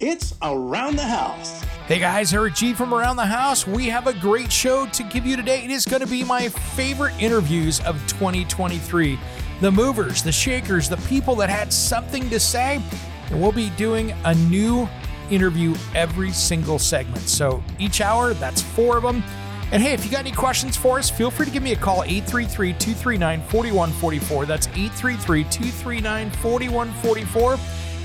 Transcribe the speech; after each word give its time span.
It's 0.00 0.32
Around 0.42 0.94
the 0.94 1.02
House. 1.02 1.60
Hey 1.88 1.98
guys, 1.98 2.32
Eric 2.32 2.54
G 2.54 2.72
from 2.72 2.94
Around 2.94 3.16
the 3.16 3.26
House. 3.26 3.66
We 3.66 3.88
have 3.88 4.06
a 4.06 4.12
great 4.12 4.52
show 4.52 4.86
to 4.86 5.02
give 5.02 5.26
you 5.26 5.34
today. 5.34 5.64
It 5.64 5.72
is 5.72 5.84
going 5.84 6.02
to 6.02 6.06
be 6.06 6.22
my 6.22 6.48
favorite 6.48 7.20
interviews 7.20 7.80
of 7.80 7.96
2023. 8.06 9.18
The 9.60 9.72
movers, 9.72 10.22
the 10.22 10.30
shakers, 10.30 10.88
the 10.88 10.98
people 11.08 11.34
that 11.36 11.50
had 11.50 11.72
something 11.72 12.30
to 12.30 12.38
say. 12.38 12.80
And 13.28 13.42
we'll 13.42 13.50
be 13.50 13.70
doing 13.70 14.14
a 14.24 14.36
new 14.36 14.88
interview 15.32 15.74
every 15.96 16.30
single 16.30 16.78
segment. 16.78 17.22
So 17.22 17.60
each 17.80 18.00
hour, 18.00 18.34
that's 18.34 18.62
four 18.62 18.98
of 18.98 19.02
them. 19.02 19.24
And 19.72 19.82
hey, 19.82 19.94
if 19.94 20.04
you 20.04 20.12
got 20.12 20.20
any 20.20 20.30
questions 20.30 20.76
for 20.76 21.00
us, 21.00 21.10
feel 21.10 21.32
free 21.32 21.46
to 21.46 21.52
give 21.52 21.64
me 21.64 21.72
a 21.72 21.76
call 21.76 22.04
833 22.04 22.74
239 22.74 23.42
4144. 23.48 24.46
That's 24.46 24.68
833 24.68 25.42
239 25.42 26.30
4144 26.30 27.58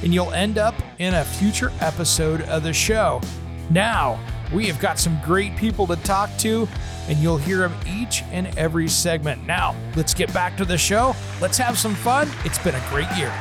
and 0.03 0.13
you'll 0.13 0.31
end 0.33 0.57
up 0.57 0.75
in 0.99 1.13
a 1.13 1.23
future 1.23 1.71
episode 1.79 2.41
of 2.41 2.61
the 2.63 2.73
show. 2.73 3.21
Now, 3.69 4.19
we 4.53 4.67
have 4.67 4.79
got 4.79 4.99
some 4.99 5.17
great 5.23 5.55
people 5.55 5.87
to 5.87 5.95
talk 5.95 6.29
to, 6.39 6.67
and 7.07 7.17
you'll 7.17 7.37
hear 7.37 7.59
them 7.59 7.73
each 7.87 8.21
and 8.31 8.55
every 8.57 8.87
segment. 8.87 9.47
Now, 9.47 9.75
let's 9.95 10.13
get 10.13 10.31
back 10.33 10.57
to 10.57 10.65
the 10.65 10.77
show. 10.77 11.15
Let's 11.41 11.57
have 11.57 11.77
some 11.79 11.95
fun. 11.95 12.29
It's 12.43 12.59
been 12.59 12.75
a 12.75 12.85
great 12.89 13.09
year. 13.17 13.31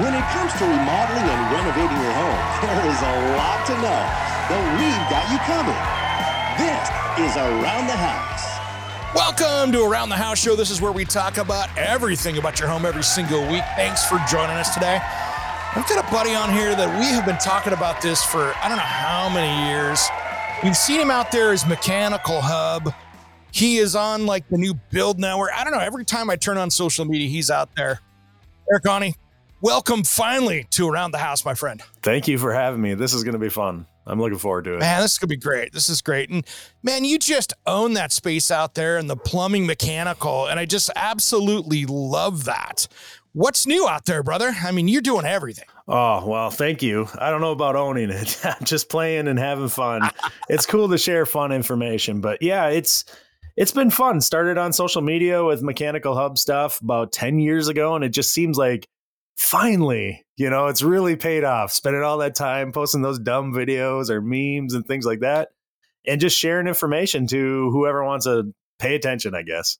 When 0.00 0.14
it 0.14 0.24
comes 0.30 0.52
to 0.54 0.64
remodeling 0.64 1.26
and 1.26 1.52
renovating 1.52 1.98
your 1.98 2.14
home, 2.14 2.38
there 2.62 2.86
is 2.86 3.00
a 3.02 3.14
lot 3.36 3.66
to 3.66 3.74
know, 3.82 4.02
but 4.48 4.62
we've 4.78 5.06
got 5.10 5.26
you 5.28 5.38
covered. 5.42 5.82
This 6.56 7.30
is 7.30 7.36
Around 7.36 7.88
the 7.88 7.96
House. 7.96 8.56
Welcome 9.14 9.72
to 9.72 9.82
Around 9.82 10.10
the 10.10 10.16
House 10.16 10.38
Show. 10.38 10.54
This 10.54 10.70
is 10.70 10.80
where 10.80 10.92
we 10.92 11.04
talk 11.04 11.38
about 11.38 11.68
everything 11.76 12.38
about 12.38 12.60
your 12.60 12.68
home 12.68 12.84
every 12.86 13.02
single 13.02 13.40
week. 13.50 13.64
Thanks 13.74 14.04
for 14.06 14.18
joining 14.28 14.56
us 14.56 14.72
today. 14.72 15.00
I've 15.76 15.86
got 15.86 16.08
a 16.08 16.10
buddy 16.10 16.34
on 16.34 16.50
here 16.50 16.74
that 16.74 16.98
we 16.98 17.04
have 17.04 17.26
been 17.26 17.36
talking 17.36 17.74
about 17.74 18.00
this 18.00 18.24
for 18.24 18.54
I 18.62 18.68
don't 18.68 18.78
know 18.78 18.82
how 18.82 19.28
many 19.28 19.68
years. 19.68 20.08
We've 20.64 20.74
seen 20.74 20.98
him 20.98 21.10
out 21.10 21.30
there 21.30 21.52
as 21.52 21.66
Mechanical 21.66 22.40
Hub. 22.40 22.94
He 23.52 23.76
is 23.76 23.94
on 23.94 24.24
like 24.24 24.48
the 24.48 24.56
new 24.56 24.72
build 24.90 25.20
network. 25.20 25.50
I 25.54 25.64
don't 25.64 25.74
know. 25.74 25.80
Every 25.80 26.06
time 26.06 26.30
I 26.30 26.36
turn 26.36 26.56
on 26.56 26.70
social 26.70 27.04
media, 27.04 27.28
he's 27.28 27.50
out 27.50 27.68
there. 27.76 28.00
Eric 28.72 28.84
Aune, 28.84 29.12
welcome 29.60 30.02
finally 30.02 30.66
to 30.70 30.88
Around 30.88 31.10
the 31.10 31.18
House, 31.18 31.44
my 31.44 31.52
friend. 31.52 31.82
Thank 32.00 32.26
you 32.26 32.38
for 32.38 32.54
having 32.54 32.80
me. 32.80 32.94
This 32.94 33.12
is 33.12 33.22
going 33.22 33.34
to 33.34 33.38
be 33.38 33.50
fun. 33.50 33.86
I'm 34.06 34.18
looking 34.18 34.38
forward 34.38 34.64
to 34.64 34.76
it. 34.76 34.80
Man, 34.80 35.02
this 35.02 35.12
is 35.12 35.18
going 35.18 35.28
to 35.28 35.36
be 35.36 35.40
great. 35.40 35.74
This 35.74 35.90
is 35.90 36.00
great. 36.00 36.30
And 36.30 36.46
man, 36.82 37.04
you 37.04 37.18
just 37.18 37.52
own 37.66 37.92
that 37.94 38.12
space 38.12 38.50
out 38.50 38.74
there 38.74 38.96
and 38.96 39.10
the 39.10 39.16
plumbing 39.16 39.66
mechanical. 39.66 40.46
And 40.46 40.58
I 40.58 40.64
just 40.64 40.90
absolutely 40.96 41.84
love 41.84 42.44
that. 42.44 42.88
What's 43.36 43.66
new 43.66 43.86
out 43.86 44.06
there, 44.06 44.22
brother? 44.22 44.56
I 44.64 44.72
mean, 44.72 44.88
you're 44.88 45.02
doing 45.02 45.26
everything. 45.26 45.66
Oh, 45.86 46.26
well, 46.26 46.48
thank 46.48 46.80
you. 46.80 47.06
I 47.18 47.28
don't 47.28 47.42
know 47.42 47.50
about 47.50 47.76
owning 47.76 48.08
it. 48.08 48.40
just 48.62 48.88
playing 48.88 49.28
and 49.28 49.38
having 49.38 49.68
fun. 49.68 50.10
it's 50.48 50.64
cool 50.64 50.88
to 50.88 50.96
share 50.96 51.26
fun 51.26 51.52
information, 51.52 52.22
but 52.22 52.40
yeah, 52.40 52.68
it's 52.68 53.04
it's 53.54 53.72
been 53.72 53.90
fun. 53.90 54.22
Started 54.22 54.56
on 54.56 54.72
social 54.72 55.02
media 55.02 55.44
with 55.44 55.60
Mechanical 55.60 56.14
Hub 56.14 56.38
stuff 56.38 56.80
about 56.80 57.12
10 57.12 57.38
years 57.38 57.68
ago 57.68 57.94
and 57.94 58.02
it 58.02 58.08
just 58.08 58.32
seems 58.32 58.56
like 58.56 58.88
finally, 59.36 60.24
you 60.38 60.48
know, 60.48 60.68
it's 60.68 60.80
really 60.80 61.14
paid 61.14 61.44
off. 61.44 61.72
Spending 61.72 62.02
all 62.02 62.16
that 62.16 62.36
time 62.36 62.72
posting 62.72 63.02
those 63.02 63.18
dumb 63.18 63.52
videos 63.52 64.08
or 64.08 64.22
memes 64.22 64.72
and 64.72 64.86
things 64.86 65.04
like 65.04 65.20
that 65.20 65.50
and 66.06 66.22
just 66.22 66.38
sharing 66.38 66.68
information 66.68 67.26
to 67.26 67.70
whoever 67.70 68.02
wants 68.02 68.24
to 68.24 68.54
pay 68.78 68.94
attention, 68.94 69.34
I 69.34 69.42
guess. 69.42 69.76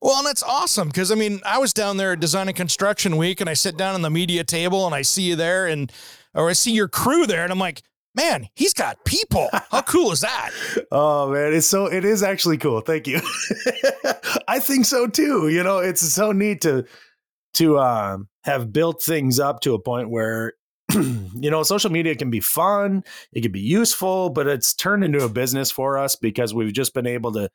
Well, 0.00 0.18
and 0.18 0.28
it's 0.28 0.42
awesome 0.42 0.88
because 0.88 1.10
I 1.10 1.14
mean, 1.14 1.40
I 1.44 1.58
was 1.58 1.72
down 1.72 1.96
there 1.96 2.12
at 2.12 2.20
Design 2.20 2.48
and 2.48 2.56
Construction 2.56 3.16
Week, 3.16 3.40
and 3.40 3.48
I 3.48 3.54
sit 3.54 3.76
down 3.76 3.94
on 3.94 4.02
the 4.02 4.10
media 4.10 4.44
table, 4.44 4.86
and 4.86 4.94
I 4.94 5.02
see 5.02 5.22
you 5.22 5.36
there, 5.36 5.66
and 5.66 5.90
or 6.34 6.50
I 6.50 6.52
see 6.52 6.72
your 6.72 6.88
crew 6.88 7.26
there, 7.26 7.42
and 7.42 7.52
I'm 7.52 7.58
like, 7.58 7.82
man, 8.14 8.48
he's 8.54 8.74
got 8.74 9.04
people. 9.04 9.48
How 9.70 9.82
cool 9.86 10.12
is 10.12 10.20
that? 10.20 10.50
oh 10.90 11.32
man, 11.32 11.52
it's 11.52 11.66
so 11.66 11.86
it 11.86 12.04
is 12.04 12.22
actually 12.22 12.58
cool. 12.58 12.80
Thank 12.80 13.06
you. 13.06 13.20
I 14.48 14.58
think 14.58 14.84
so 14.86 15.06
too. 15.06 15.48
You 15.48 15.62
know, 15.62 15.78
it's 15.78 16.00
so 16.00 16.32
neat 16.32 16.60
to 16.62 16.84
to 17.54 17.78
um, 17.78 18.28
have 18.44 18.72
built 18.72 19.02
things 19.02 19.38
up 19.38 19.60
to 19.60 19.74
a 19.74 19.78
point 19.78 20.10
where 20.10 20.54
you 20.92 21.50
know 21.50 21.62
social 21.62 21.90
media 21.90 22.14
can 22.14 22.30
be 22.30 22.40
fun, 22.40 23.02
it 23.32 23.42
can 23.42 23.52
be 23.52 23.60
useful, 23.60 24.30
but 24.30 24.46
it's 24.46 24.74
turned 24.74 25.04
into 25.04 25.24
a 25.24 25.28
business 25.28 25.70
for 25.70 25.98
us 25.98 26.16
because 26.16 26.54
we've 26.54 26.72
just 26.72 26.94
been 26.94 27.06
able 27.06 27.32
to 27.32 27.48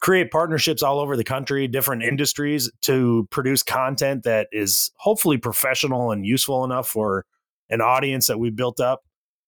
create 0.00 0.30
partnerships 0.30 0.82
all 0.82 1.00
over 1.00 1.16
the 1.16 1.24
country, 1.24 1.66
different 1.66 2.02
industries 2.02 2.70
to 2.82 3.26
produce 3.30 3.62
content 3.62 4.22
that 4.24 4.48
is 4.52 4.90
hopefully 4.96 5.38
professional 5.38 6.12
and 6.12 6.26
useful 6.26 6.64
enough 6.64 6.88
for 6.88 7.24
an 7.70 7.80
audience 7.80 8.26
that 8.26 8.38
we 8.38 8.50
built 8.50 8.80
up. 8.80 9.02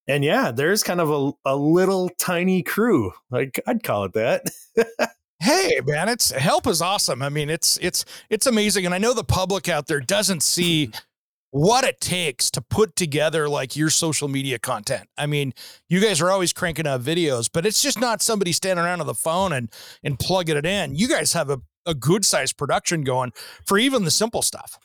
And 0.06 0.25
yeah, 0.25 0.50
there's 0.50 0.83
kind 0.83 1.00
of 1.00 1.11
a, 1.11 1.33
a 1.44 1.56
little 1.56 2.11
tiny 2.19 2.62
crew. 2.62 3.12
Like 3.31 3.61
I'd 3.67 3.83
call 3.83 4.05
it 4.05 4.12
that. 4.15 4.50
hey 5.41 5.81
man, 5.87 6.09
it's 6.09 6.31
help 6.31 6.67
is 6.67 6.83
awesome. 6.83 7.23
I 7.23 7.28
mean, 7.28 7.49
it's 7.49 7.78
it's 7.81 8.05
it's 8.28 8.47
amazing. 8.47 8.87
And 8.87 8.94
I 8.94 8.99
know 8.99 9.15
the 9.15 9.25
public 9.25 9.69
out 9.69 9.87
there 9.87 10.00
doesn't 10.00 10.43
see 10.43 10.91
what 11.55 11.85
it 11.85 12.01
takes 12.01 12.51
to 12.51 12.61
put 12.61 12.97
together 12.97 13.49
like 13.49 13.77
your 13.77 13.89
social 13.89 14.27
media 14.27 14.59
content. 14.59 15.09
I 15.17 15.27
mean, 15.27 15.55
you 15.89 16.01
guys 16.01 16.21
are 16.21 16.29
always 16.29 16.53
cranking 16.53 16.85
out 16.85 17.01
videos, 17.01 17.49
but 17.51 17.65
it's 17.65 17.81
just 17.81 18.01
not 18.01 18.21
somebody 18.21 18.51
standing 18.51 18.85
around 18.85 19.01
on 19.01 19.07
the 19.07 19.15
phone 19.15 19.53
and 19.53 19.71
and 20.03 20.19
plugging 20.19 20.57
it 20.57 20.67
in. 20.67 20.97
You 20.97 21.07
guys 21.07 21.33
have 21.33 21.51
a, 21.51 21.61
a 21.87 21.95
good 21.95 22.25
sized 22.25 22.59
production 22.59 23.05
going 23.05 23.33
for 23.65 23.79
even 23.79 24.03
the 24.03 24.11
simple 24.11 24.43
stuff. 24.43 24.81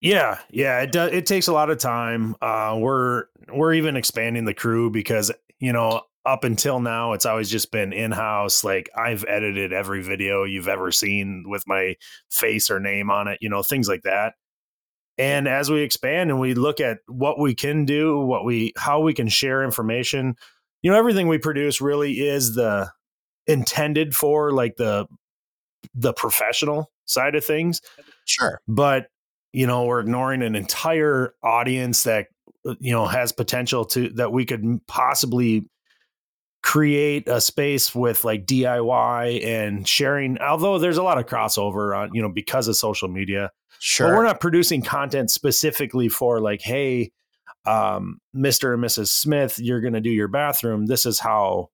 Yeah, 0.00 0.38
yeah, 0.48 0.80
it 0.80 0.90
does. 0.90 1.12
It 1.12 1.26
takes 1.26 1.48
a 1.48 1.52
lot 1.52 1.68
of 1.68 1.76
time. 1.76 2.34
Uh, 2.40 2.78
we're 2.80 3.24
we're 3.52 3.74
even 3.74 3.94
expanding 3.94 4.46
the 4.46 4.54
crew 4.54 4.88
because 4.88 5.30
you 5.58 5.74
know 5.74 6.00
up 6.24 6.44
until 6.44 6.80
now 6.80 7.12
it's 7.12 7.26
always 7.26 7.50
just 7.50 7.70
been 7.72 7.92
in 7.92 8.10
house. 8.10 8.64
Like 8.64 8.88
I've 8.96 9.26
edited 9.28 9.74
every 9.74 10.02
video 10.02 10.44
you've 10.44 10.66
ever 10.66 10.92
seen 10.92 11.44
with 11.46 11.62
my 11.66 11.96
face 12.30 12.70
or 12.70 12.80
name 12.80 13.10
on 13.10 13.28
it. 13.28 13.36
You 13.42 13.50
know 13.50 13.62
things 13.62 13.86
like 13.86 14.04
that. 14.04 14.32
And 15.20 15.46
as 15.46 15.70
we 15.70 15.82
expand 15.82 16.30
and 16.30 16.40
we 16.40 16.54
look 16.54 16.80
at 16.80 17.00
what 17.06 17.38
we 17.38 17.54
can 17.54 17.84
do, 17.84 18.18
what 18.20 18.42
we 18.42 18.72
how 18.78 19.02
we 19.02 19.12
can 19.12 19.28
share 19.28 19.62
information, 19.62 20.34
you 20.80 20.90
know, 20.90 20.96
everything 20.96 21.28
we 21.28 21.36
produce 21.36 21.78
really 21.78 22.20
is 22.20 22.54
the 22.54 22.90
intended 23.46 24.14
for 24.14 24.50
like 24.50 24.76
the 24.76 25.06
the 25.94 26.14
professional 26.14 26.90
side 27.04 27.34
of 27.34 27.44
things. 27.44 27.82
Sure. 28.24 28.62
But 28.66 29.08
you 29.52 29.66
know, 29.66 29.84
we're 29.84 30.00
ignoring 30.00 30.40
an 30.40 30.56
entire 30.56 31.34
audience 31.42 32.04
that 32.04 32.28
uh, 32.66 32.76
you 32.80 32.92
know 32.92 33.04
has 33.04 33.30
potential 33.30 33.84
to 33.86 34.08
that 34.14 34.32
we 34.32 34.46
could 34.46 34.80
possibly 34.86 35.66
create 36.62 37.26
a 37.26 37.40
space 37.40 37.94
with 37.94 38.24
like 38.24 38.44
DIY 38.44 39.44
and 39.44 39.88
sharing 39.88 40.38
although 40.38 40.78
there's 40.78 40.98
a 40.98 41.02
lot 41.02 41.18
of 41.18 41.26
crossover 41.26 41.96
on 41.96 42.14
you 42.14 42.20
know 42.20 42.28
because 42.28 42.68
of 42.68 42.76
social 42.76 43.08
media 43.08 43.50
Sure. 43.80 44.08
But 44.08 44.16
we're 44.16 44.24
not 44.24 44.40
producing 44.40 44.82
content 44.82 45.30
specifically 45.30 46.10
for 46.10 46.38
like, 46.38 46.60
hey, 46.60 47.12
um, 47.64 48.20
Mr. 48.36 48.74
and 48.74 48.84
Mrs. 48.84 49.08
Smith, 49.08 49.58
you're 49.58 49.80
going 49.80 49.94
to 49.94 50.02
do 50.02 50.10
your 50.10 50.28
bathroom. 50.28 50.86
This 50.86 51.06
is 51.06 51.18
how 51.18 51.70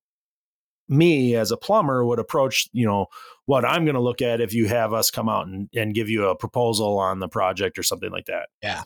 me 0.89 1.35
as 1.35 1.51
a 1.51 1.57
plumber 1.57 2.05
would 2.05 2.21
approach, 2.21 2.69
you 2.73 2.87
know, 2.87 3.07
what 3.47 3.65
I'm 3.65 3.85
going 3.85 3.97
to 3.97 4.01
look 4.01 4.23
at 4.23 4.41
if 4.41 4.55
you 4.55 4.69
have 4.69 4.93
us 4.93 5.11
come 5.11 5.29
out 5.29 5.49
and, 5.49 5.69
and 5.75 5.95
give 5.95 6.09
you 6.09 6.29
a 6.29 6.37
proposal 6.37 6.97
on 6.99 7.19
the 7.19 7.29
project 7.29 7.77
or 7.77 7.83
something 7.83 8.13
like 8.13 8.27
that. 8.27 8.51
Yeah. 8.63 8.85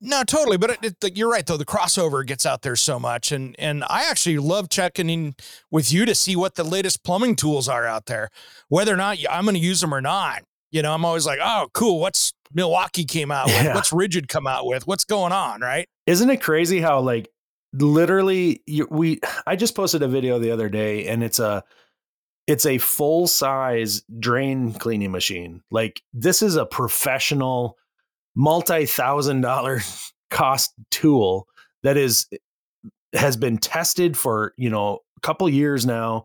No, 0.00 0.24
totally. 0.24 0.56
But 0.56 0.78
it, 0.82 0.96
it, 1.02 1.16
you're 1.16 1.30
right, 1.30 1.44
though. 1.44 1.56
The 1.56 1.66
crossover 1.66 2.24
gets 2.24 2.46
out 2.46 2.62
there 2.62 2.76
so 2.76 2.98
much. 2.98 3.32
And, 3.32 3.54
and 3.58 3.84
I 3.84 4.08
actually 4.08 4.38
love 4.38 4.68
checking 4.68 5.10
in 5.10 5.34
with 5.70 5.92
you 5.92 6.06
to 6.06 6.14
see 6.14 6.36
what 6.36 6.54
the 6.54 6.64
latest 6.64 7.04
plumbing 7.04 7.36
tools 7.36 7.68
are 7.68 7.86
out 7.86 8.06
there, 8.06 8.30
whether 8.68 8.94
or 8.94 8.96
not 8.96 9.18
I'm 9.30 9.44
going 9.44 9.56
to 9.56 9.60
use 9.60 9.80
them 9.80 9.94
or 9.94 10.00
not. 10.00 10.42
You 10.70 10.82
know, 10.82 10.94
I'm 10.94 11.04
always 11.04 11.26
like, 11.26 11.40
oh, 11.42 11.68
cool. 11.74 12.00
What's 12.00 12.32
Milwaukee 12.52 13.04
came 13.04 13.30
out 13.30 13.46
with? 13.46 13.74
What's 13.74 13.90
Ridgid 13.90 14.28
come 14.28 14.46
out 14.46 14.66
with? 14.66 14.86
What's 14.86 15.04
going 15.04 15.32
on? 15.32 15.60
Right. 15.60 15.88
Isn't 16.06 16.30
it 16.30 16.40
crazy 16.40 16.80
how, 16.80 17.00
like, 17.00 17.28
literally, 17.72 18.62
you, 18.66 18.86
we, 18.90 19.20
I 19.46 19.56
just 19.56 19.74
posted 19.74 20.02
a 20.02 20.08
video 20.08 20.38
the 20.38 20.50
other 20.50 20.68
day 20.68 21.08
and 21.08 21.22
it's 21.22 21.38
a, 21.38 21.62
it's 22.46 22.66
a 22.66 22.78
full 22.78 23.28
size 23.28 24.02
drain 24.18 24.72
cleaning 24.72 25.12
machine. 25.12 25.62
Like 25.70 26.02
this 26.12 26.42
is 26.42 26.56
a 26.56 26.66
professional, 26.66 27.76
multi 28.34 28.86
thousand 28.86 29.40
dollar 29.40 29.80
cost 30.30 30.72
tool 30.90 31.46
that 31.82 31.96
is 31.96 32.26
has 33.12 33.36
been 33.36 33.58
tested 33.58 34.16
for 34.16 34.54
you 34.56 34.70
know 34.70 34.98
a 35.16 35.20
couple 35.20 35.48
years 35.48 35.86
now. 35.86 36.24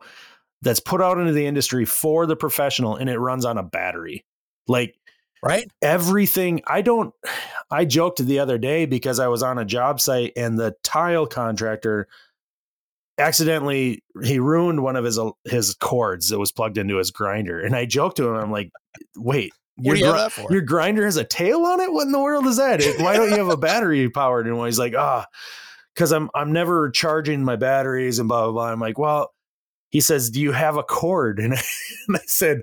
That's 0.62 0.80
put 0.80 1.02
out 1.02 1.20
into 1.20 1.34
the 1.34 1.46
industry 1.46 1.86
for 1.86 2.26
the 2.26 2.36
professional, 2.36 2.96
and 2.96 3.08
it 3.10 3.20
runs 3.20 3.46
on 3.46 3.58
a 3.58 3.64
battery. 3.64 4.26
Like 4.68 4.96
right 5.46 5.70
everything 5.82 6.62
i 6.68 6.82
don't 6.82 7.14
i 7.72 7.86
joked 7.86 8.26
the 8.26 8.40
other 8.40 8.58
day 8.58 8.86
because 8.86 9.20
i 9.20 9.28
was 9.28 9.44
on 9.44 9.58
a 9.58 9.66
job 9.66 10.02
site 10.02 10.34
and 10.36 10.58
the 10.58 10.76
tile 10.84 11.26
contractor 11.26 12.08
accidentally 13.18 14.04
he 14.24 14.40
ruined 14.40 14.84
one 14.84 14.96
of 14.96 15.06
his 15.06 15.20
his 15.46 15.74
cords 15.76 16.30
that 16.30 16.40
was 16.40 16.52
plugged 16.52 16.78
into 16.78 16.98
his 16.98 17.12
grinder 17.12 17.60
and 17.60 17.76
i 17.76 17.86
joked 17.86 18.18
to 18.18 18.28
him 18.28 18.36
i'm 18.36 18.52
like 18.52 18.72
wait 19.16 19.54
your, 19.78 19.96
you 19.96 20.06
gr- 20.06 20.54
your 20.54 20.62
grinder 20.62 21.06
has 21.06 21.18
a 21.18 21.24
tail 21.24 21.66
on 21.66 21.82
it? 21.82 21.92
What 21.92 22.06
in 22.06 22.12
the 22.12 22.20
world 22.20 22.48
is 22.48 22.58
that? 22.58 22.82
Why 23.00 23.18
don't 23.18 23.30
you 23.30 23.38
have 23.38 23.50
a 23.50 23.58
battery 23.58 24.10
powered 24.10 24.48
and 24.48 24.66
he's 24.66 24.80
like 24.80 24.94
ah. 24.98 25.26
Oh, 25.26 25.32
because 25.94 26.12
i'm 26.12 26.30
i'm 26.36 26.52
never 26.52 26.90
charging 26.92 27.44
my 27.44 27.56
batteries 27.56 28.20
and 28.20 28.28
blah 28.28 28.44
blah 28.44 28.52
blah. 28.52 28.72
I'm 28.72 28.80
like 28.80 28.98
well 28.98 29.34
he 29.90 30.02
says 30.02 30.30
do 30.30 30.42
you 30.42 30.52
have 30.52 30.78
a 30.78 30.84
cord? 30.84 31.40
And 31.40 31.54
I, 31.56 31.62
and 32.08 32.18
I 32.18 32.22
said 32.26 32.62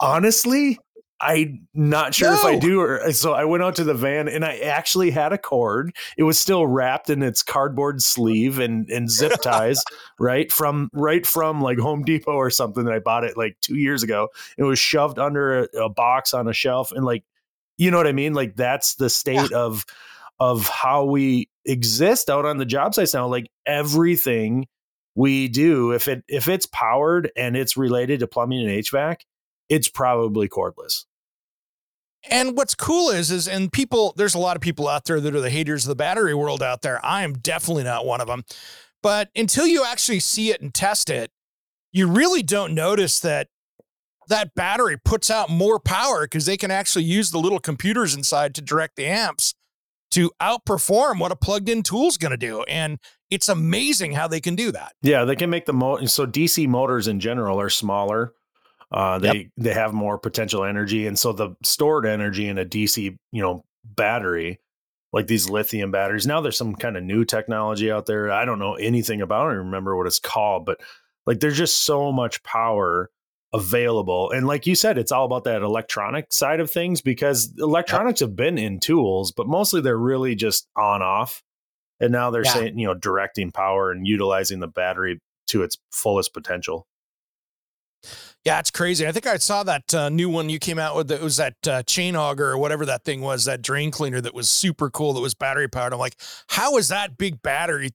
honestly 0.00 0.78
I'm 1.20 1.66
not 1.74 2.14
sure 2.14 2.30
no. 2.30 2.34
if 2.34 2.44
I 2.44 2.58
do. 2.58 2.80
Or 2.80 3.12
so 3.12 3.32
I 3.32 3.44
went 3.44 3.62
out 3.62 3.74
to 3.76 3.84
the 3.84 3.94
van 3.94 4.28
and 4.28 4.44
I 4.44 4.58
actually 4.58 5.10
had 5.10 5.32
a 5.32 5.38
cord. 5.38 5.94
It 6.16 6.22
was 6.22 6.38
still 6.38 6.66
wrapped 6.66 7.10
in 7.10 7.22
its 7.22 7.42
cardboard 7.42 8.02
sleeve 8.02 8.58
and, 8.60 8.88
and 8.88 9.10
zip 9.10 9.32
ties, 9.42 9.82
right 10.20 10.50
from 10.52 10.90
right 10.92 11.26
from 11.26 11.60
like 11.60 11.78
Home 11.78 12.04
Depot 12.04 12.32
or 12.32 12.50
something 12.50 12.84
that 12.84 12.94
I 12.94 13.00
bought 13.00 13.24
it 13.24 13.36
like 13.36 13.56
two 13.60 13.76
years 13.76 14.02
ago. 14.02 14.28
It 14.56 14.62
was 14.62 14.78
shoved 14.78 15.18
under 15.18 15.64
a, 15.64 15.84
a 15.84 15.88
box 15.88 16.32
on 16.34 16.46
a 16.46 16.52
shelf 16.52 16.92
and 16.92 17.04
like, 17.04 17.24
you 17.78 17.90
know 17.90 17.96
what 17.96 18.06
I 18.06 18.12
mean? 18.12 18.34
Like 18.34 18.54
that's 18.54 18.94
the 18.94 19.10
state 19.10 19.50
yeah. 19.50 19.58
of 19.58 19.84
of 20.40 20.68
how 20.68 21.04
we 21.04 21.48
exist 21.64 22.30
out 22.30 22.44
on 22.44 22.58
the 22.58 22.64
job 22.64 22.94
sites 22.94 23.12
now. 23.12 23.26
Like 23.26 23.50
everything 23.66 24.66
we 25.16 25.48
do, 25.48 25.90
if 25.90 26.06
it 26.06 26.22
if 26.28 26.46
it's 26.46 26.66
powered 26.66 27.32
and 27.36 27.56
it's 27.56 27.76
related 27.76 28.20
to 28.20 28.28
plumbing 28.28 28.60
and 28.60 28.84
HVAC, 28.84 29.22
it's 29.68 29.88
probably 29.88 30.48
cordless. 30.48 31.04
And 32.28 32.56
what's 32.56 32.74
cool 32.74 33.10
is, 33.10 33.30
is, 33.30 33.46
and 33.46 33.72
people, 33.72 34.12
there's 34.16 34.34
a 34.34 34.38
lot 34.38 34.56
of 34.56 34.60
people 34.60 34.88
out 34.88 35.04
there 35.04 35.20
that 35.20 35.34
are 35.34 35.40
the 35.40 35.50
haters 35.50 35.84
of 35.84 35.88
the 35.88 35.96
battery 35.96 36.34
world 36.34 36.62
out 36.62 36.82
there. 36.82 37.04
I 37.04 37.22
am 37.22 37.34
definitely 37.34 37.84
not 37.84 38.04
one 38.04 38.20
of 38.20 38.26
them. 38.26 38.44
But 39.02 39.30
until 39.36 39.66
you 39.66 39.84
actually 39.84 40.20
see 40.20 40.50
it 40.50 40.60
and 40.60 40.74
test 40.74 41.10
it, 41.10 41.30
you 41.92 42.08
really 42.08 42.42
don't 42.42 42.74
notice 42.74 43.20
that 43.20 43.48
that 44.28 44.54
battery 44.54 44.96
puts 44.96 45.30
out 45.30 45.48
more 45.48 45.78
power 45.78 46.22
because 46.22 46.44
they 46.44 46.56
can 46.56 46.70
actually 46.70 47.04
use 47.04 47.30
the 47.30 47.38
little 47.38 47.60
computers 47.60 48.14
inside 48.14 48.54
to 48.56 48.62
direct 48.62 48.96
the 48.96 49.06
amps 49.06 49.54
to 50.10 50.30
outperform 50.40 51.18
what 51.18 51.32
a 51.32 51.36
plugged 51.36 51.68
in 51.68 51.82
tool 51.82 52.08
is 52.08 52.16
going 52.16 52.30
to 52.30 52.36
do. 52.36 52.62
And 52.64 52.98
it's 53.30 53.48
amazing 53.48 54.12
how 54.12 54.28
they 54.28 54.40
can 54.40 54.54
do 54.54 54.72
that. 54.72 54.92
Yeah, 55.02 55.24
they 55.24 55.36
can 55.36 55.50
make 55.50 55.66
the 55.66 55.72
motor. 55.72 56.06
So 56.08 56.26
DC 56.26 56.66
motors 56.66 57.08
in 57.08 57.20
general 57.20 57.60
are 57.60 57.70
smaller 57.70 58.32
uh, 58.90 59.18
they 59.18 59.32
yep. 59.32 59.46
they 59.56 59.74
have 59.74 59.92
more 59.92 60.18
potential 60.18 60.64
energy, 60.64 61.06
and 61.06 61.18
so 61.18 61.32
the 61.32 61.50
stored 61.62 62.06
energy 62.06 62.48
in 62.48 62.58
a 62.58 62.64
DC, 62.64 63.16
you 63.32 63.42
know, 63.42 63.64
battery, 63.84 64.60
like 65.12 65.26
these 65.26 65.50
lithium 65.50 65.90
batteries. 65.90 66.26
Now 66.26 66.40
there's 66.40 66.56
some 66.56 66.74
kind 66.74 66.96
of 66.96 67.02
new 67.02 67.24
technology 67.24 67.90
out 67.90 68.06
there. 68.06 68.30
I 68.32 68.44
don't 68.44 68.58
know 68.58 68.74
anything 68.74 69.20
about. 69.20 69.48
it. 69.48 69.50
I 69.50 69.54
don't 69.56 69.66
remember 69.66 69.96
what 69.96 70.06
it's 70.06 70.18
called, 70.20 70.64
but 70.64 70.80
like 71.26 71.40
there's 71.40 71.58
just 71.58 71.84
so 71.84 72.12
much 72.12 72.42
power 72.42 73.10
available. 73.52 74.30
And 74.30 74.46
like 74.46 74.66
you 74.66 74.74
said, 74.74 74.98
it's 74.98 75.12
all 75.12 75.24
about 75.24 75.44
that 75.44 75.62
electronic 75.62 76.32
side 76.32 76.60
of 76.60 76.70
things 76.70 77.00
because 77.00 77.52
electronics 77.58 78.20
yep. 78.20 78.30
have 78.30 78.36
been 78.36 78.58
in 78.58 78.80
tools, 78.80 79.32
but 79.32 79.46
mostly 79.46 79.80
they're 79.80 79.96
really 79.96 80.34
just 80.34 80.66
on 80.76 81.02
off. 81.02 81.42
And 82.00 82.12
now 82.12 82.30
they're 82.30 82.44
yeah. 82.44 82.52
saying, 82.52 82.78
you 82.78 82.86
know, 82.86 82.94
directing 82.94 83.50
power 83.50 83.90
and 83.90 84.06
utilizing 84.06 84.60
the 84.60 84.68
battery 84.68 85.20
to 85.48 85.62
its 85.62 85.78
fullest 85.90 86.32
potential. 86.32 86.86
Yeah, 88.44 88.60
it's 88.60 88.70
crazy. 88.70 89.06
I 89.06 89.12
think 89.12 89.26
I 89.26 89.36
saw 89.36 89.62
that 89.64 89.94
uh, 89.94 90.08
new 90.08 90.28
one 90.28 90.48
you 90.48 90.58
came 90.58 90.78
out 90.78 90.96
with. 90.96 91.10
It 91.10 91.20
was 91.20 91.36
that 91.36 91.54
uh, 91.68 91.82
chain 91.82 92.16
auger 92.16 92.50
or 92.50 92.58
whatever 92.58 92.86
that 92.86 93.04
thing 93.04 93.20
was, 93.20 93.44
that 93.44 93.62
drain 93.62 93.90
cleaner 93.90 94.20
that 94.20 94.34
was 94.34 94.48
super 94.48 94.90
cool. 94.90 95.12
That 95.12 95.20
was 95.20 95.34
battery 95.34 95.68
powered. 95.68 95.92
I'm 95.92 95.98
like, 95.98 96.16
how 96.48 96.76
is 96.76 96.88
that 96.88 97.18
big 97.18 97.42
battery? 97.42 97.90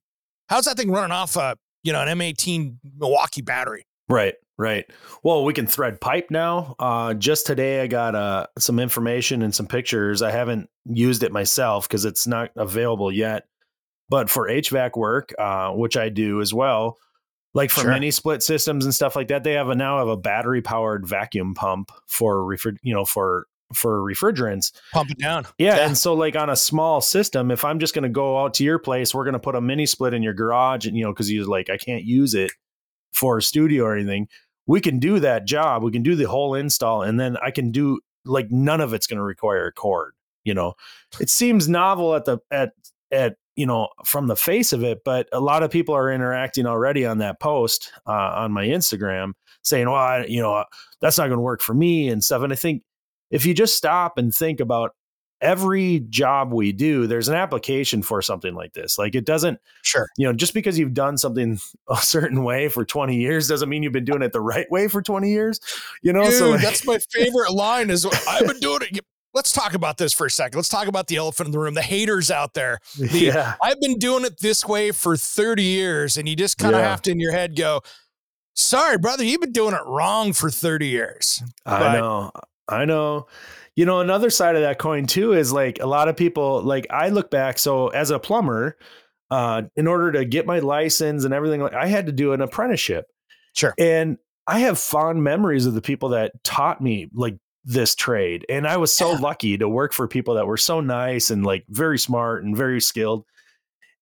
How's 0.49 0.65
that 0.65 0.77
thing 0.77 0.91
running 0.91 1.11
off 1.11 1.35
a 1.35 1.57
you 1.83 1.93
know 1.93 2.01
an 2.01 2.19
M18 2.19 2.77
Milwaukee 2.97 3.41
battery? 3.41 3.85
Right, 4.09 4.35
right. 4.57 4.85
Well, 5.23 5.43
we 5.45 5.53
can 5.53 5.65
thread 5.65 6.01
pipe 6.01 6.29
now. 6.29 6.75
Uh, 6.77 7.13
just 7.13 7.47
today, 7.47 7.81
I 7.81 7.87
got 7.87 8.15
uh, 8.15 8.47
some 8.59 8.79
information 8.79 9.41
and 9.41 9.55
some 9.55 9.65
pictures. 9.65 10.21
I 10.21 10.31
haven't 10.31 10.69
used 10.85 11.23
it 11.23 11.31
myself 11.31 11.87
because 11.87 12.05
it's 12.05 12.27
not 12.27 12.51
available 12.55 13.11
yet. 13.11 13.45
But 14.09 14.29
for 14.29 14.47
HVAC 14.47 14.97
work, 14.97 15.33
uh, 15.39 15.71
which 15.71 15.97
I 15.97 16.09
do 16.09 16.41
as 16.41 16.53
well, 16.53 16.97
like 17.53 17.69
for 17.69 17.81
sure. 17.81 17.91
mini 17.91 18.11
split 18.11 18.41
systems 18.43 18.85
and 18.85 18.93
stuff 18.93 19.15
like 19.15 19.27
that 19.27 19.43
they 19.43 19.53
have 19.53 19.69
a 19.69 19.75
now 19.75 19.99
have 19.99 20.07
a 20.07 20.17
battery 20.17 20.61
powered 20.61 21.07
vacuum 21.07 21.53
pump 21.53 21.91
for 22.07 22.37
refri- 22.37 22.77
you 22.81 22.93
know 22.93 23.05
for 23.05 23.45
for 23.73 24.01
refrigerants 24.01 24.71
pump 24.91 25.09
it 25.09 25.17
down 25.17 25.45
yeah, 25.57 25.77
yeah. 25.77 25.85
and 25.85 25.97
so 25.97 26.13
like 26.13 26.35
on 26.35 26.49
a 26.49 26.55
small 26.55 27.01
system 27.01 27.49
if 27.49 27.65
i'm 27.65 27.79
just 27.79 27.93
going 27.93 28.03
to 28.03 28.09
go 28.09 28.39
out 28.39 28.53
to 28.53 28.63
your 28.63 28.77
place 28.77 29.13
we're 29.13 29.23
going 29.23 29.33
to 29.33 29.39
put 29.39 29.55
a 29.55 29.61
mini 29.61 29.85
split 29.85 30.13
in 30.13 30.21
your 30.21 30.33
garage 30.33 30.85
and 30.85 30.95
you 30.95 31.03
know 31.03 31.11
because 31.11 31.29
you 31.29 31.43
like 31.45 31.69
i 31.69 31.77
can't 31.77 32.03
use 32.03 32.33
it 32.33 32.51
for 33.13 33.37
a 33.37 33.41
studio 33.41 33.83
or 33.83 33.95
anything 33.95 34.27
we 34.67 34.79
can 34.79 34.99
do 34.99 35.19
that 35.19 35.45
job 35.45 35.81
we 35.83 35.91
can 35.91 36.03
do 36.03 36.15
the 36.15 36.27
whole 36.27 36.53
install 36.53 37.01
and 37.01 37.19
then 37.19 37.35
i 37.37 37.49
can 37.49 37.71
do 37.71 37.99
like 38.25 38.51
none 38.51 38.81
of 38.81 38.93
it's 38.93 39.07
going 39.07 39.17
to 39.17 39.23
require 39.23 39.67
a 39.67 39.71
cord 39.71 40.13
you 40.43 40.53
know 40.53 40.73
it 41.19 41.29
seems 41.29 41.67
novel 41.67 42.15
at 42.15 42.25
the 42.25 42.37
at 42.51 42.73
at 43.11 43.37
you 43.55 43.65
know 43.65 43.87
from 44.05 44.27
the 44.27 44.35
face 44.35 44.73
of 44.73 44.83
it 44.83 45.03
but 45.03 45.27
a 45.31 45.39
lot 45.39 45.63
of 45.63 45.71
people 45.71 45.95
are 45.95 46.11
interacting 46.11 46.65
already 46.65 47.05
on 47.05 47.19
that 47.19 47.39
post 47.39 47.91
uh, 48.07 48.11
on 48.11 48.51
my 48.51 48.65
instagram 48.65 49.33
saying 49.61 49.87
well 49.87 49.95
I, 49.95 50.25
you 50.25 50.41
know 50.41 50.65
that's 51.01 51.17
not 51.17 51.27
going 51.27 51.37
to 51.37 51.43
work 51.43 51.61
for 51.61 51.73
me 51.73 52.09
and 52.09 52.23
stuff 52.23 52.41
and 52.41 52.51
i 52.51 52.55
think 52.55 52.83
if 53.31 53.45
you 53.45 53.53
just 53.53 53.75
stop 53.75 54.17
and 54.17 54.33
think 54.33 54.59
about 54.59 54.95
every 55.41 55.99
job 56.09 56.53
we 56.53 56.71
do 56.71 57.05
there's 57.05 57.27
an 57.27 57.35
application 57.35 58.01
for 58.01 58.21
something 58.21 58.55
like 58.55 58.73
this 58.73 58.97
like 58.97 59.13
it 59.13 59.25
doesn't 59.25 59.59
sure. 59.81 60.07
you 60.17 60.25
know 60.25 60.31
just 60.31 60.53
because 60.53 60.79
you've 60.79 60.93
done 60.93 61.17
something 61.17 61.59
a 61.89 61.97
certain 61.97 62.43
way 62.43 62.69
for 62.69 62.85
20 62.85 63.15
years 63.15 63.47
doesn't 63.47 63.67
mean 63.67 63.83
you've 63.83 63.91
been 63.91 64.05
doing 64.05 64.21
it 64.21 64.31
the 64.31 64.41
right 64.41 64.69
way 64.71 64.87
for 64.87 65.01
20 65.01 65.29
years 65.29 65.59
you 66.01 66.13
know 66.13 66.23
Dude, 66.23 66.33
so 66.33 66.49
like, 66.51 66.61
that's 66.61 66.85
my 66.85 66.97
favorite 67.11 67.51
line 67.51 67.89
is 67.89 68.05
i've 68.27 68.47
been 68.47 68.59
doing 68.59 68.79
it 68.83 69.05
let's 69.33 69.51
talk 69.51 69.73
about 69.73 69.97
this 69.97 70.13
for 70.13 70.27
a 70.27 70.31
second. 70.31 70.57
Let's 70.57 70.69
talk 70.69 70.87
about 70.87 71.07
the 71.07 71.17
elephant 71.17 71.47
in 71.47 71.51
the 71.51 71.59
room, 71.59 71.73
the 71.73 71.81
haters 71.81 72.31
out 72.31 72.53
there. 72.53 72.79
The, 72.97 73.19
yeah. 73.19 73.55
I've 73.61 73.79
been 73.81 73.99
doing 73.99 74.23
it 74.23 74.39
this 74.39 74.65
way 74.65 74.91
for 74.91 75.17
30 75.17 75.61
years, 75.61 76.17
and 76.17 76.27
you 76.27 76.35
just 76.35 76.57
kind 76.57 76.73
of 76.73 76.81
yeah. 76.81 76.89
have 76.89 77.01
to 77.03 77.11
in 77.11 77.19
your 77.19 77.31
head 77.31 77.55
go, 77.55 77.81
sorry, 78.53 78.97
brother, 78.97 79.23
you've 79.23 79.41
been 79.41 79.51
doing 79.51 79.73
it 79.73 79.81
wrong 79.85 80.31
for 80.33 80.49
30 80.49 80.87
years. 80.87 81.43
I 81.65 81.97
know. 81.97 82.31
I 82.69 82.85
know. 82.85 83.27
You 83.75 83.85
know, 83.85 83.99
another 83.99 84.29
side 84.29 84.55
of 84.55 84.61
that 84.61 84.79
coin 84.79 85.05
too 85.05 85.33
is 85.33 85.51
like 85.51 85.79
a 85.81 85.85
lot 85.85 86.07
of 86.07 86.15
people, 86.15 86.61
like 86.61 86.87
I 86.89 87.09
look 87.09 87.29
back. 87.29 87.59
So 87.59 87.89
as 87.89 88.09
a 88.09 88.19
plumber, 88.19 88.77
uh, 89.29 89.63
in 89.75 89.87
order 89.87 90.11
to 90.13 90.25
get 90.25 90.45
my 90.45 90.59
license 90.59 91.25
and 91.25 91.33
everything, 91.33 91.61
I 91.61 91.87
had 91.87 92.05
to 92.05 92.11
do 92.11 92.33
an 92.33 92.41
apprenticeship. 92.41 93.05
Sure. 93.55 93.73
And 93.77 94.17
I 94.47 94.59
have 94.59 94.79
fond 94.79 95.23
memories 95.23 95.65
of 95.65 95.73
the 95.73 95.81
people 95.81 96.09
that 96.09 96.31
taught 96.43 96.81
me 96.81 97.09
like 97.13 97.37
this 97.65 97.95
trade. 97.95 98.45
And 98.49 98.67
I 98.67 98.77
was 98.77 98.95
so 98.95 99.11
yeah. 99.11 99.19
lucky 99.19 99.57
to 99.57 99.69
work 99.69 99.93
for 99.93 100.07
people 100.07 100.35
that 100.35 100.47
were 100.47 100.57
so 100.57 100.81
nice 100.81 101.29
and 101.29 101.45
like 101.45 101.65
very 101.69 101.97
smart 101.97 102.43
and 102.43 102.55
very 102.55 102.81
skilled. 102.81 103.25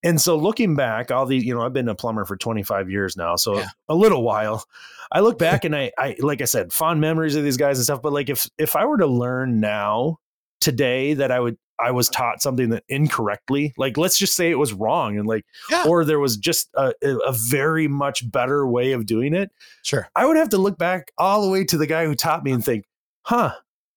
And 0.03 0.19
so 0.19 0.35
looking 0.35 0.75
back, 0.75 1.11
all 1.11 1.27
these, 1.27 1.43
you 1.43 1.53
know, 1.53 1.61
I've 1.61 1.73
been 1.73 1.87
a 1.87 1.95
plumber 1.95 2.25
for 2.25 2.35
25 2.35 2.89
years 2.89 3.15
now, 3.15 3.35
so 3.35 3.57
yeah. 3.57 3.67
a 3.87 3.93
little 3.93 4.23
while. 4.23 4.65
I 5.11 5.19
look 5.19 5.37
back 5.39 5.63
and 5.63 5.75
I, 5.75 5.91
I, 5.97 6.15
like 6.19 6.41
I 6.41 6.45
said, 6.45 6.73
fond 6.73 7.01
memories 7.01 7.35
of 7.35 7.43
these 7.43 7.57
guys 7.57 7.77
and 7.77 7.83
stuff. 7.83 8.01
But 8.01 8.13
like, 8.13 8.29
if 8.29 8.49
if 8.57 8.75
I 8.75 8.85
were 8.85 8.97
to 8.97 9.07
learn 9.07 9.59
now, 9.59 10.17
today, 10.61 11.15
that 11.15 11.31
I 11.31 11.39
would, 11.39 11.57
I 11.79 11.91
was 11.91 12.07
taught 12.07 12.41
something 12.41 12.69
that 12.69 12.83
incorrectly, 12.87 13.73
like 13.75 13.97
let's 13.97 14.17
just 14.17 14.35
say 14.35 14.51
it 14.51 14.59
was 14.59 14.71
wrong, 14.71 15.17
and 15.17 15.27
like, 15.27 15.43
yeah. 15.69 15.85
or 15.87 16.05
there 16.05 16.19
was 16.19 16.37
just 16.37 16.69
a, 16.75 16.93
a 17.03 17.33
very 17.33 17.87
much 17.87 18.29
better 18.31 18.65
way 18.67 18.93
of 18.93 19.07
doing 19.07 19.33
it. 19.33 19.51
Sure, 19.81 20.07
I 20.15 20.25
would 20.25 20.37
have 20.37 20.49
to 20.49 20.57
look 20.57 20.77
back 20.77 21.11
all 21.17 21.41
the 21.41 21.49
way 21.49 21.65
to 21.65 21.77
the 21.77 21.87
guy 21.87 22.05
who 22.05 22.15
taught 22.15 22.43
me 22.43 22.51
and 22.51 22.63
think, 22.63 22.85
huh, 23.23 23.53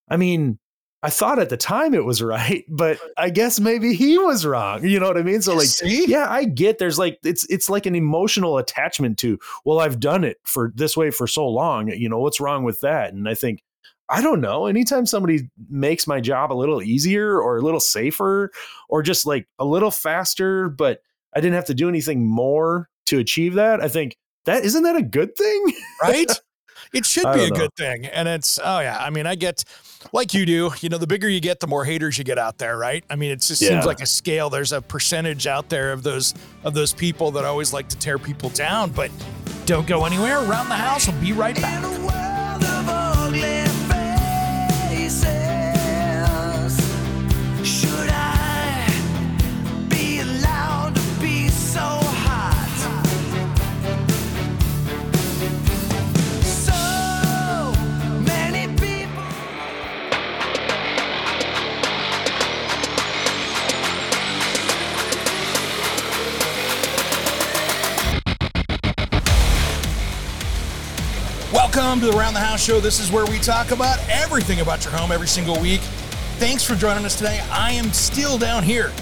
I 0.08 0.16
mean, 0.16 0.58
I 1.02 1.10
thought 1.10 1.38
at 1.38 1.50
the 1.50 1.58
time 1.58 1.92
it 1.92 2.04
was 2.04 2.22
right, 2.22 2.64
but 2.68 2.98
I 3.18 3.30
guess 3.30 3.60
maybe 3.60 3.94
he 3.94 4.16
was 4.18 4.46
wrong. 4.46 4.84
You 4.84 4.98
know 4.98 5.06
what 5.06 5.18
I 5.18 5.22
mean? 5.22 5.42
So 5.42 5.54
like, 5.54 5.66
See? 5.66 6.06
yeah, 6.06 6.26
I 6.30 6.44
get 6.44 6.78
there's 6.78 6.98
like 6.98 7.18
it's 7.22 7.44
it's 7.50 7.68
like 7.68 7.86
an 7.86 7.94
emotional 7.94 8.56
attachment 8.58 9.18
to, 9.18 9.38
well, 9.64 9.80
I've 9.80 10.00
done 10.00 10.24
it 10.24 10.38
for 10.44 10.72
this 10.74 10.96
way 10.96 11.10
for 11.10 11.26
so 11.26 11.46
long. 11.46 11.88
You 11.88 12.08
know, 12.08 12.18
what's 12.18 12.40
wrong 12.40 12.64
with 12.64 12.80
that? 12.80 13.12
And 13.12 13.28
I 13.28 13.34
think 13.34 13.62
I 14.08 14.22
don't 14.22 14.40
know. 14.40 14.66
Anytime 14.66 15.06
somebody 15.06 15.50
makes 15.68 16.06
my 16.06 16.20
job 16.20 16.52
a 16.52 16.54
little 16.54 16.82
easier 16.82 17.40
or 17.40 17.58
a 17.58 17.62
little 17.62 17.80
safer 17.80 18.50
or 18.88 19.02
just 19.02 19.26
like 19.26 19.46
a 19.58 19.64
little 19.64 19.90
faster, 19.90 20.68
but 20.68 21.00
I 21.34 21.40
didn't 21.40 21.54
have 21.54 21.64
to 21.66 21.74
do 21.74 21.88
anything 21.88 22.26
more 22.26 22.88
to 23.06 23.18
achieve 23.18 23.54
that, 23.54 23.82
I 23.82 23.88
think 23.88 24.16
that 24.46 24.64
isn't 24.64 24.82
that 24.82 24.96
a 24.96 25.02
good 25.02 25.36
thing? 25.36 25.72
Right? 26.02 26.30
It 26.94 27.04
should 27.04 27.24
be 27.34 27.44
a 27.44 27.50
know. 27.50 27.56
good 27.56 27.74
thing. 27.76 28.06
And 28.06 28.28
it's, 28.28 28.58
oh, 28.62 28.78
yeah. 28.80 28.96
I 28.98 29.10
mean, 29.10 29.26
I 29.26 29.34
get, 29.34 29.64
like 30.12 30.32
you 30.32 30.46
do, 30.46 30.70
you 30.80 30.88
know, 30.88 30.98
the 30.98 31.06
bigger 31.06 31.28
you 31.28 31.40
get, 31.40 31.60
the 31.60 31.66
more 31.66 31.84
haters 31.84 32.16
you 32.18 32.24
get 32.24 32.38
out 32.38 32.58
there, 32.58 32.78
right? 32.78 33.04
I 33.10 33.16
mean, 33.16 33.30
it 33.32 33.40
just 33.40 33.60
Yeah. 33.60 33.70
seems 33.70 33.84
like 33.84 34.00
a 34.00 34.06
scale. 34.06 34.48
There's 34.50 34.72
a 34.72 34.80
percentage 34.80 35.46
out 35.46 35.68
there 35.68 35.92
of 35.92 36.02
those 36.02 36.34
of 36.62 36.72
those 36.74 36.92
people 36.92 37.30
that 37.32 37.44
always 37.44 37.72
like 37.72 37.88
to 37.88 37.98
tear 37.98 38.18
people 38.18 38.48
down, 38.50 38.90
but 38.90 39.10
don't 39.66 39.86
go 39.86 40.04
anywhere. 40.04 40.38
Around 40.38 40.68
the 40.68 40.76
house, 40.76 41.08
we'll 41.08 41.20
be 41.20 41.32
right 41.32 41.56
back. 41.56 42.23
Welcome 71.74 71.98
to 72.02 72.06
the 72.06 72.16
Around 72.16 72.34
the 72.34 72.40
House 72.40 72.62
Show. 72.62 72.78
This 72.78 73.00
is 73.00 73.10
where 73.10 73.26
we 73.26 73.40
talk 73.40 73.72
about 73.72 73.98
everything 74.08 74.60
about 74.60 74.84
your 74.84 74.94
home 74.94 75.10
every 75.10 75.26
single 75.26 75.60
week. 75.60 75.80
Thanks 76.38 76.62
for 76.62 76.76
joining 76.76 77.04
us 77.04 77.16
today. 77.16 77.44
I 77.50 77.72
am 77.72 77.92
still 77.92 78.38
down 78.38 78.62
here 78.62 78.92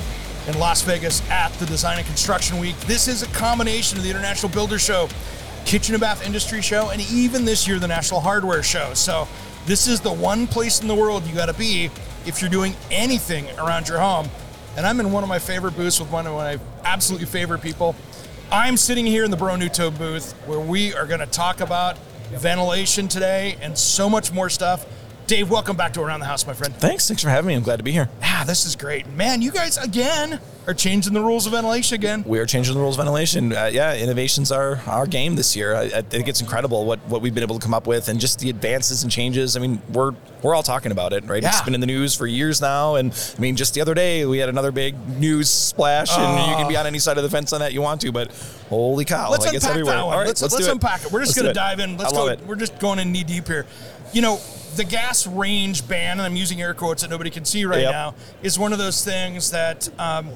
in 0.48 0.58
Las 0.58 0.80
Vegas 0.80 1.20
at 1.28 1.52
the 1.54 1.66
Design 1.66 1.98
and 1.98 2.06
Construction 2.06 2.58
Week. 2.58 2.74
This 2.86 3.08
is 3.08 3.22
a 3.22 3.26
combination 3.26 3.98
of 3.98 4.04
the 4.04 4.08
International 4.08 4.50
Builder 4.50 4.78
Show, 4.78 5.10
Kitchen 5.66 5.94
and 5.94 6.00
Bath 6.00 6.24
Industry 6.24 6.62
Show, 6.62 6.88
and 6.88 7.02
even 7.12 7.44
this 7.44 7.68
year, 7.68 7.78
the 7.78 7.88
National 7.88 8.20
Hardware 8.20 8.62
Show. 8.62 8.94
So, 8.94 9.28
this 9.66 9.86
is 9.86 10.00
the 10.00 10.12
one 10.12 10.46
place 10.46 10.80
in 10.80 10.88
the 10.88 10.94
world 10.94 11.26
you 11.26 11.34
got 11.34 11.46
to 11.46 11.54
be 11.54 11.90
if 12.24 12.40
you're 12.40 12.50
doing 12.50 12.74
anything 12.90 13.50
around 13.58 13.86
your 13.86 13.98
home. 13.98 14.30
And 14.78 14.86
I'm 14.86 14.98
in 14.98 15.12
one 15.12 15.22
of 15.22 15.28
my 15.28 15.40
favorite 15.40 15.76
booths 15.76 16.00
with 16.00 16.10
one 16.10 16.26
of 16.26 16.32
my 16.32 16.58
absolutely 16.84 17.26
favorite 17.26 17.60
people. 17.60 17.94
I'm 18.50 18.78
sitting 18.78 19.04
here 19.04 19.24
in 19.24 19.30
the 19.30 19.36
Broan 19.36 19.60
NuTone 19.60 19.98
booth 19.98 20.32
where 20.46 20.60
we 20.60 20.94
are 20.94 21.06
going 21.06 21.20
to 21.20 21.26
talk 21.26 21.60
about 21.60 21.98
ventilation 22.32 23.08
today 23.08 23.56
and 23.60 23.76
so 23.76 24.08
much 24.08 24.32
more 24.32 24.50
stuff. 24.50 24.86
Dave, 25.26 25.50
welcome 25.50 25.76
back 25.76 25.92
to 25.94 26.02
Around 26.02 26.20
the 26.20 26.26
House, 26.26 26.46
my 26.46 26.52
friend. 26.52 26.74
Thanks. 26.74 27.08
Thanks 27.08 27.22
for 27.22 27.30
having 27.30 27.48
me. 27.48 27.54
I'm 27.54 27.62
glad 27.62 27.76
to 27.76 27.82
be 27.82 27.92
here. 27.92 28.08
Ah, 28.22 28.44
this 28.46 28.66
is 28.66 28.76
great. 28.76 29.06
Man, 29.10 29.40
you 29.40 29.50
guys 29.50 29.78
again 29.78 30.40
are 30.66 30.74
changing 30.74 31.12
the 31.12 31.20
rules 31.20 31.46
of 31.46 31.52
ventilation 31.52 31.94
again. 31.96 32.24
We 32.26 32.38
are 32.38 32.46
changing 32.46 32.74
the 32.74 32.80
rules 32.80 32.96
of 32.96 32.98
ventilation. 32.98 33.52
Uh, 33.52 33.70
yeah, 33.72 33.96
innovations 33.96 34.52
are 34.52 34.80
our 34.86 35.06
game 35.06 35.34
this 35.34 35.56
year. 35.56 35.74
I, 35.74 35.82
I 35.82 36.02
think 36.02 36.28
it's 36.28 36.40
incredible 36.40 36.84
what, 36.84 37.00
what 37.08 37.20
we've 37.20 37.34
been 37.34 37.42
able 37.42 37.58
to 37.58 37.64
come 37.64 37.74
up 37.74 37.86
with 37.86 38.08
and 38.08 38.20
just 38.20 38.38
the 38.38 38.50
advances 38.50 39.02
and 39.02 39.10
changes. 39.10 39.56
I 39.56 39.60
mean, 39.60 39.82
we're 39.92 40.12
we're 40.42 40.54
all 40.54 40.62
talking 40.62 40.92
about 40.92 41.12
it, 41.12 41.24
right? 41.24 41.42
It's 41.42 41.62
been 41.62 41.74
in 41.74 41.80
the 41.80 41.86
news 41.86 42.14
for 42.14 42.26
years 42.26 42.60
now. 42.60 42.96
And 42.96 43.12
I 43.36 43.40
mean, 43.40 43.56
just 43.56 43.74
the 43.74 43.80
other 43.80 43.94
day, 43.94 44.24
we 44.26 44.38
had 44.38 44.48
another 44.48 44.72
big 44.72 44.96
news 45.18 45.48
splash, 45.48 46.10
and 46.16 46.50
you 46.50 46.56
can 46.56 46.68
be 46.68 46.76
on 46.76 46.86
any 46.86 46.98
side 46.98 47.16
of 47.16 47.22
the 47.22 47.30
fence 47.30 47.52
on 47.52 47.60
that 47.60 47.72
you 47.72 47.80
want 47.80 48.00
to, 48.02 48.12
but 48.12 48.32
holy 48.68 49.04
cow. 49.04 49.30
Let's 49.30 49.46
like, 49.46 49.54
it's 49.54 49.64
unpack 49.64 49.70
everywhere. 49.70 49.96
that 49.96 50.04
one. 50.04 50.14
All 50.14 50.18
right, 50.20 50.26
let's 50.26 50.42
let's, 50.42 50.54
let's, 50.54 50.66
do 50.66 50.70
it. 50.70 50.74
unpack 50.74 51.04
it. 51.04 51.12
We're 51.12 51.24
just 51.24 51.36
going 51.36 51.46
to 51.46 51.52
dive 51.54 51.80
in. 51.80 51.96
Let's 51.96 52.12
I 52.12 52.16
love 52.16 52.26
go. 52.26 52.32
it. 52.32 52.46
We're 52.46 52.56
just 52.56 52.78
going 52.78 52.98
in 52.98 53.12
knee 53.12 53.24
deep 53.24 53.46
here. 53.46 53.66
You 54.12 54.22
know, 54.22 54.40
the 54.76 54.84
gas 54.84 55.26
range 55.26 55.86
ban, 55.86 56.12
and 56.12 56.22
I'm 56.22 56.36
using 56.36 56.60
air 56.60 56.74
quotes 56.74 57.02
that 57.02 57.10
nobody 57.10 57.30
can 57.30 57.44
see 57.44 57.64
right 57.64 57.82
Yep. 57.82 57.92
now, 57.92 58.14
is 58.42 58.58
one 58.58 58.72
of 58.72 58.78
those 58.78 59.04
things 59.04 59.50
that 59.50 59.88
um, 59.98 60.30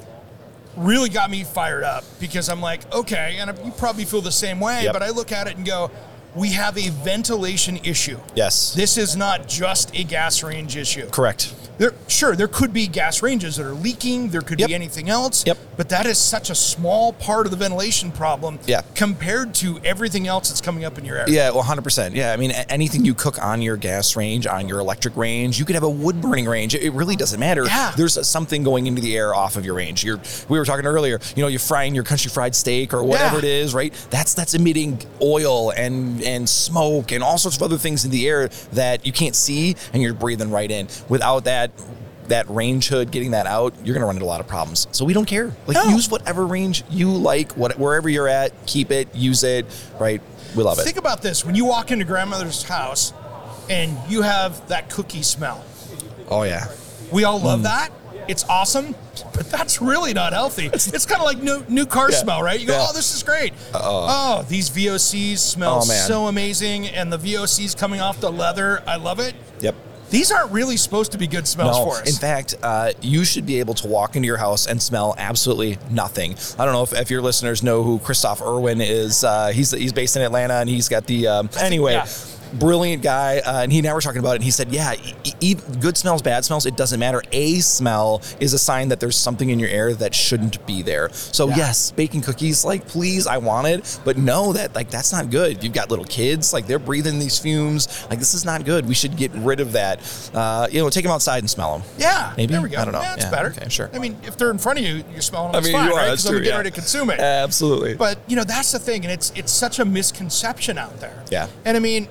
really 0.77 1.09
got 1.09 1.31
me 1.31 1.45
fired 1.45 1.85
up 1.85 2.05
because 2.21 2.49
I'm 2.49 2.61
like, 2.61 2.93
okay, 2.93 3.37
and 3.41 3.57
you 3.65 3.73
probably 3.73 4.05
feel 4.05 4.21
the 4.21 4.33
same 4.33 4.61
way, 4.61 4.85
Yep. 4.85 4.93
but 4.93 5.03
I 5.03 5.11
look 5.11 5.33
at 5.33 5.47
it 5.47 5.57
and 5.57 5.65
go, 5.67 5.91
we 6.37 6.51
have 6.53 6.77
a 6.79 6.91
ventilation 6.91 7.79
issue. 7.83 8.19
Yes. 8.35 8.75
This 8.75 8.97
is 8.99 9.17
not 9.17 9.49
just 9.49 9.97
a 9.99 10.05
gas 10.05 10.43
range 10.43 10.77
issue. 10.77 11.09
Correct. 11.11 11.55
There, 11.79 11.93
sure, 12.09 12.35
there 12.35 12.49
could 12.49 12.73
be 12.73 12.87
gas 12.87 13.23
ranges 13.23 13.57
that 13.57 13.67
are 13.67 13.75
leaking. 13.75 14.31
There 14.31 14.41
could 14.41 14.59
Yep. 14.61 14.69
be 14.69 14.75
anything 14.75 15.11
else. 15.11 15.45
Yep. 15.47 15.59
But 15.77 15.91
that 15.91 16.07
is 16.07 16.17
such 16.17 16.49
a 16.49 16.55
small 16.55 17.13
part 17.13 17.45
of 17.47 17.51
the 17.51 17.57
ventilation 17.59 18.11
problem. 18.13 18.59
Yeah. 18.67 18.81
Compared 18.95 19.53
to 19.57 19.79
everything 19.85 20.27
else 20.27 20.49
that's 20.49 20.63
coming 20.63 20.87
up 20.87 20.97
in 20.97 21.05
your 21.05 21.19
area. 21.19 21.35
Yeah, 21.35 21.51
well, 21.51 21.63
100%. 21.65 22.15
Yeah, 22.15 22.33
I 22.33 22.37
mean, 22.39 22.51
anything 22.53 23.05
you 23.05 23.13
cook 23.13 23.43
on 23.45 23.61
your 23.61 23.77
gas 23.77 24.17
range, 24.17 24.47
on 24.47 24.69
your 24.69 24.79
electric 24.81 25.15
range, 25.19 25.59
you 25.59 25.67
could 25.67 25.75
have 25.75 25.83
a 25.83 25.91
wood 25.91 26.23
burning 26.23 26.47
range. 26.47 26.75
It- 26.75 26.83
It 26.87 26.93
really 26.93 27.17
doesn't 27.17 27.41
matter. 27.41 27.65
Yeah. 27.67 27.93
There's 27.97 28.27
something 28.27 28.63
going 28.63 28.87
into 28.87 29.03
the 29.03 29.15
air 29.17 29.35
off 29.35 29.57
of 29.57 29.67
your 29.67 29.75
range. 29.75 30.03
You're, 30.05 30.21
we 30.49 30.59
were 30.59 30.65
talking 30.65 30.87
earlier, 30.87 31.21
you 31.35 31.43
know, 31.43 31.49
you're 31.49 31.59
frying 31.59 31.95
your 31.95 32.05
country 32.05 32.31
fried 32.31 32.55
steak 32.55 32.95
or 32.95 33.03
whatever 33.03 33.35
Yeah. 33.35 33.39
it 33.39 33.45
is, 33.45 33.75
right? 33.75 33.93
That's 34.09 34.33
that's 34.35 34.55
emitting 34.55 35.01
oil 35.21 35.71
and 35.77 36.23
and 36.27 36.49
smoke 36.49 37.13
and 37.13 37.23
all 37.23 37.39
sorts 37.39 37.57
of 37.57 37.63
other 37.63 37.79
things 37.79 38.05
in 38.05 38.11
the 38.11 38.29
air 38.29 38.49
that 38.73 39.07
you 39.07 39.13
can't 39.13 39.37
see 39.37 39.77
and 39.93 40.03
you're 40.03 40.13
breathing 40.13 40.51
right 40.51 40.71
in. 40.71 40.89
Without 41.09 41.45
that 41.45 41.71
that 42.29 42.51
range 42.51 42.89
hood 42.89 43.13
getting 43.13 43.31
that 43.31 43.47
out, 43.47 43.73
you're 43.85 43.95
going 43.95 44.01
to 44.01 44.07
run 44.07 44.17
into 44.17 44.25
a 44.25 44.27
lot 44.27 44.41
of 44.41 44.49
problems. 44.49 44.89
So 44.91 45.05
we 45.05 45.13
don't 45.13 45.27
care. 45.27 45.55
Like 45.69 45.77
No. 45.77 45.85
use 45.91 46.11
whatever 46.11 46.45
range 46.45 46.83
you 46.91 47.13
like, 47.13 47.53
what 47.53 47.79
wherever 47.79 48.09
you're 48.09 48.27
at, 48.27 48.51
keep 48.67 48.91
it, 48.91 49.15
use 49.15 49.45
it, 49.45 49.65
right? 50.01 50.21
We 50.57 50.65
love 50.65 50.79
it. 50.81 50.83
Think 50.83 50.97
about 50.97 51.23
this: 51.23 51.45
when 51.45 51.55
you 51.55 51.65
walk 51.65 51.93
into 51.93 52.05
grandmother's 52.05 52.65
house, 52.65 53.13
and 53.71 53.97
you 54.09 54.23
have 54.23 54.67
that 54.69 54.91
cookie 54.91 55.23
smell. 55.23 55.65
Oh 56.29 56.43
yeah. 56.43 56.67
We 57.13 57.23
all 57.23 57.39
Mm. 57.39 57.45
love 57.45 57.63
that. 57.63 57.91
It's 58.29 58.45
awesome, 58.49 58.95
but 59.35 59.51
that's 59.51 59.81
really 59.81 60.13
not 60.15 60.33
healthy. 60.33 60.67
It's 60.73 61.07
kind 61.07 61.21
of 61.21 61.27
like 61.27 61.43
new 61.43 61.65
new 61.69 61.87
car 61.87 62.11
Yeah. 62.11 62.19
smell, 62.19 62.43
right? 62.43 62.59
You 62.61 62.67
go, 62.67 62.73
Yeah. 62.75 62.87
"Oh, 62.89 62.93
this 62.93 63.15
is 63.15 63.23
great." 63.23 63.53
oh, 63.75 64.45
these 64.49 64.71
VOCs 64.71 65.39
smell 65.39 65.79
Oh, 65.79 65.81
so 65.83 66.27
amazing, 66.27 66.89
and 66.89 67.13
the 67.13 67.19
VOCs 67.19 67.77
coming 67.77 68.01
off 68.01 68.21
the 68.21 68.31
leather, 68.33 68.83
I 68.87 68.97
love 68.97 69.21
it. 69.21 69.35
Yep. 69.61 69.75
These 70.09 70.31
aren't 70.31 70.53
really 70.53 70.77
supposed 70.77 71.11
to 71.13 71.19
be 71.19 71.27
good 71.27 71.49
smells 71.49 71.79
No, 71.79 71.85
for 71.87 71.97
us. 72.01 72.09
in 72.09 72.15
fact, 72.15 72.55
uh, 72.63 72.93
you 73.01 73.25
should 73.25 73.45
be 73.45 73.59
able 73.59 73.75
to 73.75 73.89
walk 73.89 74.15
into 74.15 74.27
your 74.27 74.37
house 74.37 74.67
and 74.69 74.81
smell 74.81 75.17
absolutely 75.19 75.79
nothing. 75.91 76.37
I 76.59 76.65
don't 76.65 76.75
know 76.75 76.85
if, 76.85 76.93
if 76.93 77.11
your 77.11 77.23
listeners 77.23 77.65
know 77.65 77.83
who 77.83 77.99
Kristof 77.99 78.41
Irwin 78.41 78.81
is. 78.81 79.25
Uh, 79.25 79.49
he's 79.49 79.73
he's 79.73 79.93
based 79.93 80.15
in 80.17 80.23
Atlanta 80.23 80.55
and 80.55 80.69
he's 80.71 80.89
got 80.89 81.07
the 81.07 81.27
um, 81.27 81.51
anyway. 81.59 81.95
yeah. 81.95 82.07
Brilliant 82.59 83.03
guy, 83.03 83.39
uh, 83.39 83.63
and 83.63 83.73
he 83.73 83.79
and 83.79 83.87
I 83.87 83.95
were 83.95 84.01
talking 84.01 84.19
about 84.19 84.33
it. 84.33 84.37
And 84.37 84.45
he 84.45 84.51
said, 84.51 84.73
"Yeah, 84.73 84.95
e- 85.25 85.33
e- 85.41 85.55
good 85.81 85.97
smells, 85.97 86.23
bad 86.23 86.45
smells, 86.45 86.67
it 86.67 86.77
doesn't 86.77 86.99
matter. 87.01 87.23
A 87.33 87.61
smell 87.61 88.23
is 88.41 88.53
a 88.53 88.59
sign 88.59 88.89
that 88.89 89.01
there's 89.01 89.17
something 89.17 89.51
in 89.51 89.59
your 89.59 89.69
air 89.69 89.95
that 89.95 90.15
shouldn't 90.15 90.65
be 90.67 90.83
there. 90.83 91.11
So 91.13 91.49
yes, 91.49 91.91
baking 91.93 92.23
cookies, 92.23 92.65
like 92.65 92.87
please, 92.87 93.27
I 93.27 93.39
want 93.39 93.67
it, 93.67 93.99
but 94.05 94.17
know 94.17 94.53
that 94.53 94.75
like 94.75 94.91
that's 94.91 95.13
not 95.13 95.31
good. 95.31 95.63
You've 95.63 95.73
got 95.73 95.91
little 95.91 96.05
kids, 96.05 96.53
like 96.53 96.67
they're 96.67 96.79
breathing 96.79 97.19
these 97.19 97.39
fumes. 97.39 98.07
Like 98.11 98.19
this 98.19 98.35
is 98.35 98.45
not 98.45 98.65
good. 98.65 98.87
We 98.87 98.95
should 98.95 99.17
get 99.17 99.33
rid 99.33 99.61
of 99.61 99.73
that. 99.73 100.01
Uh, 100.35 100.69
you 100.71 100.81
know, 100.81 100.89
take 100.91 101.05
them 101.05 101.13
outside 101.13 101.39
and 101.39 101.51
smell 101.51 101.79
them. 101.79 101.89
Yeah, 101.99 102.33
Maybe? 102.37 102.53
There 102.53 102.63
we 102.63 102.69
go. 102.69 102.79
I 102.81 102.85
don't 102.85 102.93
know. 102.93 103.01
That's 103.01 103.25
Yeah, 103.25 103.31
better. 103.31 103.49
okay, 103.57 103.69
sure. 103.69 103.91
I 103.93 103.99
mean, 103.99 104.17
if 104.25 104.37
they're 104.37 104.51
in 104.51 104.59
front 104.59 104.79
of 104.79 104.85
you, 104.85 105.05
you're 105.13 105.21
smelling 105.23 105.53
them. 105.53 105.63
I 105.63 105.65
mean, 105.65 105.73
fine, 105.73 105.87
you 105.89 105.93
are, 105.95 105.97
right? 105.99 106.09
that's 106.09 106.25
true, 106.25 106.39
getting 106.39 106.51
yeah. 106.53 106.57
ready 106.57 106.71
to 106.71 106.75
consume 106.75 107.11
it. 107.11 107.21
Absolutely. 107.21 107.95
But 107.95 108.19
you 108.27 108.37
know, 108.37 108.45
that's 108.45 108.73
the 108.73 108.79
thing, 108.79 109.05
and 109.05 109.13
it's 109.13 109.33
it's 109.35 109.53
such 109.53 109.79
a 109.79 109.85
misconception 109.85 110.79
out 110.79 110.99
there. 111.01 111.23
Yeah. 111.31 111.49
And 111.65 111.77
I 111.77 111.81
mean, 111.81 112.09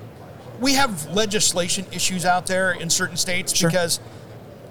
we 0.60 0.74
have 0.74 1.06
legislation 1.10 1.86
issues 1.92 2.24
out 2.24 2.46
there 2.46 2.72
in 2.72 2.90
certain 2.90 3.16
states 3.16 3.54
Sure. 3.54 3.68
because 3.70 4.00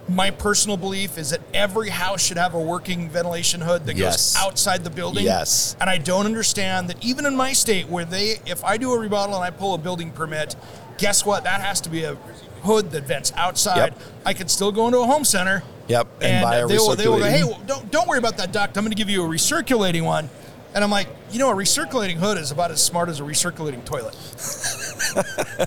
my 0.08 0.30
personal 0.30 0.77
belief 0.77 1.18
is 1.18 1.32
that 1.32 1.42
every 1.54 1.89
house 1.89 2.22
should 2.24 2.38
have 2.38 2.54
a 2.54 2.60
working 2.60 3.10
ventilation 3.10 3.62
hood 3.62 3.86
that 3.88 3.96
Yes. 3.96 4.34
goes 4.36 4.44
outside 4.44 4.84
the 4.84 4.89
building. 4.89 5.24
Yes. 5.25 5.75
And 5.82 5.89
I 5.89 5.98
don't 5.98 6.25
understand 6.25 6.89
that 6.89 7.04
even 7.04 7.25
in 7.25 7.36
my 7.36 7.54
state 7.54 7.89
where 7.89 8.06
they 8.06 8.39
if 8.46 8.63
I 8.63 8.77
do 8.77 8.94
a 8.94 9.00
remodel 9.00 9.36
and 9.36 9.44
I 9.44 9.50
pull 9.50 9.74
a 9.74 9.77
building 9.80 10.12
permit, 10.12 10.56
guess 10.98 11.25
what? 11.25 11.44
That 11.44 11.62
has 11.62 11.82
to 11.82 11.89
be 11.89 12.04
a 12.04 12.15
hood 12.63 12.92
that 12.92 13.06
vents 13.08 13.32
outside. 13.36 13.77
Yep. 13.77 14.00
I 14.25 14.34
could 14.34 14.50
still 14.51 14.72
go 14.72 14.86
into 14.86 15.00
a 15.00 15.06
home 15.06 15.24
center. 15.24 15.63
Yep, 15.88 16.08
and 16.22 16.44
buy 16.44 16.56
a 16.58 16.68
they 16.68 16.77
will, 16.77 16.96
they 16.96 17.08
will 17.08 17.20
go, 17.20 17.25
hey, 17.25 17.44
well, 17.44 17.62
don't 17.68 17.92
don't 17.92 18.08
worry 18.08 18.18
about 18.18 18.38
that 18.38 18.51
duct. 18.51 18.75
I'm 18.77 18.84
going 18.84 18.92
to 18.92 18.96
give 18.98 19.10
you 19.10 19.24
a 19.24 19.27
recirculating 19.27 20.04
one. 20.04 20.30
And 20.74 20.84
I'm 20.84 20.92
like, 20.92 21.08
you 21.32 21.39
know, 21.39 21.50
a 21.51 21.56
recirculating 21.56 22.15
hood 22.18 22.38
is 22.38 22.51
about 22.51 22.70
as 22.70 22.84
smart 22.84 23.08
as 23.08 23.20
a 23.20 23.24
recirculating 23.24 23.86
toilet. 23.86 24.13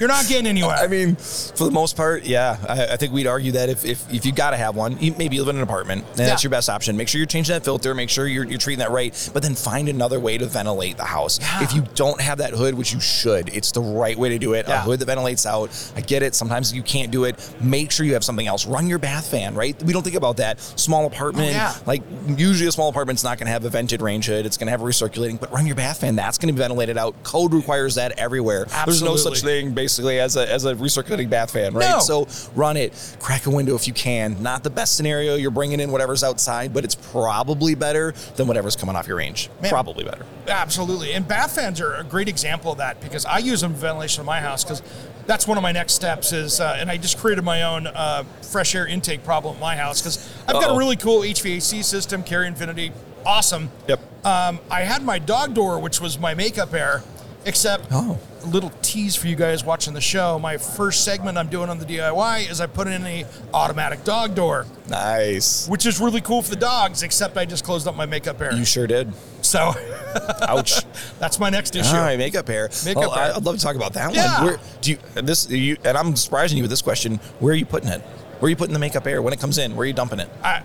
You're 0.01 0.09
not 0.09 0.27
getting 0.29 0.47
anywhere. 0.47 0.77
I 0.77 0.87
mean, 0.87 1.17
for 1.17 1.65
the 1.65 1.71
most 1.71 1.97
part, 1.97 2.25
yeah. 2.25 2.57
I, 2.69 2.93
I 2.95 2.97
think 2.97 3.13
we'd 3.13 3.27
argue 3.27 3.53
that 3.53 3.69
if, 3.69 3.85
if, 3.85 4.13
if 4.13 4.27
you 4.27 4.33
got 4.33 4.51
to 4.51 4.57
have 4.57 4.77
one, 4.77 4.99
you, 5.01 5.15
maybe 5.19 5.37
you 5.37 5.43
live 5.43 5.51
in 5.55 5.57
an 5.57 5.63
apartment, 5.63 6.05
then 6.15 6.27
that's 6.29 6.43
your 6.45 6.51
best 6.51 6.69
option. 6.69 6.97
Make 6.97 7.09
sure 7.09 7.19
you're 7.19 7.27
changing 7.27 7.55
that 7.55 7.65
filter, 7.65 7.95
make 7.95 8.11
sure 8.11 8.27
you're, 8.27 8.45
you're 8.45 8.59
treating 8.59 8.81
that 8.81 8.91
right, 8.91 9.31
but 9.33 9.43
then 9.43 9.55
find 9.55 9.89
another 9.89 10.21
way 10.21 10.39
to 10.39 10.47
ventilate 10.47 10.97
the 10.97 11.05
house. 11.05 11.41
Yeah. 11.41 11.63
If 11.63 11.75
you 11.75 11.85
don't 11.95 12.21
have 12.21 12.39
that 12.39 12.53
hood, 12.53 12.75
which 12.75 12.93
you 12.93 13.01
should, 13.01 13.49
it's 13.55 13.73
the 13.73 13.81
right 13.81 14.17
way 14.17 14.29
to 14.31 14.39
do 14.39 14.53
it. 14.55 14.67
Yeah. 14.69 14.79
A 14.79 14.81
hood 14.85 15.01
that 15.01 15.07
ventilates 15.07 15.47
out. 15.47 15.71
I 15.97 16.01
get 16.01 16.23
it. 16.23 16.35
Sometimes 16.35 16.73
you 16.73 16.83
can't 16.83 17.11
do 17.11 17.25
it. 17.25 17.37
Make 17.61 17.91
sure 17.91 18.05
you 18.07 18.15
have 18.15 18.25
something 18.25 18.47
else. 18.47 18.67
Run 18.67 18.87
your 18.89 18.99
bath 18.99 19.31
fan, 19.31 19.55
right? 19.55 19.81
We 19.83 19.93
don't 19.93 20.03
think 20.03 20.17
about 20.17 20.37
that. 20.39 20.61
Small 20.61 21.07
apartment, 21.07 21.49
Oh, 21.49 21.51
yeah. 21.53 21.75
like 21.87 22.03
usually 22.37 22.69
a 22.69 22.73
small 22.73 22.89
apartment's 22.89 23.25
not 23.25 23.39
going 23.39 23.47
to 23.47 23.53
have 23.53 23.65
a 23.65 23.71
vented 23.71 24.03
range 24.03 24.27
hood. 24.27 24.45
It's 24.47 24.57
going 24.57 24.67
to 24.67 24.71
have 24.73 24.83
a 24.83 24.85
recirculating, 24.85 25.41
but 25.41 25.53
run 25.53 25.67
your 25.67 25.77
bath 25.77 26.01
fan. 26.01 26.17
That's 26.17 26.37
going 26.39 26.49
to 26.49 26.53
be 26.53 26.59
ventilated 26.59 26.99
out. 26.99 27.21
Code 27.23 27.55
requires 27.55 27.95
that 27.97 28.19
everywhere. 28.19 28.67
There's 28.85 29.03
no 29.03 29.17
such 29.17 29.38
such 29.41 29.45
thing 29.49 29.73
basically 29.73 30.21
as 30.21 30.37
a 30.37 30.51
as 30.53 30.65
a 30.65 30.75
recirculating 30.75 31.29
bath 31.31 31.53
fan, 31.53 31.75
right? 31.75 31.91
No. 31.91 31.99
So 32.01 32.29
run 32.55 32.77
it, 32.77 32.93
crack 33.21 33.47
a 33.47 33.51
window 33.51 33.75
if 33.75 33.87
you 33.87 33.93
can. 33.93 34.43
Not 34.43 34.63
the 34.65 34.71
best 34.71 34.97
scenario. 34.97 35.35
You're 35.37 35.51
bringing 35.51 35.81
in 35.81 35.91
whatever's 35.91 36.23
outside, 36.25 36.73
but 36.75 36.85
it's 36.85 36.95
probably 36.95 37.75
better 37.75 38.13
than 38.37 38.47
whatever's 38.47 38.77
coming 38.77 38.97
off 38.97 39.07
your 39.07 39.17
range. 39.17 39.51
Man. 39.61 39.71
Probably 39.71 40.05
better. 40.05 40.25
Absolutely. 40.49 41.13
And 41.13 41.27
bath 41.27 41.55
fans 41.55 41.81
are 41.81 41.95
a 41.95 42.05
great 42.05 42.29
example 42.29 42.73
of 42.73 42.79
that 42.79 43.01
because 43.01 43.25
I 43.27 43.39
use 43.39 43.61
them 43.61 43.75
for 43.75 43.81
ventilation 43.81 44.23
in 44.23 44.27
my 44.27 44.41
house 44.41 44.65
because 44.65 44.83
that's 45.27 45.47
one 45.47 45.59
of 45.59 45.63
my 45.63 45.73
next 45.73 45.93
steps 45.93 46.33
is, 46.33 46.59
uh, 46.59 46.77
and 46.79 46.91
I 46.91 46.97
just 46.97 47.19
created 47.19 47.45
my 47.45 47.63
own 47.65 47.87
uh, 47.87 48.25
fresh 48.43 48.75
air 48.75 48.87
intake 48.87 49.25
problem 49.25 49.55
at 49.57 49.61
my 49.61 49.77
house 49.77 50.01
because 50.01 50.27
I've 50.47 50.55
got 50.55 50.65
Uh-oh. 50.65 50.77
a 50.77 50.79
really 50.79 50.97
cool 50.97 51.21
HVAC 51.21 51.85
system, 51.85 52.23
Carrier 52.23 52.49
Infinity, 52.49 52.93
awesome. 53.27 53.71
Yep. 53.89 54.01
Um, 54.25 54.59
I 54.71 54.81
had 54.83 55.03
my 55.03 55.19
dog 55.19 55.53
door, 55.55 55.79
which 55.81 56.01
was 56.01 56.19
my 56.19 56.33
makeup 56.35 56.73
air, 56.73 57.03
except 57.45 57.89
Oh. 57.93 58.19
Little 58.49 58.71
tease 58.83 59.15
for 59.17 59.29
you 59.29 59.37
guys 59.37 59.65
watching 59.65 59.95
the 59.95 60.01
show. 60.01 60.39
My 60.39 60.57
first 60.57 61.05
segment 61.05 61.39
I'm 61.39 61.49
doing 61.49 61.69
on 61.71 61.79
the 61.79 61.85
DIY 61.85 62.51
is 62.51 62.61
I 62.61 62.67
put 62.67 62.87
in 62.89 63.05
a 63.07 63.25
automatic 63.55 64.05
dog 64.05 64.35
door, 64.35 64.67
Nice. 64.89 65.69
which 65.69 65.87
is 65.87 66.01
really 66.01 66.21
cool 66.21 66.43
for 66.43 66.51
the 66.51 66.57
dogs, 66.57 67.03
except 67.03 67.37
I 67.37 67.45
just 67.45 67.65
closed 67.65 67.87
up 67.87 67.95
my 67.97 68.07
makeup 68.07 68.41
air. 68.41 68.53
You 68.55 68.65
sure 68.65 68.87
did. 68.87 69.13
so 69.43 69.73
Ouch. 70.43 70.81
that's 71.19 71.39
my 71.39 71.51
next 71.51 71.77
issue. 71.77 71.95
All 71.95 72.03
right, 72.03 72.19
makeup 72.19 72.49
hair. 72.49 72.69
Makeup 72.85 73.01
well, 73.03 73.11
hair. 73.13 73.33
I'd 73.37 73.45
love 73.45 73.57
to 73.57 73.63
talk 73.63 73.77
about 73.77 73.93
that 73.95 74.15
Yeah. 74.15 74.39
one. 74.39 74.45
Where 74.47 74.61
do 74.81 74.91
you 74.93 74.99
this 75.23 75.49
you 75.51 75.77
and 75.85 75.97
I'm 75.97 76.17
surprising 76.17 76.57
you 76.59 76.65
with 76.65 76.71
this 76.71 76.83
question. 76.83 77.17
Where 77.41 77.53
are 77.53 77.57
you 77.57 77.67
putting 77.67 77.89
it? 77.91 78.01
Where 78.41 78.47
are 78.47 78.51
you 78.51 78.57
putting 78.57 78.73
the 78.75 78.79
makeup 78.81 79.07
air 79.07 79.21
when 79.23 79.33
it 79.33 79.41
comes 79.41 79.59
in? 79.59 79.75
Where 79.77 79.85
are 79.85 79.87
you 79.87 79.93
dumping 79.93 80.21
it? 80.21 80.29
I, 80.45 80.63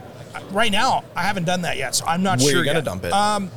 right 0.52 0.72
now, 0.72 1.04
I 1.16 1.24
haven't 1.24 1.46
done 1.46 1.64
that 1.64 1.78
yet, 1.78 1.96
so 1.96 2.06
I'm 2.06 2.24
not 2.24 2.40
Where 2.40 2.50
sure. 2.52 2.60
you 2.60 2.66
gonna 2.66 2.80
yet. 2.80 2.86
dump 2.86 3.04
it? 3.06 3.12
Um, 3.14 3.50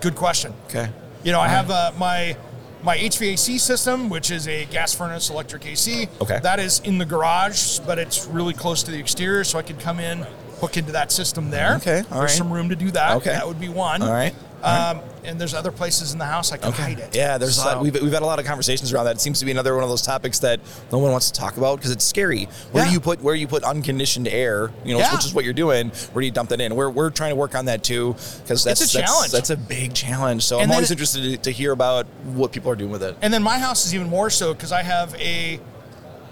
good 0.00 0.16
question. 0.16 0.52
Okay. 0.66 0.90
You 1.22 1.32
know, 1.32 1.40
I 1.40 1.48
have 1.48 1.70
uh, 1.70 1.92
my 1.98 2.36
my 2.82 2.96
HVAC 2.96 3.58
system, 3.60 4.08
which 4.08 4.30
is 4.30 4.48
a 4.48 4.64
gas 4.66 4.94
furnace 4.94 5.30
electric 5.30 5.66
AC. 5.66 6.08
Okay. 6.20 6.38
That 6.42 6.58
is 6.58 6.80
in 6.80 6.98
the 6.98 7.04
garage, 7.04 7.78
but 7.80 7.98
it's 7.98 8.26
really 8.26 8.54
close 8.54 8.82
to 8.84 8.90
the 8.90 8.98
exterior, 8.98 9.44
so 9.44 9.58
I 9.58 9.62
could 9.62 9.78
come 9.78 10.00
in, 10.00 10.26
hook 10.60 10.76
into 10.76 10.92
that 10.92 11.12
system 11.12 11.50
there. 11.50 11.76
Okay, 11.76 11.98
all 11.98 12.18
There's 12.18 12.20
right. 12.20 12.30
some 12.30 12.52
room 12.52 12.68
to 12.70 12.76
do 12.76 12.90
that. 12.92 13.16
Okay. 13.18 13.30
That 13.30 13.46
would 13.46 13.60
be 13.60 13.68
one. 13.68 14.02
All 14.02 14.12
right. 14.12 14.34
Um, 14.62 15.00
and 15.24 15.40
there's 15.40 15.54
other 15.54 15.70
places 15.70 16.12
in 16.12 16.18
the 16.18 16.24
house 16.24 16.52
I 16.52 16.56
can 16.56 16.72
hide 16.72 16.98
it. 16.98 17.14
Yeah, 17.14 17.38
there's 17.38 17.58
a 17.58 17.64
lot, 17.64 17.82
we've, 17.82 17.94
we've 18.00 18.12
had 18.12 18.22
a 18.22 18.26
lot 18.26 18.38
of 18.38 18.44
conversations 18.46 18.92
around 18.92 19.04
that. 19.06 19.16
It 19.16 19.20
seems 19.20 19.38
to 19.40 19.44
be 19.44 19.50
another 19.50 19.74
one 19.74 19.82
of 19.84 19.90
those 19.90 20.02
topics 20.02 20.38
that 20.40 20.60
no 20.90 20.98
one 20.98 21.10
wants 21.12 21.30
to 21.30 21.38
talk 21.40 21.56
about 21.56 21.76
because 21.76 21.90
it's 21.90 22.04
scary. 22.04 22.46
Where 22.72 22.82
Yeah. 22.84 22.88
do 22.88 22.94
you 22.94 23.00
put 23.00 23.20
where 23.22 23.34
you 23.34 23.46
put 23.46 23.62
unconditioned 23.64 24.28
air? 24.28 24.70
You 24.84 24.94
know, 24.94 25.00
Yeah. 25.00 25.12
which 25.14 25.24
is 25.24 25.34
what 25.34 25.44
you're 25.44 25.52
doing. 25.54 25.90
Where 26.12 26.20
do 26.22 26.26
you 26.26 26.32
dump 26.32 26.50
that 26.50 26.60
in? 26.60 26.74
We're, 26.74 26.90
we're 26.90 27.10
trying 27.10 27.30
to 27.30 27.36
work 27.36 27.54
on 27.54 27.66
that 27.66 27.82
too 27.84 28.14
because 28.42 28.64
that's 28.64 28.80
It's 28.80 28.94
a 28.94 28.98
that's- 28.98 29.10
challenge. 29.12 29.32
That's, 29.32 29.50
a 29.50 29.56
big 29.56 29.94
challenge. 29.94 30.44
So 30.44 30.58
And 30.60 30.70
I'm 30.70 30.76
always 30.76 30.90
it- 30.90 30.94
interested 30.94 31.22
to, 31.22 31.36
to 31.38 31.50
hear 31.50 31.72
about 31.72 32.06
what 32.24 32.52
people 32.52 32.70
are 32.72 32.76
doing 32.76 32.90
with 32.90 33.02
it. 33.02 33.16
And 33.22 33.32
then 33.32 33.42
my 33.42 33.58
house 33.58 33.84
is 33.86 33.94
even 33.94 34.08
more 34.08 34.30
so 34.30 34.52
because 34.54 34.72
I 34.72 34.82
have 34.82 35.14
a 35.16 35.58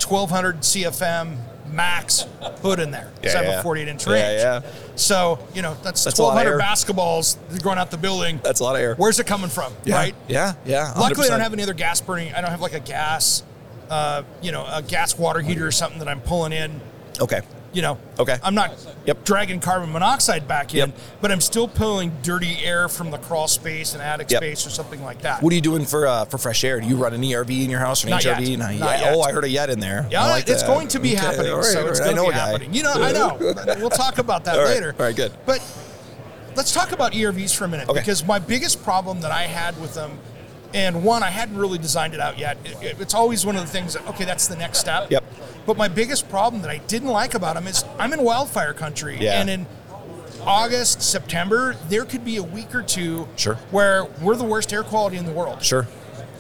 1200 0.01 0.61
CFM 0.61 1.37
max 1.73 2.27
hood 2.63 2.79
in 2.81 2.91
there. 2.91 3.11
'cause 3.23 3.33
Yeah, 3.35 3.41
I 3.41 3.45
have 3.45 3.53
yeah. 3.55 3.61
a 3.61 3.63
48 3.63 3.89
inch 3.89 4.07
Yeah, 4.07 4.13
range. 4.13 4.41
yeah. 4.41 4.61
So, 4.97 5.39
you 5.55 5.63
know, 5.63 5.77
that's, 5.83 6.05
That's 6.05 6.19
a 6.19 6.23
lot 6.23 6.37
of 6.47 6.53
1200 6.55 6.61
basketballs 6.63 7.63
going 7.63 7.79
out 7.79 7.91
the 7.91 7.97
building. 7.97 8.41
That's 8.43 8.61
a 8.61 8.65
lot 8.65 8.75
of 8.77 8.81
air. 8.83 8.95
Where's 8.97 9.19
it 9.21 9.27
coming 9.27 9.51
from? 9.51 9.73
yeah. 9.85 9.97
Right? 9.97 10.15
Yeah. 10.27 10.55
Yeah. 10.65 10.93
Luckily, 10.97 11.27
I 11.29 11.31
don't 11.31 11.41
have 11.41 11.53
any 11.53 11.63
other 11.63 11.75
gas 11.75 12.01
burning. 12.01 12.33
I 12.35 12.41
don't 12.41 12.51
have 12.51 12.61
like 12.61 12.75
a 12.75 12.81
gas, 12.81 13.43
uh, 13.91 14.23
you 14.43 14.53
know, 14.53 14.67
a 14.71 14.83
gas 14.83 15.17
water 15.19 15.41
heater 15.41 15.67
or 15.67 15.71
something 15.73 15.99
that 16.01 16.09
I'm 16.09 16.21
pulling 16.21 16.53
in. 16.53 16.81
Okay. 17.21 17.41
You 17.73 17.83
know, 17.83 17.99
Okay. 18.19 18.39
I'm 18.43 18.55
not 18.55 18.73
Yep. 19.05 19.25
dragging 19.25 19.61
carbon 19.61 19.93
monoxide 19.93 20.49
back 20.49 20.73
in, 20.73 20.79
Yep. 20.79 20.91
but 21.21 21.31
I'm 21.31 21.41
still 21.43 21.69
pulling 21.69 22.13
dirty 22.23 22.59
air 22.65 22.89
from 22.89 23.11
the 23.11 23.19
crawl 23.19 23.47
space 23.47 23.93
and 23.93 24.03
attic 24.03 24.31
Yep. 24.31 24.41
space 24.43 24.67
or 24.67 24.71
something 24.71 25.05
like 25.05 25.21
that. 25.23 25.43
What 25.43 25.53
are 25.53 25.55
you 25.55 25.61
doing 25.61 25.85
for 25.85 26.07
uh, 26.07 26.25
for 26.25 26.39
fresh 26.39 26.65
air? 26.65 26.81
Do 26.81 26.87
you 26.87 26.97
run 26.97 27.13
an 27.13 27.23
ERV 27.23 27.65
in 27.65 27.71
your 27.71 27.81
house 27.81 28.03
or 28.05 28.07
an 28.07 28.13
Not 28.13 28.25
yet. 28.25 28.39
HRV? 28.39 28.57
Not 28.57 28.75
yet. 28.75 29.13
Oh, 29.15 29.21
I 29.21 29.33
heard 29.33 29.45
a 29.45 29.49
yet 29.51 29.69
in 29.69 29.81
there. 29.81 30.07
Yeah, 30.11 30.27
like 30.29 30.49
it's 30.49 30.63
that. 30.63 30.67
going 30.67 30.89
to 30.89 30.99
be 30.99 31.15
Okay, 31.15 31.25
happening. 31.27 31.53
right, 31.53 31.65
so 31.65 31.87
it's 31.89 32.01
right. 32.01 32.05
Going 32.07 32.17
know 32.17 32.25
to 32.25 32.31
be 32.31 32.35
guy. 32.39 32.47
happening. 32.49 32.75
You 32.75 32.83
know, 32.85 32.93
I 32.95 33.13
know. 33.13 33.37
we'll 33.79 33.91
talk 33.91 34.17
about 34.19 34.45
that 34.45 34.57
All 34.57 34.65
right, 34.65 34.71
later. 34.75 34.95
all 34.99 35.05
right, 35.05 35.15
good. 35.15 35.33
But 35.45 35.61
let's 36.57 36.73
talk 36.73 36.93
about 36.93 37.13
ERVs 37.13 37.55
for 37.55 37.67
a 37.67 37.69
minute 37.69 37.89
Okay. 37.91 38.01
because 38.01 38.25
my 38.25 38.39
biggest 38.39 38.83
problem 38.83 39.21
that 39.21 39.31
I 39.31 39.43
had 39.43 39.79
with 39.81 39.93
them, 39.95 40.19
and 40.75 41.03
one 41.05 41.23
I 41.23 41.31
hadn't 41.31 41.57
really 41.57 41.79
designed 41.79 42.15
it 42.15 42.21
out 42.21 42.39
yet. 42.39 42.57
it- 42.65 42.83
it- 42.83 42.97
it's 43.01 43.15
always 43.15 43.45
one 43.47 43.57
of 43.57 43.63
the 43.63 43.71
things 43.71 43.95
that 43.95 44.07
okay, 44.09 44.25
that's 44.25 44.47
the 44.49 44.57
next 44.57 44.79
step. 44.79 45.11
Yep. 45.11 45.25
But 45.67 45.77
my 45.77 45.89
biggest 45.89 46.29
problem 46.29 46.63
that 46.63 46.71
I 46.71 46.79
didn't 46.79 47.09
like 47.09 47.35
about 47.35 47.55
them 47.55 47.67
is 47.67 47.85
I'm 47.99 48.13
in 48.13 48.23
wildfire 48.23 48.73
country, 48.73 49.17
Yeah. 49.21 49.41
and 49.41 49.51
in 49.51 49.67
August, 50.47 51.03
September, 51.03 51.77
there 51.89 52.05
could 52.05 52.25
be 52.25 52.37
a 52.37 52.43
week 52.43 52.75
or 52.75 52.83
two 52.83 53.29
Sure. 53.37 53.57
where 53.71 54.05
we're 54.23 54.37
the 54.37 54.45
worst 54.45 54.73
air 54.73 54.83
quality 54.83 55.17
in 55.17 55.27
the 55.27 55.33
world. 55.33 55.63
Sure. 55.63 55.87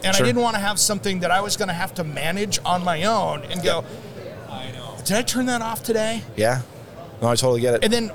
And 0.04 0.14
Sure. 0.14 0.24
I 0.24 0.28
didn't 0.28 0.40
want 0.42 0.54
to 0.54 0.60
have 0.62 0.78
something 0.78 1.20
that 1.20 1.30
I 1.30 1.40
was 1.40 1.56
going 1.56 1.68
to 1.68 1.74
have 1.74 1.92
to 1.94 2.04
manage 2.04 2.58
on 2.64 2.84
my 2.84 3.02
own 3.04 3.42
and 3.50 3.62
go, 3.62 3.84
did 5.04 5.16
I 5.16 5.22
turn 5.22 5.46
that 5.46 5.62
off 5.62 5.82
today? 5.82 6.22
Yeah. 6.36 6.60
No, 7.20 7.28
I 7.28 7.34
totally 7.34 7.60
get 7.60 7.74
it. 7.74 7.84
And 7.84 7.92
then 7.92 8.10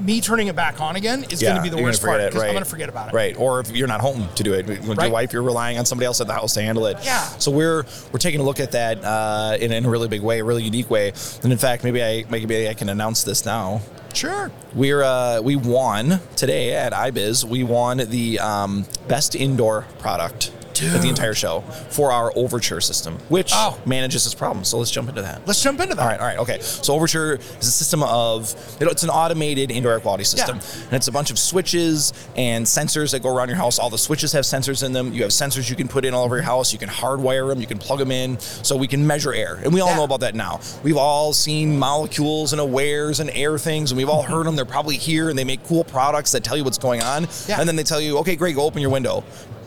me 0.00 0.20
turning 0.20 0.48
it 0.48 0.56
back 0.56 0.80
on 0.80 0.96
again 0.96 1.24
is 1.24 1.40
yeah, 1.40 1.50
going 1.50 1.64
to 1.64 1.70
be 1.70 1.76
the 1.76 1.82
worst 1.82 2.02
part 2.02 2.20
because 2.20 2.34
right. 2.40 2.48
I'm 2.48 2.54
going 2.54 2.64
to 2.64 2.70
forget 2.70 2.88
about 2.88 3.08
it. 3.08 3.14
Right. 3.14 3.38
Or 3.38 3.60
if 3.60 3.70
you're 3.70 3.88
not 3.88 4.00
home 4.00 4.28
to 4.34 4.42
do 4.42 4.54
it, 4.54 4.66
with 4.66 4.98
your 4.98 5.10
wife, 5.10 5.32
you're 5.32 5.42
relying 5.42 5.78
on 5.78 5.86
somebody 5.86 6.06
else 6.06 6.20
at 6.20 6.26
the 6.26 6.32
house 6.32 6.54
to 6.54 6.62
handle 6.62 6.86
it. 6.86 6.98
Yeah. 7.02 7.22
So 7.38 7.50
we're 7.50 7.84
we're 8.12 8.18
taking 8.18 8.40
a 8.40 8.42
look 8.42 8.60
at 8.60 8.72
that 8.72 9.02
uh, 9.04 9.56
in, 9.60 9.72
in 9.72 9.84
a 9.84 9.90
really 9.90 10.08
big 10.08 10.22
way, 10.22 10.40
a 10.40 10.44
really 10.44 10.64
unique 10.64 10.90
way. 10.90 11.12
And 11.42 11.52
in 11.52 11.58
fact, 11.58 11.84
maybe 11.84 12.02
I 12.02 12.24
maybe 12.28 12.68
I 12.68 12.74
can 12.74 12.88
announce 12.88 13.24
this 13.24 13.44
now. 13.44 13.80
Sure. 14.14 14.50
We're 14.74 15.02
uh, 15.02 15.40
we 15.42 15.56
won 15.56 16.20
today 16.36 16.74
at 16.74 16.92
IBIZ. 16.92 17.44
We 17.44 17.64
won 17.64 17.98
the 17.98 18.38
um, 18.40 18.86
best 19.08 19.34
indoor 19.34 19.82
product 19.98 20.52
at 20.82 21.02
the 21.02 21.08
entire 21.08 21.34
show 21.34 21.60
for 21.90 22.12
our 22.12 22.32
Overture 22.36 22.80
system, 22.80 23.18
which 23.28 23.50
Oh. 23.54 23.76
manages 23.86 24.24
this 24.24 24.34
problem. 24.34 24.64
So 24.64 24.78
let's 24.78 24.90
jump 24.90 25.08
into 25.08 25.22
that. 25.22 25.42
Let's 25.46 25.62
jump 25.62 25.80
into 25.80 25.94
that. 25.94 26.02
All 26.02 26.08
right, 26.08 26.20
all 26.20 26.26
right, 26.26 26.38
okay. 26.38 26.58
So 26.60 26.94
Overture 26.94 27.34
is 27.60 27.66
a 27.66 27.70
system 27.70 28.02
of 28.02 28.54
it's 28.80 29.02
an 29.02 29.10
automated 29.10 29.70
indoor 29.70 29.92
air 29.92 30.00
quality 30.00 30.24
system, 30.24 30.56
Yeah. 30.58 30.84
and 30.84 30.92
it's 30.94 31.08
a 31.08 31.12
bunch 31.12 31.30
of 31.30 31.38
switches 31.38 32.12
and 32.36 32.64
sensors 32.66 33.10
that 33.12 33.22
go 33.22 33.34
around 33.34 33.48
your 33.48 33.56
house. 33.58 33.78
All 33.78 33.90
the 33.90 33.98
switches 33.98 34.32
have 34.32 34.44
sensors 34.44 34.82
in 34.82 34.92
them. 34.92 35.12
You 35.12 35.22
have 35.22 35.32
sensors 35.32 35.68
you 35.68 35.76
can 35.76 35.88
put 35.88 36.04
in 36.04 36.14
all 36.14 36.24
over 36.24 36.36
your 36.36 36.44
house. 36.44 36.72
You 36.72 36.78
can 36.78 36.88
hardwire 36.88 37.48
them. 37.48 37.60
You 37.60 37.66
can 37.66 37.78
plug 37.78 37.98
them 37.98 38.10
in, 38.10 38.38
so 38.40 38.76
we 38.76 38.86
can 38.86 39.06
measure 39.06 39.32
air, 39.34 39.58
and 39.64 39.72
we 39.72 39.80
all 39.80 39.88
Yeah. 39.90 39.96
know 39.96 40.04
about 40.04 40.20
that 40.20 40.34
now. 40.34 40.60
We've 40.82 40.96
all 40.96 41.32
seen 41.32 41.78
Molekules 41.78 42.52
and 42.52 42.60
Awairs 42.60 43.20
and 43.20 43.30
Airthings, 43.30 43.90
and 43.90 43.96
we've 43.96 44.08
all 44.08 44.22
heard 44.22 44.46
them. 44.46 44.56
They're 44.56 44.64
probably 44.64 44.96
here, 44.96 45.28
and 45.30 45.38
they 45.38 45.44
make 45.44 45.66
cool 45.66 45.84
products 45.84 46.32
that 46.32 46.44
tell 46.44 46.56
you 46.56 46.64
what's 46.64 46.78
going 46.78 47.02
on. 47.02 47.28
Yeah. 47.48 47.58
And 47.60 47.68
then 47.68 47.76
they 47.76 47.82
tell 47.82 48.00
you, 48.00 48.18
okay, 48.18 48.36
great, 48.36 48.54
go 48.56 48.62
open 48.62 48.80
your 48.80 48.90
window. 48.90 49.24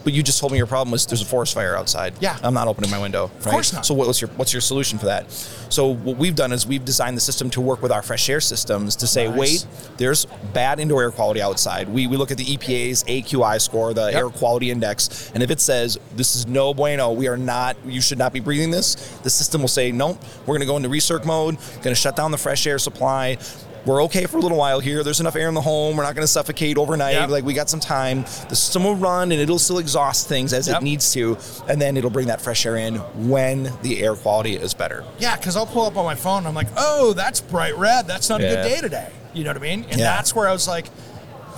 But 0.10 0.16
you 0.16 0.24
just 0.24 0.40
told 0.40 0.52
me 0.52 0.58
your 0.58 0.66
problem 0.66 0.92
was 0.92 1.06
there's 1.06 1.22
a 1.22 1.26
forest 1.26 1.54
fire 1.54 1.78
outside. 1.78 2.16
Yeah. 2.20 2.36
I'm 2.42 2.56
not 2.56 2.68
opening 2.68 2.90
my 2.90 2.98
window. 2.98 3.26
Of 3.26 3.46
course 3.46 3.72
not. 3.74 3.86
So 3.86 3.94
what- 3.94 4.08
what's 4.08 4.20
your 4.22 4.32
what's 4.38 4.52
your 4.54 4.62
solution 4.62 4.98
for 4.98 5.06
that? 5.06 5.30
So 5.70 5.86
what 5.94 6.18
we've 6.18 6.34
done 6.34 6.52
is 6.52 6.66
we've 6.66 6.84
designed 6.84 7.16
the 7.16 7.22
system 7.22 7.52
to 7.52 7.62
work 7.62 7.84
with 7.84 7.92
our 7.92 8.02
fresh 8.02 8.28
air 8.28 8.42
systems 8.42 8.96
to 8.96 9.06
say, 9.06 9.28
Nice. 9.28 9.38
wait, 9.38 9.66
there's 9.98 10.26
bad 10.52 10.80
indoor 10.80 11.04
air 11.04 11.12
quality 11.12 11.44
outside. 11.44 11.90
We 11.90 12.08
we 12.08 12.18
look 12.18 12.32
at 12.32 12.38
the 12.38 12.46
EPA's 12.58 13.04
AQI 13.08 13.60
score, 13.62 13.94
the 13.94 14.12
air 14.12 14.30
quality 14.30 14.72
index, 14.72 15.30
and 15.36 15.44
if 15.44 15.52
it 15.52 15.60
says 15.60 16.00
this 16.16 16.36
is 16.36 16.48
no 16.48 16.74
bueno, 16.74 17.12
we 17.12 17.28
are 17.28 17.38
not, 17.38 17.78
you 17.86 18.02
should 18.02 18.18
not 18.18 18.34
be 18.34 18.40
breathing 18.40 18.72
this, 18.72 18.96
the 19.22 19.30
system 19.30 19.62
will 19.62 19.68
say, 19.68 19.92
nope, 19.92 20.18
we're 20.48 20.58
going 20.58 20.62
to 20.62 20.66
go 20.66 20.76
into 20.78 20.90
recirc 20.90 21.24
mode, 21.24 21.56
going 21.84 21.94
to 21.94 22.02
shut 22.02 22.16
down 22.16 22.32
the 22.32 22.38
fresh 22.40 22.66
air 22.66 22.80
supply. 22.80 23.38
We're 23.86 24.04
okay 24.04 24.26
for 24.26 24.38
a 24.38 24.42
little 24.42 24.58
while 24.58 24.80
here. 24.80 25.04
There's 25.04 25.20
enough 25.20 25.36
air 25.36 25.48
in 25.48 25.54
the 25.54 25.62
home. 25.62 25.96
We're 25.98 26.04
not 26.04 26.16
going 26.16 26.24
to 26.24 26.32
suffocate 26.32 26.78
overnight. 26.78 27.14
Yep. 27.16 27.30
Like 27.30 27.44
we 27.44 27.54
got 27.54 27.70
some 27.70 27.80
time. 27.80 28.22
The 28.50 28.56
system 28.56 28.84
will 28.84 28.96
run 28.96 29.32
and 29.32 29.40
it'll 29.42 29.60
still 29.60 29.78
exhaust 29.80 30.28
things 30.28 30.54
as 30.54 30.68
Yep. 30.68 30.78
it 30.82 30.84
needs 30.84 31.12
to, 31.14 31.38
and 31.68 31.82
then 31.82 31.98
it'll 31.98 32.10
bring 32.10 32.28
that 32.28 32.42
fresh 32.42 32.66
air 32.66 32.76
in 32.76 32.96
when 33.30 33.72
the 33.82 34.02
air 34.04 34.16
quality 34.16 34.56
is 34.56 34.74
better. 34.74 35.04
Yeah, 35.18 35.36
because 35.38 35.56
I'll 35.56 35.66
pull 35.66 35.86
up 35.86 35.98
on 35.98 36.06
my 36.06 36.16
phone 36.16 36.40
and 36.40 36.48
I'm 36.48 36.56
like, 36.56 36.68
oh, 36.78 37.14
that's 37.14 37.42
bright 37.42 37.78
red. 37.78 38.06
That's 38.08 38.30
not 38.30 38.42
a 38.42 38.44
good 38.44 38.64
day 38.64 38.82
today. 38.82 39.10
You 39.34 39.44
know 39.44 39.52
what 39.52 39.58
I 39.58 39.62
mean? 39.62 39.86
And 39.90 40.00
Yeah. 40.00 40.16
that's 40.16 40.34
where 40.36 40.48
I 40.48 40.52
was 40.52 40.68
like, 40.68 40.88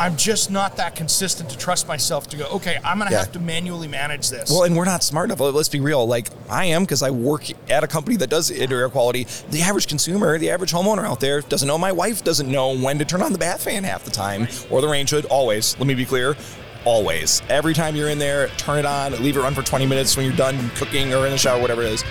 I'm 0.02 0.18
just 0.18 0.50
not 0.50 0.78
that 0.78 0.96
consistent 0.96 1.48
to 1.52 1.58
trust 1.60 1.88
myself 1.88 2.28
to 2.30 2.38
go, 2.38 2.46
okay, 2.46 2.80
I'm 2.84 2.98
going 2.98 3.08
to 3.10 3.14
Yeah. 3.14 3.20
have 3.20 3.32
to 3.34 3.40
manually 3.40 3.88
manage 3.88 4.32
this. 4.32 4.50
Well, 4.50 4.64
and 4.64 4.76
we're 4.76 4.86
not 4.86 5.04
smart 5.04 5.30
enough. 5.30 5.40
Let's 5.40 5.70
be 5.70 5.80
real. 5.80 6.08
Like 6.08 6.30
I 6.50 6.66
am 6.66 6.86
because 6.86 7.04
I 7.04 7.12
work 7.12 7.44
at 7.70 7.84
a 7.84 7.88
company 7.88 8.16
that 8.18 8.32
does 8.32 8.50
indoor 8.50 8.80
air 8.80 8.90
quality. 8.90 9.28
The 9.52 9.62
average 9.62 9.86
consumer, 9.88 10.40
the 10.40 10.50
average 10.50 10.72
homeowner 10.72 11.06
out 11.06 11.20
there 11.20 11.42
doesn't 11.42 11.68
know. 11.68 11.78
My 11.78 11.92
wife 11.92 12.24
doesn't 12.24 12.50
know 12.50 12.76
when 12.76 12.98
to 12.98 13.06
turn 13.06 13.22
on 13.22 13.32
the 13.32 13.38
bath 13.38 13.64
fan 13.64 13.84
half 13.84 14.04
the 14.04 14.10
time 14.10 14.48
or 14.72 14.82
the 14.82 14.88
range 14.88 15.12
hood. 15.12 15.26
Always. 15.26 15.78
Let 15.78 15.86
me 15.86 15.94
be 15.94 16.06
clear. 16.06 16.36
Always. 16.84 17.44
Every 17.48 17.76
time 17.76 17.96
you're 17.96 18.10
in 18.10 18.18
there, 18.18 18.48
turn 18.58 18.80
it 18.80 18.88
on, 18.88 19.12
leave 19.22 19.38
it 19.38 19.42
run 19.42 19.54
for 19.54 19.62
20 19.62 19.86
minutes 19.86 20.18
when 20.18 20.26
you're 20.26 20.36
done 20.36 20.72
cooking 20.78 21.14
or 21.14 21.26
in 21.28 21.32
the 21.32 21.38
shower, 21.38 21.62
whatever 21.62 21.84
it 21.84 21.92
is. 21.94 22.04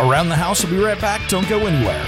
Around 0.00 0.28
the 0.28 0.36
house, 0.36 0.62
we'll 0.62 0.74
be 0.74 0.78
right 0.84 1.00
back. 1.00 1.26
Don't 1.30 1.48
go 1.48 1.66
anywhere. 1.66 2.04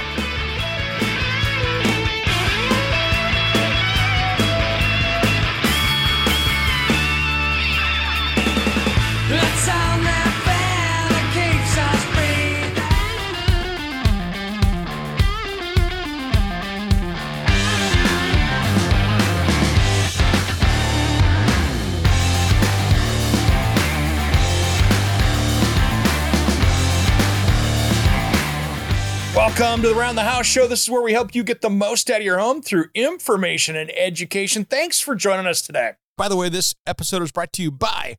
Welcome 29.50 29.82
to 29.82 29.88
the 29.88 29.94
Round 29.96 30.16
the 30.16 30.22
House 30.22 30.46
show. 30.46 30.68
This 30.68 30.84
is 30.84 30.90
where 30.90 31.02
we 31.02 31.12
help 31.12 31.34
you 31.34 31.42
get 31.42 31.60
the 31.60 31.68
most 31.68 32.08
out 32.08 32.20
of 32.20 32.24
your 32.24 32.38
home 32.38 32.62
through 32.62 32.86
information 32.94 33.74
and 33.74 33.90
education. 33.98 34.64
Thanks 34.64 35.00
for 35.00 35.16
joining 35.16 35.46
us 35.46 35.60
today. 35.60 35.94
By 36.16 36.28
the 36.28 36.36
way, 36.36 36.48
this 36.48 36.76
episode 36.86 37.20
is 37.20 37.32
brought 37.32 37.52
to 37.54 37.62
you 37.62 37.72
by 37.72 38.16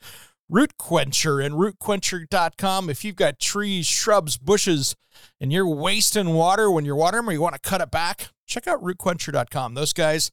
Root 0.50 0.78
Quencher 0.78 1.39
and 1.39 1.56
rootquencher.com. 1.56 2.89
If 2.89 3.06
you've 3.06 3.15
got 3.15 3.39
trees, 3.39 3.88
shrubs, 3.88 4.38
bushes, 4.38 4.98
and 5.39 5.54
you're 5.54 5.65
wasting 5.65 6.32
water 6.32 6.70
when 6.70 6.84
you're 6.84 6.98
watering 6.98 7.26
or 7.28 7.32
you 7.32 7.41
want 7.41 7.56
to 7.56 7.62
cut 7.62 7.80
it 7.80 7.91
back, 7.91 8.28
check 8.46 8.67
out 8.67 8.84
rootquencher.com. 8.84 9.74
Those 9.74 9.94
guys 9.94 10.32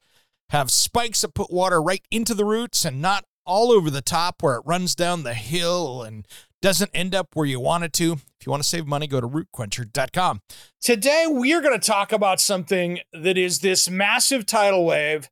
have 0.50 0.68
spikes 0.68 1.20
that 1.20 1.32
put 1.32 1.52
water 1.52 1.80
right 1.80 2.02
into 2.10 2.34
the 2.34 2.44
roots 2.44 2.84
and 2.84 3.00
not 3.00 3.24
all 3.46 3.70
over 3.70 3.88
the 3.88 4.02
top 4.02 4.42
where 4.42 4.56
it 4.56 4.62
runs 4.66 4.96
down 4.96 5.22
the 5.22 5.34
hill 5.34 6.02
and 6.02 6.26
doesn't 6.60 6.90
end 6.92 7.14
up 7.14 7.28
where 7.34 7.46
you 7.46 7.60
want 7.60 7.84
it 7.84 7.92
to. 7.94 8.18
If 8.48 8.50
you 8.50 8.54
want 8.54 8.62
to 8.62 8.68
save 8.70 8.86
money, 8.86 9.06
go 9.06 9.20
to 9.20 9.28
rootquencher.com. 9.28 10.40
Today, 10.80 11.26
we 11.30 11.52
are 11.52 11.60
going 11.60 11.78
to 11.78 11.86
talk 11.86 12.12
about 12.12 12.40
something 12.40 13.00
that 13.12 13.36
is 13.36 13.58
this 13.58 13.90
massive 13.90 14.46
tidal 14.46 14.86
wave 14.86 15.28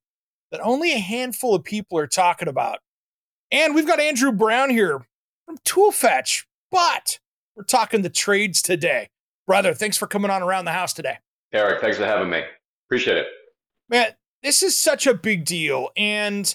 that 0.50 0.60
only 0.60 0.92
a 0.92 0.98
handful 0.98 1.54
of 1.54 1.64
people 1.64 1.96
are 1.96 2.06
talking 2.06 2.46
about. 2.46 2.80
And 3.50 3.74
we've 3.74 3.86
got 3.86 4.00
Andrew 4.00 4.32
Brown 4.32 4.68
here 4.68 5.06
from 5.46 5.56
Toolfetch, 5.64 6.44
but 6.70 7.18
we're 7.56 7.64
talking 7.64 8.02
the 8.02 8.10
trades 8.10 8.60
today. 8.60 9.08
Brother, 9.46 9.72
thanks 9.72 9.96
for 9.96 10.06
coming 10.06 10.30
on 10.30 10.42
around 10.42 10.66
the 10.66 10.72
house 10.72 10.92
today. 10.92 11.16
Eric, 11.54 11.80
thanks 11.80 11.96
for 11.96 12.04
having 12.04 12.28
me. 12.28 12.42
Appreciate 12.86 13.16
it. 13.16 13.28
Man, 13.88 14.08
this 14.42 14.62
is 14.62 14.78
such 14.78 15.06
a 15.06 15.14
big 15.14 15.46
deal. 15.46 15.88
And 15.96 16.54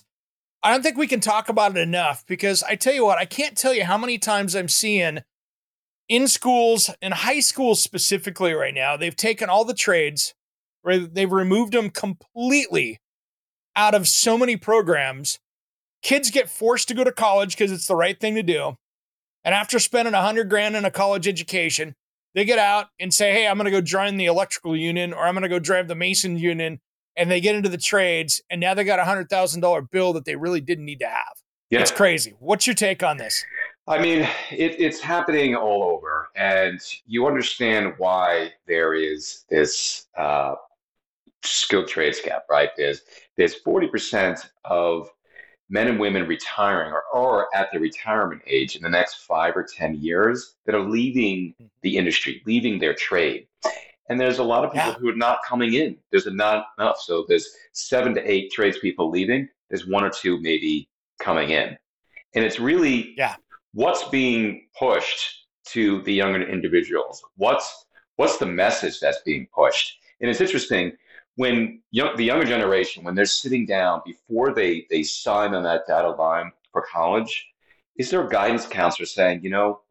I 0.61 0.69
don't 0.69 0.83
think 0.83 0.95
we 0.95 1.07
can 1.07 1.21
talk 1.21 1.49
about 1.49 1.75
it 1.75 1.79
enough 1.79 2.23
because 2.27 2.61
I 2.61 2.75
tell 2.75 2.93
you 2.93 3.03
what, 3.03 3.17
I 3.17 3.25
can't 3.25 3.57
tell 3.57 3.73
you 3.73 3.83
how 3.83 3.97
many 3.97 4.19
times 4.19 4.55
I'm 4.55 4.67
seeing 4.67 5.21
in 6.11 6.27
schools, 6.27 6.89
in 7.01 7.13
high 7.13 7.39
schools 7.39 7.81
specifically 7.81 8.51
right 8.51 8.73
now, 8.73 8.97
they've 8.97 9.15
taken 9.15 9.49
all 9.49 9.63
the 9.63 9.73
trades, 9.73 10.35
right? 10.83 11.11
They've 11.11 11.31
removed 11.31 11.71
them 11.71 11.89
completely 11.89 12.99
out 13.77 13.95
of 13.95 14.09
so 14.09 14.37
many 14.37 14.57
programs. 14.57 15.39
Kids 16.03 16.29
get 16.29 16.49
forced 16.49 16.89
to 16.89 16.93
go 16.93 17.05
to 17.05 17.13
college 17.13 17.55
because 17.55 17.71
it's 17.71 17.87
the 17.87 17.95
right 17.95 18.19
thing 18.19 18.35
to 18.35 18.43
do. 18.43 18.75
And 19.45 19.55
after 19.55 19.79
spending 19.79 20.13
a 20.13 20.21
hundred 20.21 20.49
grand 20.49 20.75
in 20.75 20.83
a 20.83 20.91
college 20.91 21.29
education, 21.29 21.95
they 22.35 22.43
get 22.43 22.59
out 22.59 22.87
and 22.99 23.13
say, 23.13 23.31
Hey, 23.31 23.47
I'm 23.47 23.55
going 23.55 23.65
to 23.65 23.71
go 23.71 23.79
join 23.79 24.17
the 24.17 24.25
electrical 24.25 24.75
union 24.75 25.13
or 25.13 25.25
I'm 25.25 25.33
going 25.33 25.43
to 25.43 25.49
go 25.49 25.59
drive 25.59 25.87
the 25.87 25.95
Mason 25.95 26.37
union 26.37 26.81
and 27.15 27.31
they 27.31 27.39
get 27.39 27.55
into 27.55 27.69
the 27.69 27.77
trades, 27.77 28.41
and 28.49 28.61
now 28.61 28.73
they 28.73 28.83
got 28.83 28.99
a 28.99 29.05
hundred 29.05 29.29
thousand 29.29 29.61
dollar 29.61 29.81
bill 29.81 30.13
that 30.13 30.25
they 30.25 30.35
really 30.35 30.61
didn't 30.61 30.85
need 30.85 30.99
to 30.99 31.07
have. 31.07 31.33
Yeah. 31.69 31.79
It's 31.79 31.91
crazy. 31.91 32.33
What's 32.39 32.67
your 32.67 32.73
take 32.73 33.01
on 33.01 33.17
this? 33.17 33.45
I 33.87 34.01
mean, 34.01 34.19
it, 34.51 34.79
it's 34.79 34.99
happening 34.99 35.55
all 35.55 35.83
over, 35.83 36.29
and 36.35 36.79
you 37.07 37.25
understand 37.27 37.93
why 37.97 38.51
there 38.67 38.93
is 38.93 39.45
this 39.49 40.07
uh, 40.17 40.55
skilled 41.43 41.87
trades 41.87 42.21
gap, 42.23 42.45
right? 42.49 42.69
There's 42.77 43.01
there's 43.37 43.55
forty 43.55 43.87
percent 43.87 44.51
of 44.65 45.09
men 45.69 45.87
and 45.87 45.99
women 45.99 46.27
retiring 46.27 46.91
or, 46.91 47.03
or 47.13 47.47
at 47.55 47.69
the 47.71 47.79
retirement 47.79 48.41
age 48.45 48.75
in 48.75 48.81
the 48.83 48.89
next 48.89 49.15
five 49.25 49.55
or 49.55 49.63
ten 49.63 49.95
years 49.95 50.55
that 50.65 50.75
are 50.75 50.87
leaving 50.87 51.55
the 51.81 51.97
industry, 51.97 52.41
leaving 52.45 52.77
their 52.77 52.93
trade. 52.93 53.47
And 54.09 54.19
there's 54.19 54.39
a 54.39 54.43
lot 54.43 54.65
of 54.65 54.73
people 54.73 54.89
Yeah. 54.89 54.95
who 54.95 55.09
are 55.09 55.15
not 55.15 55.39
coming 55.47 55.73
in. 55.73 55.97
There's 56.11 56.25
not 56.27 56.65
enough. 56.77 56.99
So 56.99 57.23
there's 57.27 57.47
seven 57.71 58.13
to 58.15 58.31
eight 58.31 58.51
tradespeople 58.51 59.09
leaving. 59.09 59.47
There's 59.69 59.87
one 59.87 60.03
or 60.03 60.09
two 60.09 60.41
maybe 60.41 60.89
coming 61.21 61.51
in. 61.51 61.77
And 62.35 62.43
it's 62.43 62.59
really 62.59 63.13
Yeah. 63.17 63.35
What's 63.73 64.07
being 64.09 64.67
pushed 64.77 65.47
to 65.65 66.01
the 66.03 66.13
younger 66.13 66.47
individuals. 66.47 67.23
What's 67.37 67.85
what's 68.15 68.37
the 68.37 68.45
message 68.45 68.99
that's 68.99 69.21
being 69.21 69.47
pushed? 69.53 69.97
And 70.19 70.29
it's 70.29 70.41
interesting 70.41 70.93
when 71.35 71.81
young, 71.91 72.15
the 72.17 72.25
younger 72.25 72.45
generation, 72.45 73.03
when 73.03 73.15
they're 73.15 73.25
sitting 73.25 73.65
down 73.65 74.01
before 74.05 74.53
they 74.53 74.85
they 74.89 75.03
sign 75.03 75.53
on 75.53 75.63
that 75.63 75.87
dotted 75.87 76.17
line 76.17 76.51
for 76.71 76.81
college, 76.91 77.47
is 77.97 78.09
there 78.09 78.25
a 78.25 78.29
guidance 78.29 78.65
counselor 78.65 79.05
saying, 79.05 79.41
you 79.43 79.49
know, 79.49 79.81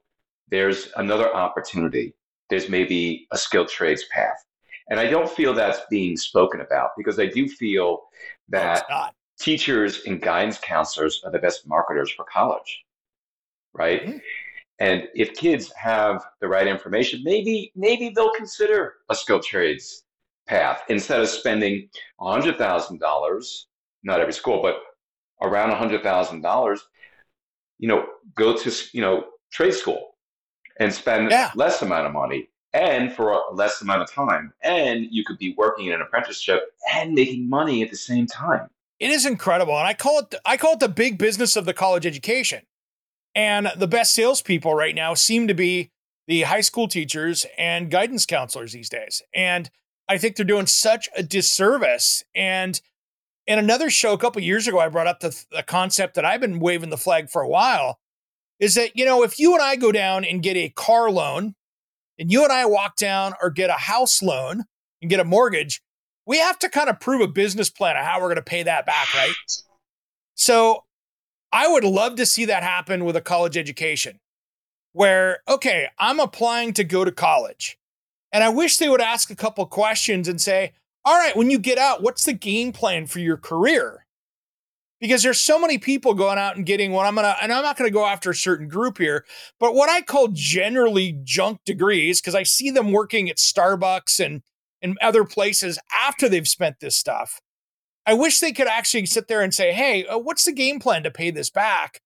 there's 0.50 0.90
another 0.96 1.34
opportunity. 1.34 2.14
There's 2.48 2.68
maybe 2.68 3.26
a 3.30 3.38
skilled 3.38 3.68
trades 3.68 4.04
path. 4.12 4.44
And 4.88 4.98
I 4.98 5.06
don't 5.08 5.30
feel 5.30 5.54
that's 5.54 5.80
being 5.88 6.16
spoken 6.16 6.60
about 6.60 6.90
because 6.96 7.18
I 7.20 7.26
do 7.26 7.48
feel 7.48 8.02
that 8.48 8.84
teachers 9.38 10.02
and 10.06 10.20
guidance 10.20 10.58
counselors 10.60 11.22
are 11.24 11.30
the 11.30 11.38
best 11.38 11.66
marketers 11.66 12.10
for 12.10 12.24
college, 12.24 12.84
right? 13.72 14.04
Mhm. 14.06 14.20
And 14.78 15.08
if 15.14 15.34
kids 15.34 15.70
have 15.72 16.24
the 16.40 16.48
right 16.48 16.66
information, 16.66 17.22
maybe 17.24 17.70
maybe 17.74 18.08
they'll 18.10 18.32
consider 18.32 18.94
a 19.10 19.14
skilled 19.14 19.42
trades 19.42 20.04
path 20.46 20.82
instead 20.88 21.20
of 21.20 21.28
spending 21.28 21.88
hundred 22.18 22.56
thousand 22.58 22.98
dollars. 22.98 23.66
Not 24.02 24.20
every 24.20 24.32
school, 24.32 24.62
but 24.62 24.80
around 25.42 25.70
hundred 25.72 26.02
thousand 26.02 26.40
dollars. 26.40 26.80
You 27.78 27.88
know, 27.88 28.06
go 28.34 28.56
to 28.56 28.72
you 28.92 29.00
know 29.02 29.24
trade 29.50 29.74
school 29.74 30.16
and 30.78 30.92
spend 30.92 31.30
Yeah. 31.30 31.50
less 31.54 31.82
amount 31.82 32.06
of 32.06 32.12
money 32.12 32.48
and 32.72 33.12
for 33.12 33.32
a 33.32 33.52
less 33.52 33.82
amount 33.82 34.00
of 34.02 34.10
time, 34.10 34.52
and 34.62 35.06
you 35.10 35.24
could 35.24 35.36
be 35.38 35.54
working 35.58 35.86
in 35.86 35.92
an 35.92 36.00
apprenticeship 36.00 36.72
and 36.94 37.12
making 37.12 37.48
money 37.48 37.82
at 37.82 37.90
the 37.90 37.96
same 37.96 38.26
time. 38.26 38.70
It 38.98 39.10
is 39.10 39.26
incredible, 39.26 39.76
and 39.76 39.86
I 39.86 39.92
call 39.94 40.20
it 40.20 40.34
I 40.46 40.56
call 40.56 40.72
it 40.74 40.80
the 40.80 40.88
big 40.88 41.18
business 41.18 41.56
of 41.56 41.64
the 41.66 41.74
college 41.74 42.06
education. 42.06 42.62
And 43.34 43.70
the 43.76 43.88
best 43.88 44.14
salespeople 44.14 44.74
right 44.74 44.94
now 44.94 45.14
seem 45.14 45.48
to 45.48 45.54
be 45.54 45.90
the 46.26 46.42
high 46.42 46.60
school 46.60 46.88
teachers 46.88 47.46
and 47.56 47.90
guidance 47.90 48.26
counselors 48.26 48.72
these 48.72 48.88
days. 48.88 49.22
And 49.34 49.70
I 50.08 50.18
think 50.18 50.36
they're 50.36 50.44
doing 50.44 50.66
such 50.66 51.08
a 51.16 51.22
disservice. 51.22 52.22
And 52.34 52.80
in 53.46 53.58
another 53.58 53.90
show 53.90 54.12
a 54.12 54.18
couple 54.18 54.42
years 54.42 54.66
ago, 54.66 54.78
I 54.78 54.88
brought 54.88 55.06
up 55.06 55.20
the, 55.20 55.44
the 55.50 55.62
concept 55.62 56.14
that 56.14 56.24
I've 56.24 56.40
been 56.40 56.60
waving 56.60 56.90
the 56.90 56.96
flag 56.96 57.30
for 57.30 57.42
a 57.42 57.48
while 57.48 57.98
is 58.58 58.74
that, 58.74 58.96
you 58.96 59.04
know, 59.04 59.22
if 59.22 59.38
you 59.38 59.54
and 59.54 59.62
I 59.62 59.76
go 59.76 59.90
down 59.90 60.24
and 60.24 60.42
get 60.42 60.56
a 60.56 60.68
car 60.68 61.10
loan, 61.10 61.54
and 62.18 62.30
you 62.30 62.44
and 62.44 62.52
I 62.52 62.66
walk 62.66 62.96
down 62.96 63.32
or 63.40 63.50
get 63.50 63.70
a 63.70 63.74
house 63.74 64.22
loan 64.22 64.64
and 65.00 65.10
get 65.10 65.20
a 65.20 65.24
mortgage, 65.24 65.80
we 66.26 66.38
have 66.38 66.58
to 66.58 66.68
kind 66.68 66.90
of 66.90 67.00
prove 67.00 67.22
a 67.22 67.26
business 67.26 67.70
plan 67.70 67.96
of 67.96 68.04
how 68.04 68.20
we're 68.20 68.26
going 68.26 68.36
to 68.36 68.42
pay 68.42 68.62
that 68.62 68.84
back, 68.84 69.12
right? 69.14 69.34
So 70.34 70.84
I 71.52 71.68
would 71.68 71.84
love 71.84 72.16
to 72.16 72.26
see 72.26 72.44
that 72.46 72.62
happen 72.62 73.04
with 73.04 73.16
a 73.16 73.20
college 73.20 73.56
education 73.56 74.20
where, 74.92 75.40
okay, 75.48 75.88
I'm 75.98 76.20
applying 76.20 76.72
to 76.74 76.84
go 76.84 77.04
to 77.04 77.12
college. 77.12 77.78
And 78.32 78.44
I 78.44 78.48
wish 78.48 78.76
they 78.76 78.88
would 78.88 79.00
ask 79.00 79.30
a 79.30 79.36
couple 79.36 79.64
questions 79.66 80.28
and 80.28 80.40
say, 80.40 80.72
all 81.04 81.16
right, 81.16 81.36
when 81.36 81.50
you 81.50 81.58
get 81.58 81.78
out, 81.78 82.02
what's 82.02 82.24
the 82.24 82.32
game 82.32 82.72
plan 82.72 83.06
for 83.06 83.18
your 83.18 83.36
career? 83.36 84.06
Because 85.00 85.22
there's 85.22 85.40
so 85.40 85.58
many 85.58 85.78
people 85.78 86.14
going 86.14 86.38
out 86.38 86.56
and 86.56 86.66
getting 86.66 86.92
what 86.92 87.06
I'm 87.06 87.14
gonna, 87.14 87.36
and 87.40 87.52
I'm 87.52 87.62
not 87.62 87.76
gonna 87.76 87.90
go 87.90 88.04
after 88.04 88.30
a 88.30 88.34
certain 88.34 88.68
group 88.68 88.98
here, 88.98 89.24
but 89.58 89.74
what 89.74 89.88
I 89.88 90.02
call 90.02 90.28
generally 90.28 91.18
junk 91.24 91.60
degrees, 91.64 92.20
because 92.20 92.34
I 92.34 92.42
see 92.42 92.70
them 92.70 92.92
working 92.92 93.30
at 93.30 93.38
Starbucks 93.38 94.24
and 94.24 94.42
and 94.82 94.96
other 95.00 95.24
places 95.24 95.78
after 96.06 96.28
they've 96.28 96.48
spent 96.48 96.80
this 96.80 96.96
stuff. 96.96 97.40
I 98.06 98.14
wish 98.14 98.40
they 98.40 98.52
could 98.52 98.66
actually 98.66 99.06
sit 99.06 99.28
there 99.28 99.42
and 99.42 99.54
say, 99.54 99.72
hey, 99.72 100.06
uh, 100.06 100.18
what's 100.18 100.44
the 100.44 100.52
game 100.52 100.80
plan 100.80 101.02
to 101.02 101.10
pay 101.10 101.30
this 101.30 101.50
back? 101.50 102.00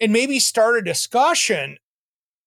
And 0.00 0.12
maybe 0.12 0.38
start 0.38 0.76
a 0.76 0.82
discussion 0.82 1.78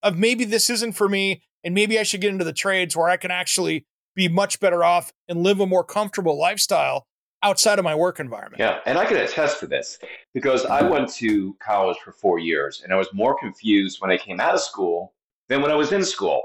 of 0.02 0.16
maybe 0.16 0.44
this 0.44 0.68
isn't 0.68 0.92
for 0.92 1.08
me 1.08 1.42
and 1.64 1.74
maybe 1.74 1.98
I 1.98 2.02
should 2.02 2.20
get 2.20 2.30
into 2.30 2.44
the 2.44 2.52
trades 2.52 2.96
where 2.96 3.08
I 3.08 3.16
can 3.16 3.30
actually 3.30 3.86
be 4.14 4.28
much 4.28 4.60
better 4.60 4.84
off 4.84 5.12
and 5.28 5.42
live 5.42 5.60
a 5.60 5.66
more 5.66 5.84
comfortable 5.84 6.38
lifestyle 6.38 7.06
outside 7.42 7.78
of 7.78 7.84
my 7.84 7.94
work 7.94 8.18
environment. 8.20 8.58
Yeah, 8.58 8.80
and 8.84 8.98
I 8.98 9.04
can 9.04 9.16
attest 9.16 9.60
to 9.60 9.66
this 9.66 9.98
because 10.34 10.64
I 10.64 10.82
went 10.82 11.08
to 11.14 11.56
college 11.62 11.96
for 12.04 12.12
four 12.12 12.38
years 12.38 12.82
and 12.82 12.92
I 12.92 12.96
was 12.96 13.08
more 13.12 13.38
confused 13.38 14.00
when 14.00 14.10
I 14.10 14.16
came 14.16 14.40
out 14.40 14.54
of 14.54 14.60
school 14.60 15.14
than 15.48 15.62
when 15.62 15.70
I 15.70 15.74
was 15.74 15.92
in 15.92 16.04
school. 16.04 16.42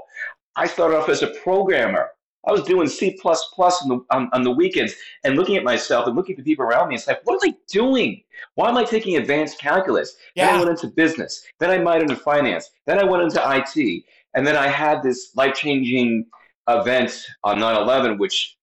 I 0.56 0.66
started 0.66 0.96
off 0.96 1.08
as 1.08 1.22
a 1.22 1.28
programmer. 1.42 2.10
I 2.46 2.52
was 2.52 2.62
doing 2.62 2.88
C 2.88 3.18
on 3.24 3.88
the 3.88 4.04
on, 4.10 4.28
on 4.32 4.42
the 4.42 4.50
weekends 4.50 4.94
and 5.24 5.36
looking 5.36 5.56
at 5.56 5.64
myself 5.64 6.06
and 6.06 6.14
looking 6.16 6.34
at 6.34 6.44
the 6.44 6.50
people 6.50 6.64
around 6.64 6.88
me 6.88 6.94
and 6.96 7.02
saying, 7.02 7.18
"What 7.24 7.42
am 7.42 7.50
I 7.50 7.54
doing? 7.68 8.22
Why 8.54 8.68
am 8.68 8.76
I 8.76 8.84
taking 8.84 9.16
advanced 9.16 9.58
calculus?" 9.58 10.16
Then 10.36 10.54
I 10.54 10.58
went 10.58 10.70
into 10.70 10.88
business. 10.88 11.44
Then 11.58 11.70
I 11.70 11.78
might 11.78 12.02
into 12.02 12.16
finance. 12.16 12.70
Then 12.86 12.98
I 12.98 13.04
went 13.04 13.22
into 13.22 13.40
IT, 13.40 14.04
and 14.34 14.46
then 14.46 14.56
I 14.56 14.68
had 14.68 15.02
this 15.02 15.34
life 15.34 15.54
changing 15.54 16.26
event 16.68 17.24
on 17.44 17.58
9/11, 17.58 18.18
which 18.18 18.56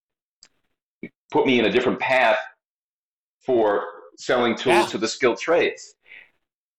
put 1.32 1.46
me 1.46 1.60
in 1.60 1.66
a 1.66 1.72
different 1.72 2.00
path 2.00 2.38
for 3.46 3.84
selling 4.18 4.56
tools 4.56 4.76
Yeah. 4.76 4.86
to 4.88 4.98
the 4.98 5.08
skilled 5.08 5.40
trades. 5.40 5.96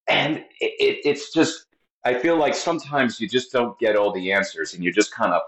And 0.08 0.38
it, 0.60 0.72
it, 0.78 0.98
it's 1.04 1.32
just, 1.32 1.66
I 2.04 2.14
feel 2.14 2.36
like 2.36 2.54
sometimes 2.54 3.20
you 3.20 3.28
just 3.28 3.50
don't 3.50 3.78
get 3.78 3.96
all 3.96 4.12
the 4.12 4.32
answers 4.32 4.74
and 4.74 4.84
you're 4.84 4.92
just 4.92 5.12
kind 5.12 5.32
of 5.32 5.42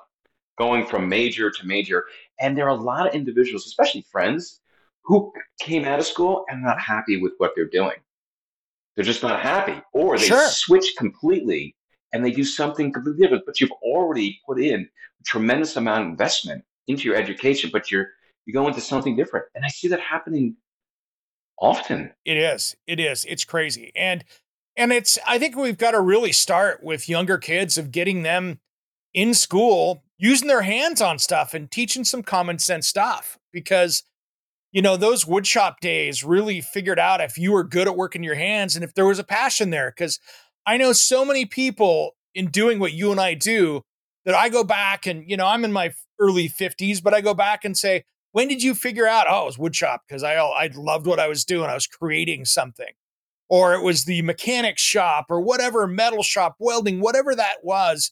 going 0.58 0.86
from 0.86 1.08
major 1.08 1.50
to 1.50 1.66
major. 1.66 2.04
And 2.40 2.56
there 2.56 2.66
are 2.66 2.76
a 2.76 2.82
lot 2.82 3.06
of 3.06 3.14
individuals, 3.14 3.66
especially 3.66 4.04
friends, 4.10 4.60
who 5.04 5.32
came 5.60 5.84
out 5.84 5.98
of 5.98 6.06
school 6.06 6.44
and 6.48 6.62
not 6.62 6.80
happy 6.80 7.20
with 7.20 7.32
what 7.38 7.52
they're 7.54 7.68
doing. 7.68 7.96
They're 8.96 9.04
just 9.04 9.22
not 9.22 9.40
happy. 9.40 9.80
Or 9.92 10.16
they 10.18 10.26
Sure. 10.26 10.48
switch 10.48 10.94
completely 10.96 11.76
and 12.12 12.24
they 12.24 12.30
do 12.30 12.44
something 12.44 12.92
completely 12.92 13.22
different. 13.22 13.44
But 13.44 13.60
you've 13.60 13.72
already 13.82 14.40
put 14.46 14.60
in 14.60 14.82
a 14.82 15.24
tremendous 15.24 15.76
amount 15.76 16.02
of 16.02 16.08
investment 16.08 16.64
into 16.86 17.04
your 17.04 17.16
education, 17.16 17.70
but 17.72 17.90
you're 17.90 18.10
you 18.46 18.52
go 18.52 18.68
into 18.68 18.80
something 18.80 19.16
different. 19.16 19.46
And 19.54 19.64
I 19.64 19.68
see 19.68 19.88
that 19.88 20.00
happening 20.00 20.56
often. 21.58 22.12
It 22.24 22.36
is. 22.36 22.76
It 22.86 23.00
is. 23.00 23.24
It's 23.24 23.44
crazy. 23.44 23.90
And 23.96 24.24
and 24.76 24.92
it's 24.92 25.18
I 25.26 25.38
think 25.38 25.56
we've 25.56 25.78
got 25.78 25.92
to 25.92 26.00
really 26.00 26.32
start 26.32 26.82
with 26.82 27.08
younger 27.08 27.38
kids 27.38 27.76
of 27.76 27.90
getting 27.90 28.22
them 28.22 28.60
in 29.12 29.34
school 29.34 30.03
using 30.18 30.48
their 30.48 30.62
hands 30.62 31.00
on 31.00 31.18
stuff 31.18 31.54
and 31.54 31.70
teaching 31.70 32.04
some 32.04 32.22
common 32.22 32.58
sense 32.58 32.86
stuff 32.86 33.38
because 33.52 34.04
you 34.72 34.82
know 34.82 34.96
those 34.96 35.24
woodshop 35.24 35.78
days 35.80 36.24
really 36.24 36.60
figured 36.60 36.98
out 36.98 37.20
if 37.20 37.38
you 37.38 37.52
were 37.52 37.64
good 37.64 37.88
at 37.88 37.96
working 37.96 38.22
your 38.22 38.34
hands 38.34 38.74
and 38.74 38.84
if 38.84 38.94
there 38.94 39.06
was 39.06 39.18
a 39.18 39.24
passion 39.24 39.70
there. 39.70 39.92
Cuz 39.92 40.18
I 40.66 40.76
know 40.76 40.92
so 40.92 41.24
many 41.24 41.46
people 41.46 42.16
in 42.34 42.50
doing 42.50 42.78
what 42.78 42.92
you 42.92 43.10
and 43.12 43.20
I 43.20 43.34
do 43.34 43.82
that 44.24 44.34
I 44.34 44.48
go 44.48 44.64
back 44.64 45.06
and 45.06 45.28
you 45.28 45.36
know 45.36 45.46
I'm 45.46 45.64
in 45.64 45.72
my 45.72 45.92
early 46.20 46.48
50s 46.48 47.02
but 47.02 47.14
I 47.14 47.20
go 47.20 47.34
back 47.34 47.64
and 47.64 47.76
say 47.76 48.04
when 48.32 48.48
did 48.48 48.62
you 48.62 48.74
figure 48.74 49.06
out 49.06 49.26
oh 49.28 49.42
it 49.42 49.46
was 49.46 49.56
woodshop 49.56 49.98
because 50.08 50.22
I 50.22 50.34
I 50.34 50.70
loved 50.74 51.06
what 51.06 51.20
I 51.20 51.28
was 51.28 51.44
doing. 51.44 51.70
I 51.70 51.74
was 51.74 51.86
creating 51.86 52.44
something. 52.44 52.94
Or 53.50 53.74
it 53.74 53.82
was 53.82 54.04
the 54.06 54.22
mechanic 54.22 54.78
shop 54.78 55.26
or 55.28 55.40
whatever 55.40 55.86
metal 55.86 56.22
shop 56.22 56.56
welding 56.58 57.00
whatever 57.00 57.34
that 57.34 57.56
was 57.62 58.10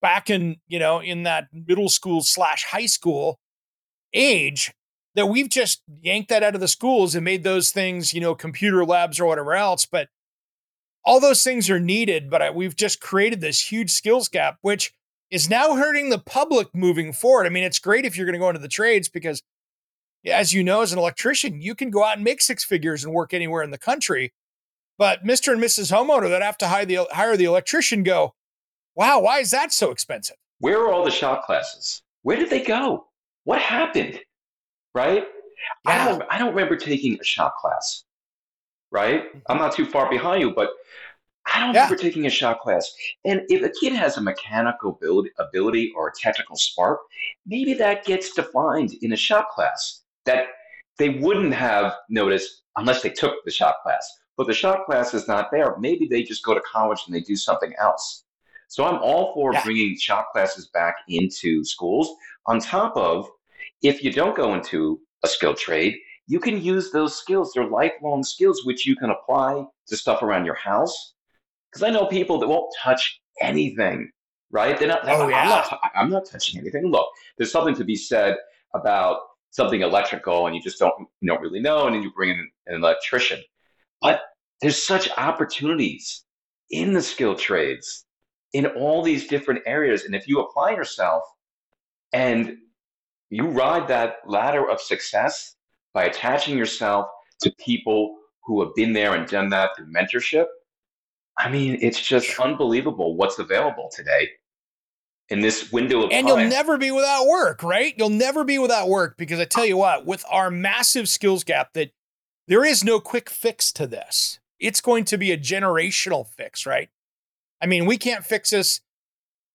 back 0.00 0.30
in 0.30 0.56
you 0.66 0.78
know 0.78 1.00
in 1.00 1.24
that 1.24 1.48
middle 1.52 1.88
school 1.88 2.22
slash 2.22 2.64
high 2.64 2.86
school 2.86 3.38
age 4.14 4.72
that 5.14 5.26
we've 5.26 5.48
just 5.48 5.82
yanked 6.00 6.28
that 6.28 6.42
out 6.42 6.54
of 6.54 6.60
the 6.60 6.68
schools 6.68 7.14
and 7.14 7.24
made 7.24 7.44
those 7.44 7.70
things 7.70 8.14
you 8.14 8.20
know 8.20 8.34
computer 8.34 8.84
labs 8.84 9.18
or 9.18 9.26
whatever 9.26 9.54
else 9.54 9.84
but 9.84 10.08
all 11.04 11.20
those 11.20 11.42
things 11.42 11.68
are 11.68 11.80
needed 11.80 12.30
but 12.30 12.42
I, 12.42 12.50
we've 12.50 12.76
just 12.76 13.00
created 13.00 13.40
this 13.40 13.72
huge 13.72 13.90
skills 13.90 14.28
gap 14.28 14.58
which 14.62 14.92
is 15.30 15.50
now 15.50 15.76
hurting 15.76 16.10
the 16.10 16.18
public 16.18 16.68
moving 16.74 17.12
forward 17.12 17.46
i 17.46 17.50
mean 17.50 17.64
it's 17.64 17.78
great 17.78 18.04
if 18.04 18.16
you're 18.16 18.26
going 18.26 18.34
to 18.34 18.38
go 18.38 18.48
into 18.48 18.60
the 18.60 18.68
trades 18.68 19.08
because 19.08 19.42
as 20.26 20.52
you 20.52 20.62
know 20.62 20.82
as 20.82 20.92
an 20.92 20.98
electrician 20.98 21.60
you 21.60 21.74
can 21.74 21.90
go 21.90 22.04
out 22.04 22.16
and 22.16 22.24
make 22.24 22.40
six 22.40 22.64
figures 22.64 23.04
and 23.04 23.12
work 23.12 23.34
anywhere 23.34 23.62
in 23.62 23.70
the 23.70 23.78
country 23.78 24.32
but 24.98 25.24
Mr. 25.24 25.52
and 25.52 25.62
Mrs. 25.62 25.92
Homeowner 25.92 26.28
that 26.28 26.42
have 26.42 26.58
to 26.58 26.68
hire 26.68 26.84
the, 26.84 27.06
hire 27.12 27.36
the 27.36 27.44
electrician 27.44 28.02
go, 28.02 28.34
wow, 28.98 29.20
why 29.20 29.38
is 29.38 29.52
that 29.52 29.72
so 29.72 29.90
expensive? 29.92 30.36
Where 30.58 30.78
are 30.82 30.92
all 30.92 31.04
the 31.04 31.10
shop 31.10 31.44
classes? 31.46 32.02
Where 32.22 32.36
did 32.36 32.50
they 32.50 32.64
go? 32.64 33.06
What 33.44 33.60
happened? 33.60 34.18
Right? 34.94 35.24
I 35.86 36.04
don't 36.04 36.22
I 36.28 36.36
don't 36.38 36.50
remember 36.50 36.76
taking 36.76 37.18
a 37.20 37.24
shop 37.24 37.56
class. 37.58 38.04
Right? 38.90 39.28
Mm-hmm. 39.28 39.38
I'm 39.48 39.58
not 39.58 39.72
too 39.74 39.86
far 39.86 40.10
behind 40.10 40.42
you, 40.42 40.52
but 40.52 40.70
I 41.46 41.60
don't 41.60 41.74
Yeah. 41.74 41.84
remember 41.84 42.02
taking 42.02 42.26
a 42.26 42.30
shop 42.30 42.60
class. 42.60 42.92
And 43.24 43.42
if 43.48 43.62
a 43.62 43.70
kid 43.80 43.92
has 43.92 44.16
a 44.16 44.20
mechanical 44.20 44.90
ability, 44.90 45.30
ability 45.38 45.92
or 45.96 46.08
a 46.08 46.12
technical 46.20 46.56
spark, 46.56 46.98
maybe 47.46 47.74
that 47.74 48.04
gets 48.04 48.34
defined 48.34 48.94
in 49.02 49.12
a 49.12 49.16
shop 49.16 49.50
class 49.50 50.02
that 50.26 50.46
they 50.98 51.10
wouldn't 51.10 51.54
have 51.54 51.94
noticed 52.10 52.62
unless 52.76 53.02
they 53.02 53.10
took 53.10 53.44
the 53.44 53.50
shop 53.52 53.78
class. 53.84 54.04
But 54.36 54.46
the 54.48 54.54
shop 54.54 54.86
class 54.86 55.14
is 55.14 55.28
not 55.28 55.50
there. 55.52 55.76
Maybe 55.78 56.06
they 56.08 56.22
just 56.22 56.44
go 56.44 56.54
to 56.54 56.60
college 56.60 57.00
and 57.06 57.14
they 57.14 57.20
do 57.20 57.36
something 57.36 57.72
else. 57.78 58.24
So 58.68 58.84
I'm 58.84 59.02
all 59.02 59.34
for 59.34 59.52
Yeah. 59.52 59.64
bringing 59.64 59.98
shop 59.98 60.30
classes 60.32 60.68
back 60.68 60.96
into 61.08 61.64
schools. 61.64 62.14
On 62.46 62.60
top 62.60 62.96
of, 62.96 63.28
if 63.82 64.04
you 64.04 64.12
don't 64.12 64.36
go 64.36 64.54
into 64.54 65.00
a 65.24 65.28
skilled 65.28 65.56
trade, 65.56 65.96
you 66.26 66.38
can 66.38 66.60
use 66.60 66.90
those 66.90 67.16
skills. 67.16 67.52
They're 67.52 67.66
lifelong 67.66 68.22
skills 68.22 68.64
which 68.64 68.86
you 68.86 68.94
can 68.94 69.10
apply 69.10 69.64
to 69.88 69.96
stuff 69.96 70.22
around 70.22 70.44
your 70.44 70.54
house. 70.54 71.14
Because 71.70 71.82
I 71.82 71.90
know 71.90 72.06
people 72.06 72.38
that 72.38 72.48
won't 72.48 72.72
touch 72.78 73.20
anything, 73.40 74.10
right? 74.50 74.78
They're 74.78 74.88
not. 74.88 75.00
Oh, 75.04 75.24
I'm, 75.24 75.30
yeah. 75.30 75.44
not 75.48 75.80
I'm 75.94 76.10
not 76.10 76.26
touching 76.26 76.60
anything. 76.60 76.86
Look, 76.86 77.08
there's 77.36 77.52
something 77.52 77.74
to 77.76 77.84
be 77.84 77.96
said 77.96 78.36
about 78.74 79.20
something 79.50 79.80
electrical, 79.80 80.46
and 80.46 80.54
you 80.54 80.62
just 80.62 80.78
don't 80.78 80.94
you 81.20 81.28
don't 81.28 81.40
really 81.40 81.60
know, 81.60 81.86
and 81.86 81.94
then 81.94 82.02
you 82.02 82.10
bring 82.12 82.30
in 82.30 82.50
an 82.66 82.74
electrician. 82.82 83.42
But 84.00 84.20
there's 84.60 84.82
such 84.82 85.08
opportunities 85.16 86.24
in 86.70 86.92
the 86.92 87.02
skilled 87.02 87.38
trades 87.38 88.04
in 88.52 88.66
all 88.66 89.02
these 89.02 89.26
different 89.26 89.60
areas. 89.66 90.04
And 90.04 90.14
if 90.14 90.26
you 90.26 90.40
apply 90.40 90.70
yourself 90.70 91.22
and 92.12 92.56
you 93.30 93.46
ride 93.46 93.88
that 93.88 94.16
ladder 94.26 94.68
of 94.68 94.80
success 94.80 95.54
by 95.92 96.04
attaching 96.04 96.56
yourself 96.56 97.08
to 97.42 97.52
people 97.58 98.16
who 98.44 98.62
have 98.62 98.74
been 98.74 98.92
there 98.92 99.14
and 99.14 99.28
done 99.28 99.50
that 99.50 99.70
through 99.76 99.92
mentorship, 99.92 100.46
I 101.36 101.50
mean, 101.50 101.78
it's 101.80 102.00
just 102.00 102.38
unbelievable 102.40 103.16
what's 103.16 103.38
available 103.38 103.90
today 103.94 104.30
in 105.28 105.40
this 105.40 105.70
window 105.70 106.04
of 106.04 106.10
And 106.10 106.26
time. 106.26 106.38
you'll 106.40 106.48
never 106.48 106.78
be 106.78 106.90
without 106.90 107.26
work, 107.26 107.62
right? 107.62 107.94
You'll 107.96 108.08
never 108.08 108.44
be 108.44 108.58
without 108.58 108.88
work 108.88 109.16
because 109.16 109.38
I 109.38 109.44
tell 109.44 109.66
you 109.66 109.76
what, 109.76 110.06
with 110.06 110.24
our 110.30 110.50
massive 110.50 111.08
skills 111.08 111.44
gap, 111.44 111.74
that 111.74 111.92
there 112.48 112.64
is 112.64 112.82
no 112.82 112.98
quick 112.98 113.28
fix 113.28 113.70
to 113.72 113.86
this. 113.86 114.40
It's 114.58 114.80
going 114.80 115.04
to 115.04 115.18
be 115.18 115.30
a 115.30 115.38
generational 115.38 116.26
fix, 116.26 116.66
right? 116.66 116.88
I 117.60 117.66
mean, 117.66 117.86
we 117.86 117.98
can't 117.98 118.24
fix 118.24 118.50
this 118.50 118.80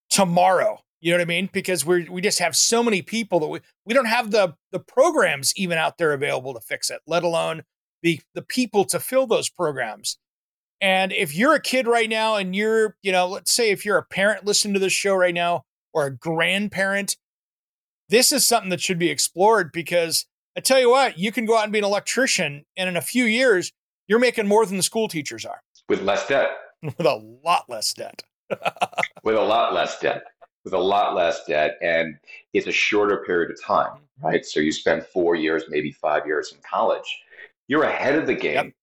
tomorrow. 0.10 0.80
You 1.02 1.12
know 1.12 1.18
what 1.18 1.24
I 1.24 1.26
mean? 1.26 1.50
Because 1.52 1.86
we 1.86 2.08
we 2.08 2.22
just 2.22 2.40
have 2.40 2.56
so 2.56 2.82
many 2.82 3.02
people 3.02 3.40
that 3.42 3.48
we, 3.48 3.60
we 3.86 3.94
don't 3.94 4.06
have 4.06 4.32
the 4.32 4.56
the 4.72 4.80
programs 4.80 5.54
even 5.58 5.78
out 5.78 5.98
there 5.98 6.14
available 6.14 6.54
to 6.54 6.62
fix 6.62 6.90
it, 6.90 7.02
let 7.06 7.24
alone 7.24 7.64
the 8.02 8.22
the 8.34 8.42
people 8.42 8.86
to 8.86 9.00
fill 9.00 9.28
those 9.28 9.50
programs. 9.50 10.18
And 10.80 11.14
if 11.14 11.36
you're 11.36 11.56
a 11.56 11.62
kid 11.62 11.88
right 11.88 12.10
now 12.10 12.36
and 12.36 12.54
you're, 12.54 12.98
you 13.02 13.12
know, 13.14 13.28
let's 13.28 13.52
say 13.52 13.72
if 13.72 13.86
you're 13.86 13.98
a 13.98 14.04
parent 14.04 14.46
listening 14.46 14.74
to 14.74 14.82
this 14.82 14.92
show 14.92 15.16
right 15.16 15.34
now 15.34 15.64
or 15.94 16.06
a 16.06 16.16
grandparent, 16.16 17.16
this 18.10 18.34
is 18.34 18.46
something 18.46 18.70
that 18.70 18.82
should 18.82 19.00
be 19.00 19.10
explored 19.10 19.72
because 19.72 20.26
I 20.58 20.60
tell 20.60 20.80
you 20.80 20.90
what, 20.90 21.18
you 21.18 21.32
can 21.32 21.46
go 21.46 21.58
out 21.58 21.64
and 21.64 21.74
be 21.74 21.80
an 21.80 21.86
electrician, 21.86 22.66
and 22.78 22.88
in 22.88 22.96
a 22.96 23.02
few 23.02 23.24
years, 23.24 23.72
you're 24.08 24.20
making 24.20 24.48
more 24.48 24.66
than 24.66 24.78
the 24.78 24.84
school 24.84 25.08
teachers 25.08 25.46
are 25.46 25.62
with 25.90 26.02
less 26.02 26.28
debt, 26.28 26.50
with 26.98 27.08
a 27.08 27.16
lot 27.44 27.70
less 27.70 27.94
debt. 27.94 28.24
with 29.24 29.36
a 29.36 29.42
lot 29.42 29.74
less 29.74 30.00
debt, 30.00 30.24
with 30.64 30.74
a 30.74 30.78
lot 30.78 31.16
less 31.16 31.44
debt, 31.46 31.78
and 31.82 32.16
it's 32.54 32.68
a 32.68 32.72
shorter 32.72 33.24
period 33.26 33.52
of 33.52 33.62
time, 33.64 33.92
mm-hmm. 33.94 34.26
right? 34.26 34.46
So 34.46 34.60
you 34.60 34.72
spend 34.72 35.06
four 35.06 35.36
years, 35.36 35.64
maybe 35.70 35.92
five 35.92 36.26
years 36.28 36.52
in 36.52 36.60
college. 36.70 37.22
You're 37.68 37.84
ahead 37.84 38.16
of 38.16 38.28
the 38.28 38.36
game 38.36 38.54
Yep. 38.66 38.74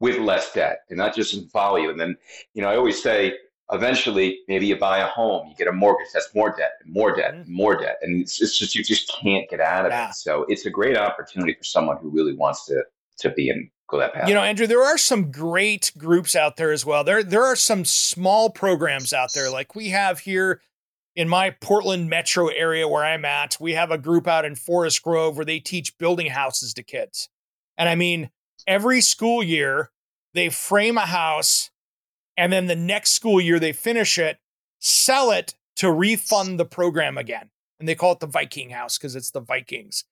with 0.00 0.18
less 0.18 0.52
debt, 0.52 0.80
and 0.90 0.98
not 0.98 1.14
just 1.14 1.34
in 1.34 1.48
value. 1.48 1.88
And 1.90 1.98
then, 1.98 2.16
you 2.54 2.62
know, 2.62 2.68
I 2.68 2.76
always 2.76 3.02
say, 3.02 3.34
eventually, 3.72 4.38
maybe 4.46 4.66
you 4.66 4.76
buy 4.76 4.98
a 4.98 5.06
home, 5.06 5.48
you 5.48 5.56
get 5.56 5.68
a 5.68 5.72
mortgage, 5.72 6.08
that's 6.12 6.32
more 6.34 6.54
debt, 6.56 6.72
and 6.84 6.92
more 6.92 7.16
debt, 7.16 7.32
mm-hmm. 7.32 7.40
and 7.42 7.48
more 7.48 7.74
debt, 7.76 7.96
and 8.02 8.20
it's, 8.20 8.40
it's 8.42 8.58
just 8.58 8.74
you 8.74 8.84
just 8.84 9.10
can't 9.20 9.48
get 9.48 9.60
out 9.60 9.86
of 9.86 9.92
Yeah. 9.92 10.10
it. 10.10 10.14
So 10.14 10.44
it's 10.48 10.66
a 10.66 10.70
great 10.70 10.96
opportunity 10.98 11.54
for 11.54 11.64
someone 11.64 11.96
who 11.96 12.10
really 12.10 12.34
wants 12.34 12.66
to 12.66 12.84
to 13.18 13.30
be 13.30 13.48
and 13.48 13.70
go 13.88 13.98
that 13.98 14.14
path. 14.14 14.28
You 14.28 14.34
know, 14.34 14.42
Andrew, 14.42 14.66
there 14.66 14.84
are 14.84 14.98
some 14.98 15.30
great 15.30 15.92
groups 15.96 16.34
out 16.34 16.56
there 16.56 16.72
as 16.72 16.84
well. 16.84 17.04
There 17.04 17.22
there 17.22 17.44
are 17.44 17.56
some 17.56 17.84
small 17.84 18.50
programs 18.50 19.12
out 19.12 19.32
there 19.34 19.50
like 19.50 19.74
we 19.74 19.90
have 19.90 20.20
here 20.20 20.60
in 21.14 21.28
my 21.28 21.50
Portland 21.50 22.10
metro 22.10 22.48
area 22.48 22.86
where 22.86 23.04
I'm 23.04 23.24
at. 23.24 23.56
We 23.58 23.72
have 23.72 23.90
a 23.90 23.98
group 23.98 24.26
out 24.26 24.44
in 24.44 24.54
Forest 24.54 25.02
Grove 25.02 25.36
where 25.36 25.46
they 25.46 25.60
teach 25.60 25.96
building 25.98 26.28
houses 26.28 26.74
to 26.74 26.82
kids. 26.82 27.28
And 27.78 27.88
I 27.88 27.94
mean, 27.94 28.30
every 28.66 29.00
school 29.00 29.42
year 29.42 29.90
they 30.34 30.50
frame 30.50 30.98
a 30.98 31.06
house 31.06 31.70
and 32.36 32.52
then 32.52 32.66
the 32.66 32.76
next 32.76 33.12
school 33.12 33.40
year 33.40 33.58
they 33.58 33.72
finish 33.72 34.18
it, 34.18 34.38
sell 34.78 35.30
it 35.30 35.54
to 35.76 35.90
refund 35.90 36.60
the 36.60 36.66
program 36.66 37.16
again. 37.16 37.50
And 37.78 37.88
they 37.88 37.94
call 37.94 38.12
it 38.12 38.20
the 38.20 38.26
Viking 38.26 38.70
house 38.70 38.98
because 38.98 39.16
it's 39.16 39.30
the 39.30 39.40
Vikings. 39.40 40.04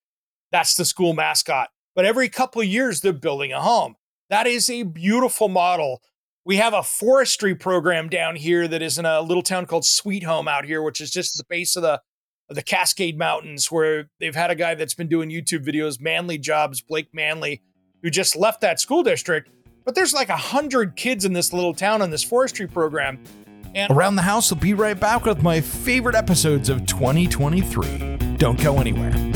That's 0.53 0.75
the 0.75 0.85
school 0.85 1.13
mascot. 1.13 1.71
But 1.95 2.05
every 2.05 2.29
couple 2.29 2.61
of 2.61 2.69
years, 2.69 3.01
they're 3.01 3.13
building 3.13 3.53
a 3.53 3.61
home. 3.61 3.97
That 4.31 4.47
is 4.47 4.69
a 4.69 4.83
beautiful 4.83 5.49
model. 5.49 6.03
We 6.45 6.57
have 6.57 6.75
a 6.75 6.83
forestry 6.83 7.55
program 7.55 8.09
down 8.09 8.37
here 8.37 8.69
that 8.69 8.83
is 8.83 8.99
in 8.99 9.07
a 9.07 9.21
little 9.21 9.43
town 9.43 9.67
called 9.67 9.85
Sweet 9.85 10.25
Home 10.25 10.49
out 10.49 10.65
here, 10.65 10.83
which 10.83 11.01
is 11.01 11.11
just 11.11 11.37
the 11.37 11.45
base 11.49 11.77
of 11.77 11.83
the 11.83 12.01
of 12.51 12.57
the 12.57 12.63
Cascade 12.63 13.19
Mountains, 13.19 13.73
where 13.73 14.11
they've 14.21 14.35
had 14.35 14.51
a 14.51 14.55
guy 14.55 14.75
that's 14.75 14.93
been 14.93 15.09
doing 15.09 15.31
YouTube 15.31 15.65
videos, 15.65 15.99
Manly 15.99 16.37
Jobs, 16.37 16.83
Blake 16.83 17.09
Manley, 17.15 17.63
who 18.03 18.11
just 18.11 18.37
left 18.37 18.61
that 18.61 18.79
school 18.79 19.03
district. 19.03 19.49
But 19.85 19.95
there's 19.95 20.13
like 20.13 20.29
a 20.29 20.37
hundred 20.37 20.97
kids 20.97 21.25
in 21.25 21.33
this 21.33 21.53
little 21.55 21.75
town 21.75 22.03
on 22.03 22.11
this 22.11 22.23
forestry 22.23 22.67
program. 22.67 23.23
And 23.75 23.91
Around 23.91 24.17
the 24.17 24.23
House 24.23 24.51
will 24.51 24.59
be 24.59 24.75
right 24.75 24.99
back 24.99 25.25
with 25.25 25.43
my 25.43 25.61
favorite 25.61 26.15
episodes 26.15 26.69
of 26.69 26.87
2023. 26.87 28.37
Don't 28.37 28.63
go 28.63 28.79
anywhere. 28.79 29.34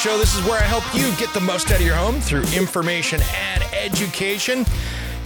Show. 0.00 0.16
This 0.16 0.34
is 0.34 0.42
where 0.48 0.58
I 0.58 0.62
help 0.62 0.82
you 0.94 1.14
get 1.18 1.32
the 1.34 1.40
most 1.42 1.70
out 1.70 1.78
of 1.80 1.84
your 1.86 1.94
home 1.94 2.20
through 2.20 2.44
information 2.56 3.20
and 3.34 3.62
education. 3.74 4.64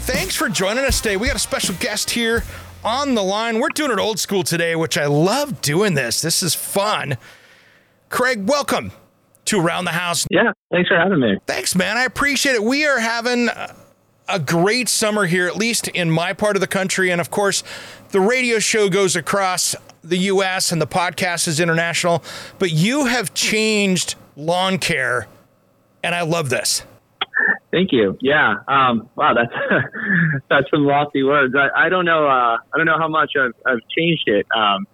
Thanks 0.01 0.35
for 0.35 0.49
joining 0.49 0.85
us 0.85 1.01
today. 1.01 1.17
We 1.17 1.29
got 1.29 1.37
a 1.37 1.41
special 1.41 1.77
guest 1.79 2.11
here 2.11 2.43
on 2.85 3.15
the 3.15 3.23
line. 3.23 3.61
We're 3.61 3.69
doing 3.69 3.93
it 3.93 4.01
old 4.01 4.19
school 4.19 4.43
today, 4.43 4.75
which 4.75 4.99
I 4.99 5.07
love 5.07 5.61
doing 5.61 5.95
this. 5.95 6.21
This 6.21 6.43
is 6.43 6.57
fun. 6.57 7.17
Craig, 8.09 8.49
welcome 8.49 8.91
to 9.45 9.61
Around 9.61 9.85
the 9.85 9.93
House. 9.93 10.27
Yeah, 10.29 10.51
thanks 10.73 10.89
for 10.89 10.97
having 10.99 11.21
me. 11.21 11.39
Thanks, 11.47 11.77
man. 11.77 11.97
I 11.97 12.03
appreciate 12.05 12.57
it. 12.57 12.65
We 12.65 12.85
are 12.85 12.99
having 12.99 13.49
a- 13.51 13.77
a 14.29 14.41
great 14.41 14.89
summer 14.89 15.27
here, 15.27 15.47
at 15.47 15.55
least 15.57 15.87
in 15.87 16.11
my 16.11 16.33
part 16.33 16.57
of 16.57 16.61
the 16.61 16.67
country. 16.67 17.11
And 17.11 17.21
of 17.21 17.31
course, 17.31 17.63
the 18.11 18.21
radio 18.21 18.59
show 18.59 18.89
goes 18.89 19.15
across 19.15 19.77
the 20.03 20.19
US 20.19 20.73
and 20.73 20.83
the 20.83 20.87
podcast 20.89 21.47
is 21.47 21.61
international. 21.61 22.25
But 22.59 22.73
you 22.73 23.05
have 23.05 23.35
changed 23.35 24.17
lawn 24.37 24.79
care, 24.79 25.27
and 26.03 26.15
I 26.15 26.23
love 26.23 26.51
this. 26.51 26.85
Thank 27.71 27.91
you. 27.91 28.17
Yeah. 28.21 28.55
Um, 28.69 29.09
wow, 29.17 29.35
that's 29.35 29.53
that's 30.49 30.71
some 30.71 30.85
lofty 30.85 31.25
words. 31.25 31.55
I, 31.57 31.87
I 31.87 31.89
don't 31.89 32.05
know. 32.05 32.27
Uh, 32.27 32.57
I 32.73 32.77
don't 32.77 32.87
know 32.87 32.99
how 32.99 33.09
much 33.09 33.33
I've, 33.37 33.55
I've 33.67 33.81
changed 33.97 34.29
it 34.29 34.47
um, 34.57 34.87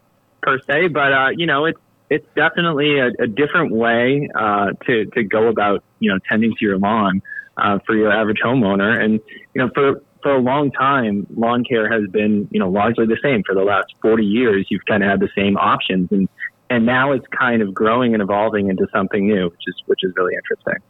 per 0.43 0.59
se, 0.61 0.89
but 0.89 1.13
uh, 1.13 1.29
you 1.37 1.47
know, 1.47 1.67
it's 1.67 1.81
it's 2.09 2.27
definitely 2.35 2.99
a, 2.99 3.09
a 3.23 3.27
different 3.27 3.73
way 3.73 4.31
uh, 4.35 4.73
to 4.87 5.05
to 5.15 5.23
go 5.25 5.49
about 5.49 5.85
you 5.99 6.11
know 6.11 6.19
tending 6.29 6.53
to 6.53 6.65
your 6.65 6.79
lawn 6.79 7.21
uh, 7.59 7.79
for 7.85 7.95
your 7.95 8.11
average 8.11 8.39
homeowner. 8.43 8.99
And 8.99 9.21
you 9.55 9.63
know, 9.63 9.71
for 9.75 10.03
for 10.23 10.35
a 10.35 10.41
long 10.41 10.71
time, 10.73 11.27
lawn 11.37 11.65
care 11.65 11.91
has 11.91 12.11
been 12.11 12.49
you 12.51 12.61
know 12.61 12.71
largely 12.71 13.05
the 13.05 13.19
same. 13.23 13.43
For 13.45 13.55
the 13.55 13.63
last 13.63 13.95
forty 14.01 14.25
years, 14.25 14.67
you've 14.71 14.87
kind 14.87 15.03
of 15.03 15.11
had 15.11 15.21
the 15.21 15.29
same 15.37 15.59
options, 15.59 16.09
and 16.11 16.29
and 16.71 16.87
now 16.87 17.13
it's 17.13 17.27
kind 17.37 17.61
of 17.61 17.75
growing 17.75 18.15
and 18.15 18.23
evolving 18.23 18.71
into 18.71 18.87
something 18.95 19.27
new, 19.27 19.51
which 19.51 19.63
is 19.67 19.75
which 19.87 20.01
is 20.05 20.13
really 20.17 20.35
interesting. 20.35 20.83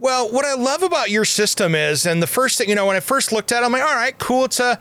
Well, 0.00 0.30
what 0.30 0.44
I 0.44 0.54
love 0.54 0.82
about 0.82 1.10
your 1.10 1.24
system 1.24 1.74
is, 1.74 2.06
and 2.06 2.22
the 2.22 2.26
first 2.26 2.56
thing, 2.56 2.68
you 2.68 2.74
know, 2.74 2.86
when 2.86 2.96
I 2.96 3.00
first 3.00 3.32
looked 3.32 3.52
at 3.52 3.62
it, 3.62 3.66
I'm 3.66 3.72
like, 3.72 3.82
all 3.82 3.94
right, 3.94 4.16
cool. 4.18 4.44
It's 4.44 4.60
a, 4.60 4.78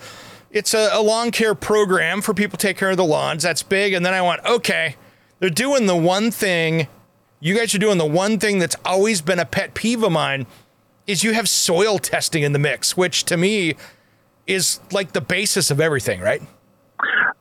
it's 0.52 0.76
a, 0.76 0.90
a 0.94 1.02
lawn 1.02 1.32
care 1.32 1.56
program 1.56 2.22
for 2.22 2.36
people 2.36 2.56
to 2.58 2.68
take 2.68 2.78
care 2.78 2.92
of 2.92 2.98
the 2.98 3.04
lawns. 3.04 3.42
That's 3.42 3.64
big. 3.64 3.94
And 3.94 4.06
then 4.06 4.14
I 4.14 4.22
went, 4.22 4.46
okay, 4.46 4.96
they're 5.40 5.50
doing 5.50 5.88
the 5.88 5.96
one 5.96 6.30
thing, 6.30 6.88
you 7.40 7.58
guys 7.58 7.74
are 7.74 7.80
doing 7.80 7.98
the 7.98 8.06
one 8.06 8.38
thing 8.38 8.60
that's 8.60 8.76
always 8.86 9.22
been 9.22 9.40
a 9.40 9.46
pet 9.46 9.74
peeve 9.74 10.04
of 10.04 10.12
mine 10.12 10.46
is 11.08 11.24
you 11.24 11.34
have 11.34 11.50
soil 11.50 11.98
testing 11.98 12.44
in 12.44 12.52
the 12.52 12.60
mix, 12.60 12.96
which 12.96 13.24
to 13.26 13.38
me 13.38 13.74
is 14.46 14.80
like 14.92 15.14
the 15.14 15.22
basis 15.22 15.72
of 15.72 15.82
everything, 15.82 16.22
right? 16.22 16.44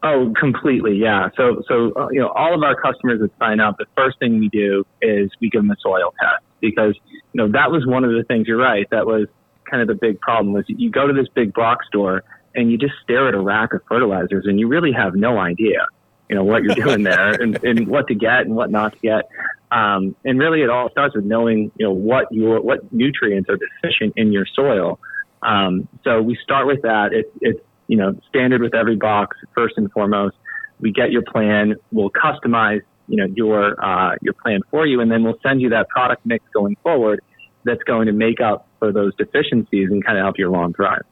Oh, 0.07 0.33
completely. 0.39 0.97
Yeah. 0.97 1.31
So, 1.37 1.63
so 1.67 1.93
uh, 1.97 2.09
you 2.11 2.21
know, 2.21 2.29
all 2.29 2.55
of 2.55 2.63
our 2.63 2.81
customers 2.81 3.21
that 3.21 3.31
sign 3.39 3.59
up, 3.59 3.77
the 3.77 3.87
first 3.97 4.21
thing 4.21 4.39
we 4.39 4.49
do 4.49 4.87
is 5.03 5.31
we 5.41 5.51
give 5.51 5.63
them 5.63 5.71
a 5.71 5.77
soil 5.81 6.15
test 6.21 6.45
because 6.61 6.95
you 7.13 7.21
know 7.35 7.51
that 7.53 7.73
was 7.73 7.85
one 7.87 8.05
of 8.05 8.11
the 8.13 8.23
things. 8.23 8.47
You're 8.47 8.57
right. 8.57 8.89
That 8.91 9.05
was 9.05 9.27
kind 9.69 9.83
of 9.83 9.89
the 9.89 9.95
big 9.95 10.21
problem 10.21 10.53
was 10.53 10.65
you 10.69 10.91
go 10.91 11.09
to 11.09 11.13
this 11.13 11.27
big 11.35 11.53
box 11.53 11.87
store 11.89 12.23
and 12.55 12.71
you 12.71 12.79
just 12.79 12.95
stare 13.03 13.27
at 13.27 13.35
a 13.35 13.41
rack 13.41 13.75
of 13.75 13.83
fertilizers 13.89 14.47
and 14.47 14.61
you 14.61 14.69
really 14.69 14.93
have 14.93 15.17
no 15.17 15.39
idea, 15.39 15.87
you 16.31 16.37
know, 16.37 16.45
what 16.45 16.63
you're 16.63 16.75
doing 16.77 17.03
there 17.03 17.33
and, 17.43 17.63
and 17.65 17.89
what 17.89 18.07
to 18.07 18.15
get 18.15 18.43
and 18.43 18.55
what 18.55 18.71
not 18.71 18.93
to 18.93 18.99
get. 19.01 19.29
Um, 19.73 20.15
and 20.25 20.39
really, 20.39 20.63
it 20.63 20.71
all 20.71 20.89
starts 20.91 21.17
with 21.17 21.25
knowing, 21.25 21.73
you 21.77 21.87
know, 21.87 21.93
what 21.93 22.31
your 22.31 22.61
what 22.61 22.93
nutrients 22.93 23.51
are 23.51 23.57
deficient 23.57 24.13
in 24.17 24.31
your 24.31 24.47
soil. 24.55 25.01
Um, 25.43 25.89
so 26.05 26.23
we 26.23 26.39
start 26.45 26.69
with 26.69 26.83
that. 26.83 27.13
It's 27.13 27.31
it's 27.41 27.61
you 27.89 27.97
know 27.97 28.19
standard 28.29 28.63
with 28.63 28.75
every 28.75 28.97
box 28.97 29.37
first 29.55 29.75
and 29.77 29.91
foremost. 29.93 30.37
We 30.81 30.93
get 30.93 31.11
your 31.11 31.23
plan. 31.23 31.77
We'll 31.93 32.11
customize 32.11 32.83
you 33.09 33.17
know 33.17 33.27
your 33.35 33.83
uh, 33.83 34.17
your 34.21 34.35
plan 34.35 34.61
for 34.71 34.87
you, 34.87 35.01
and 35.01 35.11
then 35.11 35.23
we'll 35.23 35.39
send 35.43 35.61
you 35.61 35.71
that 35.71 35.89
product 35.89 36.25
mix 36.27 36.45
going 36.53 36.77
forward 36.83 37.21
that's 37.65 37.83
going 37.83 38.07
to 38.07 38.13
make 38.13 38.41
up 38.41 38.69
for 38.79 38.93
those 38.93 39.15
deficiencies 39.17 39.91
and 39.91 40.05
kind 40.05 40.19
of 40.19 40.23
help 40.23 40.39
your 40.39 40.51
lawn 40.51 40.73
thrive. 40.73 41.03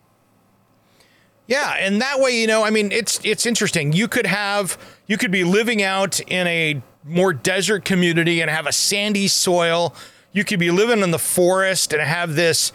Yeah, 1.46 1.74
and 1.78 2.00
that 2.00 2.20
way, 2.20 2.40
you 2.40 2.46
know, 2.46 2.64
I 2.64 2.70
mean, 2.70 2.90
it's 2.90 3.20
it's 3.22 3.44
interesting. 3.44 3.92
You 3.92 4.08
could 4.08 4.26
have 4.26 4.78
you 5.06 5.18
could 5.18 5.30
be 5.30 5.44
living 5.44 5.82
out 5.82 6.20
in 6.20 6.46
a 6.46 6.82
more 7.04 7.34
desert 7.34 7.84
community 7.84 8.40
and 8.40 8.50
have 8.50 8.66
a 8.66 8.72
sandy 8.72 9.28
soil. 9.28 9.94
You 10.32 10.44
could 10.44 10.58
be 10.58 10.70
living 10.70 11.00
in 11.00 11.10
the 11.10 11.18
forest 11.18 11.92
and 11.92 12.00
have 12.00 12.34
this 12.34 12.72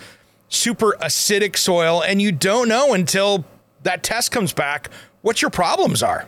super 0.49 0.97
acidic 1.01 1.55
soil 1.55 2.01
and 2.01 2.21
you 2.21 2.31
don't 2.31 2.67
know 2.67 2.93
until 2.93 3.45
that 3.83 4.03
test 4.03 4.31
comes 4.31 4.53
back 4.53 4.89
what 5.21 5.41
your 5.41 5.51
problems 5.51 6.01
are. 6.03 6.25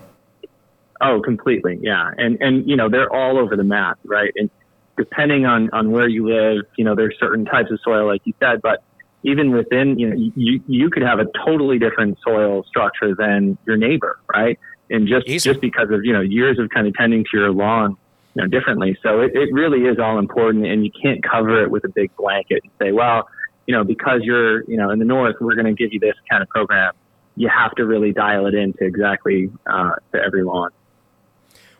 Oh, 1.01 1.21
completely. 1.21 1.79
Yeah. 1.81 2.11
And, 2.17 2.37
and, 2.41 2.69
you 2.69 2.75
know, 2.75 2.89
they're 2.89 3.11
all 3.11 3.39
over 3.39 3.55
the 3.55 3.63
map, 3.63 3.97
right? 4.05 4.31
And 4.35 4.49
depending 4.97 5.45
on, 5.45 5.69
on 5.71 5.91
where 5.91 6.07
you 6.07 6.27
live, 6.27 6.65
you 6.77 6.85
know, 6.85 6.95
there's 6.95 7.15
certain 7.19 7.45
types 7.45 7.71
of 7.71 7.79
soil, 7.83 8.05
like 8.05 8.21
you 8.25 8.33
said, 8.39 8.61
but 8.61 8.83
even 9.23 9.51
within, 9.51 9.97
you 9.97 10.09
know, 10.09 10.31
you, 10.35 10.61
you 10.67 10.89
could 10.89 11.03
have 11.03 11.19
a 11.19 11.25
totally 11.45 11.79
different 11.79 12.17
soil 12.23 12.63
structure 12.67 13.15
than 13.15 13.57
your 13.65 13.77
neighbor, 13.77 14.19
right? 14.31 14.59
And 14.89 15.07
just, 15.07 15.27
Easy. 15.27 15.49
just 15.49 15.61
because 15.61 15.89
of, 15.89 16.03
you 16.03 16.13
know, 16.13 16.21
years 16.21 16.59
of 16.59 16.69
kind 16.69 16.87
of 16.87 16.93
tending 16.93 17.23
to 17.23 17.29
your 17.33 17.51
lawn, 17.51 17.97
you 18.35 18.43
know, 18.43 18.47
differently. 18.47 18.97
So 19.01 19.21
it, 19.21 19.31
it 19.33 19.53
really 19.53 19.81
is 19.85 19.97
all 19.99 20.19
important 20.19 20.67
and 20.67 20.85
you 20.85 20.91
can't 21.01 21.23
cover 21.23 21.63
it 21.63 21.71
with 21.71 21.83
a 21.83 21.89
big 21.89 22.15
blanket 22.15 22.61
and 22.63 22.71
say, 22.79 22.91
well, 22.91 23.27
you 23.65 23.75
know, 23.75 23.83
because 23.83 24.21
you're, 24.23 24.63
you 24.69 24.77
know, 24.77 24.89
in 24.89 24.99
the 24.99 25.05
north, 25.05 25.35
we're 25.39 25.55
going 25.55 25.65
to 25.65 25.73
give 25.73 25.93
you 25.93 25.99
this 25.99 26.15
kind 26.29 26.43
of 26.43 26.49
program. 26.49 26.93
You 27.35 27.49
have 27.49 27.73
to 27.75 27.85
really 27.85 28.11
dial 28.11 28.45
it 28.45 28.53
into 28.53 28.83
exactly, 28.83 29.49
uh, 29.65 29.91
to 30.13 30.21
every 30.21 30.43
lawn. 30.43 30.71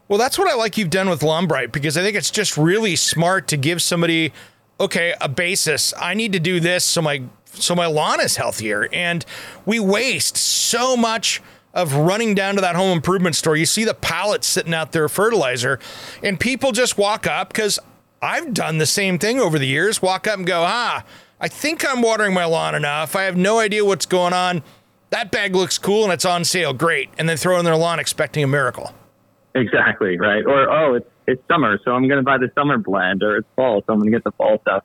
Well, 0.08 0.18
that's 0.20 0.38
what 0.38 0.50
I 0.50 0.56
like 0.56 0.78
you've 0.78 0.90
done 0.90 1.10
with 1.10 1.22
Lawnbright 1.22 1.72
because 1.72 1.98
I 1.98 2.02
think 2.02 2.18
it's 2.18 2.32
just 2.32 2.58
really 2.58 2.96
smart 2.96 3.48
to 3.50 3.58
give 3.58 3.82
somebody 3.82 4.34
okay, 4.82 5.14
a 5.22 5.30
basis. 5.30 5.94
I 5.98 6.16
need 6.16 6.34
to 6.34 6.40
do 6.40 6.60
this 6.60 6.84
so 6.84 7.02
my 7.02 7.24
so 7.46 7.76
my 7.76 7.86
lawn 7.86 8.20
is 8.20 8.38
healthier. 8.38 8.90
And 8.92 9.26
we 9.66 9.80
waste 9.80 10.38
so 10.38 10.98
much 10.98 11.42
of 11.74 11.94
running 11.94 12.34
down 12.36 12.56
to 12.56 12.62
that 12.62 12.76
home 12.76 12.92
improvement 12.92 13.36
store. 13.36 13.56
You 13.56 13.66
see 13.66 13.84
the 13.84 13.94
pallets 13.94 14.48
sitting 14.48 14.74
out 14.74 14.92
there 14.92 15.08
fertilizer, 15.08 15.80
and 16.24 16.40
people 16.40 16.72
just 16.72 16.98
walk 16.98 17.28
up 17.28 17.50
because 17.50 17.80
I've 18.22 18.54
done 18.54 18.78
the 18.78 18.86
same 18.86 19.20
thing 19.20 19.40
over 19.40 19.58
the 19.58 19.68
years. 19.68 20.02
Walk 20.02 20.28
up 20.28 20.38
and 20.38 20.48
go, 20.48 20.64
ah, 20.66 21.04
I 21.40 21.48
think 21.48 21.86
I'm 21.88 22.02
watering 22.02 22.34
my 22.34 22.46
lawn 22.46 22.76
enough. 22.76 23.16
I 23.16 23.24
have 23.24 23.38
no 23.38 23.60
idea 23.60 23.86
what's 23.86 24.06
going 24.06 24.34
on. 24.34 24.64
That 25.12 25.32
bag 25.32 25.56
looks 25.56 25.78
cool 25.78 26.04
and 26.04 26.14
it's 26.14 26.26
on 26.26 26.44
sale. 26.44 26.74
Great. 26.74 27.10
And 27.18 27.30
then 27.30 27.38
throw 27.38 27.58
it 27.58 27.60
in 27.60 27.66
their 27.66 27.78
lawn 27.78 28.00
expecting 28.00 28.44
a 28.44 28.48
miracle. 28.48 28.94
Exactly 29.54 30.18
right. 30.18 30.44
Or 30.46 30.70
oh, 30.72 30.96
it's 30.96 31.08
it's 31.28 31.42
summer, 31.48 31.80
so 31.86 31.92
I'm 31.92 32.08
going 32.08 32.18
to 32.18 32.24
buy 32.24 32.38
the 32.38 32.52
summer 32.56 32.78
blend, 32.78 33.22
or 33.22 33.38
it's 33.38 33.48
fall, 33.56 33.84
so 33.86 33.94
I'm 33.94 34.00
going 34.00 34.12
to 34.12 34.18
get 34.18 34.24
the 34.24 34.32
fall 34.32 34.60
stuff. 34.62 34.84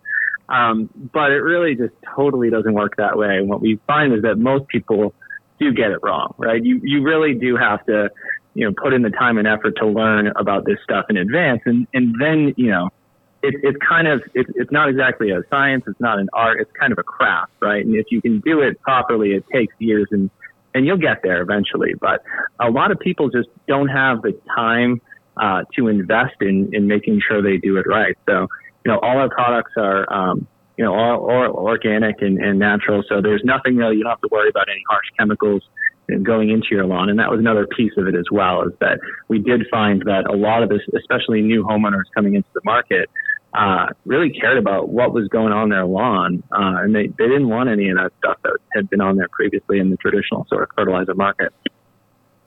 Um, 0.49 0.91
but 1.13 1.33
it 1.33 1.41
really 1.41 1.75
just 1.75 1.95
totally 2.15 2.51
doesn't 2.51 2.75
work 2.75 2.97
that 2.97 3.17
way. 3.17 3.39
And 3.39 3.49
what 3.49 3.61
we 3.61 3.81
find 3.87 4.13
is 4.13 4.23
that 4.23 4.37
most 4.37 4.69
people 4.69 5.15
do 5.59 5.73
get 5.73 5.91
it 5.91 5.99
wrong, 6.03 6.35
right? 6.39 6.63
You 6.63 6.81
you 6.83 7.03
really 7.03 7.35
do 7.35 7.57
have 7.57 7.85
to, 7.87 8.11
you 8.55 8.67
know, 8.67 8.75
put 8.81 8.93
in 8.93 9.03
the 9.03 9.11
time 9.11 9.39
and 9.39 9.49
effort 9.49 9.77
to 9.79 9.87
learn 9.87 10.29
about 10.37 10.67
this 10.67 10.79
stuff 10.85 11.07
in 11.09 11.17
advance, 11.17 11.63
and 11.65 11.87
and 11.95 12.15
then 12.21 12.55
you 12.57 12.71
know, 12.71 12.91
it's 13.43 13.57
it's 13.63 13.79
kind 13.87 14.09
of 14.09 14.23
it's 14.35 14.51
it's 14.55 14.73
not 14.73 14.89
exactly 14.89 15.31
a 15.31 15.43
science, 15.51 15.85
it's 15.87 16.01
not 16.01 16.19
an 16.19 16.29
art, 16.33 16.61
it's 16.61 16.71
kind 16.79 16.93
of 16.93 16.99
a 16.99 17.03
craft, 17.03 17.53
right? 17.61 17.85
And 17.85 17.95
if 17.95 18.07
you 18.11 18.21
can 18.21 18.41
do 18.41 18.61
it 18.61 18.81
properly, 18.81 19.31
it 19.31 19.45
takes 19.53 19.75
years 19.79 20.09
and 20.11 20.31
and 20.75 20.87
you'll 20.87 20.99
get 20.99 21.23
there 21.23 21.41
eventually. 21.41 21.95
But 21.99 22.23
a 22.61 22.71
lot 22.71 22.91
of 22.91 22.99
people 22.99 23.31
just 23.31 23.49
don't 23.67 23.89
have 23.89 24.23
the 24.23 24.39
time 24.55 25.01
uh, 25.37 25.63
to 25.77 25.89
invest 25.89 26.37
in 26.41 26.71
in 26.73 26.87
making 26.87 27.21
sure 27.27 27.43
they 27.43 27.59
do 27.59 27.77
it 27.77 27.87
right. 27.87 28.17
So 28.27 28.49
you 28.85 28.93
know, 28.93 28.99
all 29.01 29.19
our 29.19 29.29
products 29.29 29.73
are 29.77 30.11
um, 30.13 30.47
you 30.77 30.85
know 30.85 30.95
all, 30.95 31.31
all 31.31 31.67
organic 31.67 32.23
and, 32.23 32.39
and 32.39 32.59
natural. 32.59 33.03
So 33.09 33.21
there's 33.21 33.43
nothing 33.45 33.77
really 33.77 33.97
you 33.97 34.03
don't 34.03 34.13
have 34.13 34.21
to 34.21 34.29
worry 34.31 34.49
about 34.49 34.69
any 34.69 34.83
harsh 34.89 35.07
chemicals 35.19 35.63
going 36.23 36.51
into 36.51 36.69
your 36.71 36.87
lawn. 36.87 37.09
And 37.09 37.19
that 37.19 37.31
was 37.31 37.41
another 37.41 37.67
piece 37.67 37.93
of 37.97 38.07
it 38.07 38.15
as 38.15 38.27
well 38.31 38.63
is 38.63 38.73
that 38.81 39.01
we 39.29 39.39
did 39.39 39.63
find 39.71 40.03
that 40.03 40.25
a 40.31 40.37
lot 40.37 40.63
of 40.63 40.69
this, 40.69 40.81
especially 40.97 41.43
new 41.43 41.65
homeowners 41.65 42.05
coming 42.15 42.35
into 42.35 42.49
the 42.55 42.61
market, 42.65 43.11
uh, 43.57 43.87
really 44.05 44.31
cared 44.31 44.59
about 44.59 44.91
what 44.91 45.13
was 45.13 45.29
going 45.29 45.53
on 45.53 45.71
their 45.71 45.87
lawn, 45.87 46.43
uh, 46.53 46.83
and 46.83 46.95
they, 46.95 47.07
they 47.07 47.27
didn't 47.27 47.49
want 47.49 47.71
any 47.71 47.89
of 47.89 47.97
that 47.97 48.13
stuff 48.19 48.37
that 48.45 48.59
had 48.75 48.91
been 48.91 49.01
on 49.01 49.17
there 49.17 49.29
previously 49.31 49.79
in 49.79 49.91
the 49.91 49.97
traditional 49.97 50.47
sort 50.49 50.63
of 50.63 50.69
fertilizer 50.77 51.15
market. 51.15 51.53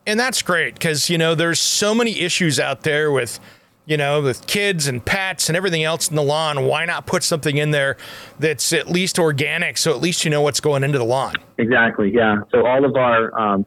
And 0.05 0.19
that's 0.19 0.41
great 0.41 0.75
because, 0.75 1.09
you 1.09 1.17
know, 1.17 1.35
there's 1.35 1.59
so 1.59 1.93
many 1.93 2.19
issues 2.19 2.59
out 2.59 2.83
there 2.83 3.11
with, 3.11 3.39
you 3.85 3.97
know, 3.97 4.21
with 4.21 4.45
kids 4.47 4.87
and 4.87 5.03
pets 5.03 5.49
and 5.49 5.55
everything 5.55 5.83
else 5.83 6.09
in 6.09 6.15
the 6.15 6.23
lawn. 6.23 6.65
Why 6.65 6.85
not 6.85 7.05
put 7.05 7.23
something 7.23 7.57
in 7.57 7.71
there 7.71 7.97
that's 8.39 8.71
at 8.71 8.87
least 8.87 9.19
organic 9.19 9.77
so 9.77 9.91
at 9.91 10.01
least 10.01 10.23
you 10.23 10.31
know 10.31 10.41
what's 10.41 10.59
going 10.59 10.83
into 10.83 10.97
the 10.97 11.05
lawn? 11.05 11.35
Exactly. 11.57 12.11
Yeah. 12.13 12.41
So 12.51 12.65
all 12.65 12.85
of 12.85 12.95
our 12.95 13.37
um, 13.39 13.65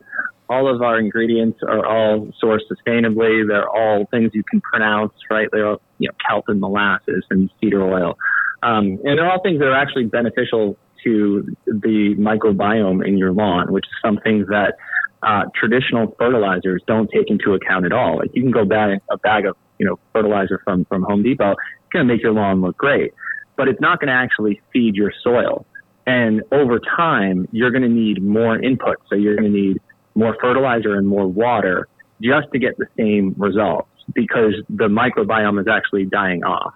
all 0.52 0.72
of 0.72 0.82
our 0.82 0.98
ingredients 0.98 1.58
are 1.66 1.84
all 1.84 2.28
sourced 2.42 2.60
sustainably. 2.70 3.46
They're 3.48 3.68
all 3.68 4.06
things 4.10 4.32
you 4.34 4.44
can 4.44 4.60
pronounce, 4.60 5.14
right? 5.30 5.48
They're 5.50 5.68
all, 5.68 5.80
you 5.98 6.08
know 6.08 6.14
kelp 6.28 6.44
and 6.48 6.60
molasses 6.60 7.24
and 7.30 7.50
cedar 7.60 7.82
oil, 7.82 8.18
um, 8.62 8.98
and 9.04 9.18
they're 9.18 9.30
all 9.30 9.40
things 9.42 9.58
that 9.60 9.66
are 9.66 9.80
actually 9.84 10.04
beneficial 10.04 10.76
to 11.04 11.56
the 11.66 12.14
microbiome 12.18 13.06
in 13.06 13.18
your 13.18 13.32
lawn, 13.32 13.72
which 13.72 13.84
is 13.86 13.92
some 14.04 14.18
things 14.18 14.46
that 14.48 14.74
uh, 15.22 15.44
traditional 15.54 16.14
fertilizers 16.18 16.82
don't 16.86 17.08
take 17.10 17.30
into 17.30 17.54
account 17.54 17.84
at 17.86 17.92
all. 17.92 18.18
Like 18.18 18.30
you 18.34 18.42
can 18.42 18.50
go 18.50 18.64
buy 18.64 18.98
a 19.10 19.18
bag 19.18 19.46
of 19.46 19.56
you 19.78 19.86
know 19.86 19.98
fertilizer 20.12 20.60
from 20.64 20.84
from 20.84 21.02
Home 21.04 21.22
Depot, 21.22 21.52
it's 21.52 21.92
going 21.92 22.06
to 22.06 22.12
make 22.12 22.22
your 22.22 22.32
lawn 22.32 22.60
look 22.60 22.76
great, 22.76 23.12
but 23.56 23.68
it's 23.68 23.80
not 23.80 24.00
going 24.00 24.08
to 24.08 24.14
actually 24.14 24.60
feed 24.72 24.94
your 24.96 25.12
soil. 25.22 25.66
And 26.06 26.42
over 26.50 26.80
time, 26.80 27.46
you're 27.52 27.70
going 27.70 27.82
to 27.82 27.88
need 27.88 28.22
more 28.22 28.58
input. 28.60 28.96
So 29.08 29.14
you're 29.14 29.36
going 29.36 29.52
to 29.52 29.58
need 29.58 29.80
more 30.14 30.36
fertilizer 30.40 30.94
and 30.94 31.06
more 31.06 31.26
water 31.26 31.88
just 32.20 32.48
to 32.52 32.58
get 32.58 32.76
the 32.78 32.86
same 32.96 33.34
results 33.36 33.88
because 34.14 34.54
the 34.68 34.88
microbiome 34.88 35.60
is 35.60 35.66
actually 35.68 36.04
dying 36.04 36.44
off. 36.44 36.74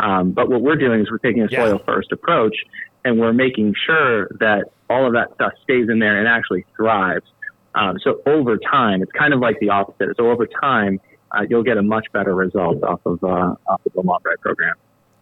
Um, 0.00 0.32
but 0.32 0.48
what 0.48 0.60
we're 0.60 0.76
doing 0.76 1.00
is 1.00 1.10
we're 1.10 1.18
taking 1.18 1.42
a 1.42 1.48
Yeah. 1.50 1.64
soil 1.66 1.78
first 1.86 2.12
approach 2.12 2.56
and 3.04 3.18
we're 3.18 3.32
making 3.32 3.74
sure 3.86 4.28
that 4.40 4.64
all 4.90 5.06
of 5.06 5.12
that 5.14 5.34
stuff 5.34 5.52
stays 5.62 5.88
in 5.88 5.98
there 5.98 6.18
and 6.18 6.28
actually 6.28 6.64
thrives. 6.76 7.24
Um, 7.74 7.98
so 8.02 8.20
over 8.26 8.56
time, 8.58 9.02
it's 9.02 9.12
kind 9.12 9.34
of 9.34 9.40
like 9.40 9.58
the 9.60 9.70
opposite. 9.70 10.16
So 10.16 10.30
over 10.30 10.46
time, 10.46 11.00
uh, 11.32 11.42
you'll 11.48 11.64
get 11.64 11.76
a 11.76 11.82
much 11.82 12.06
better 12.12 12.34
result 12.34 12.82
off 12.84 13.00
of 13.04 13.22
uh, 13.24 13.54
off 13.66 13.80
of 13.84 13.92
the 13.92 14.02
Bright 14.02 14.40
program. 14.40 14.74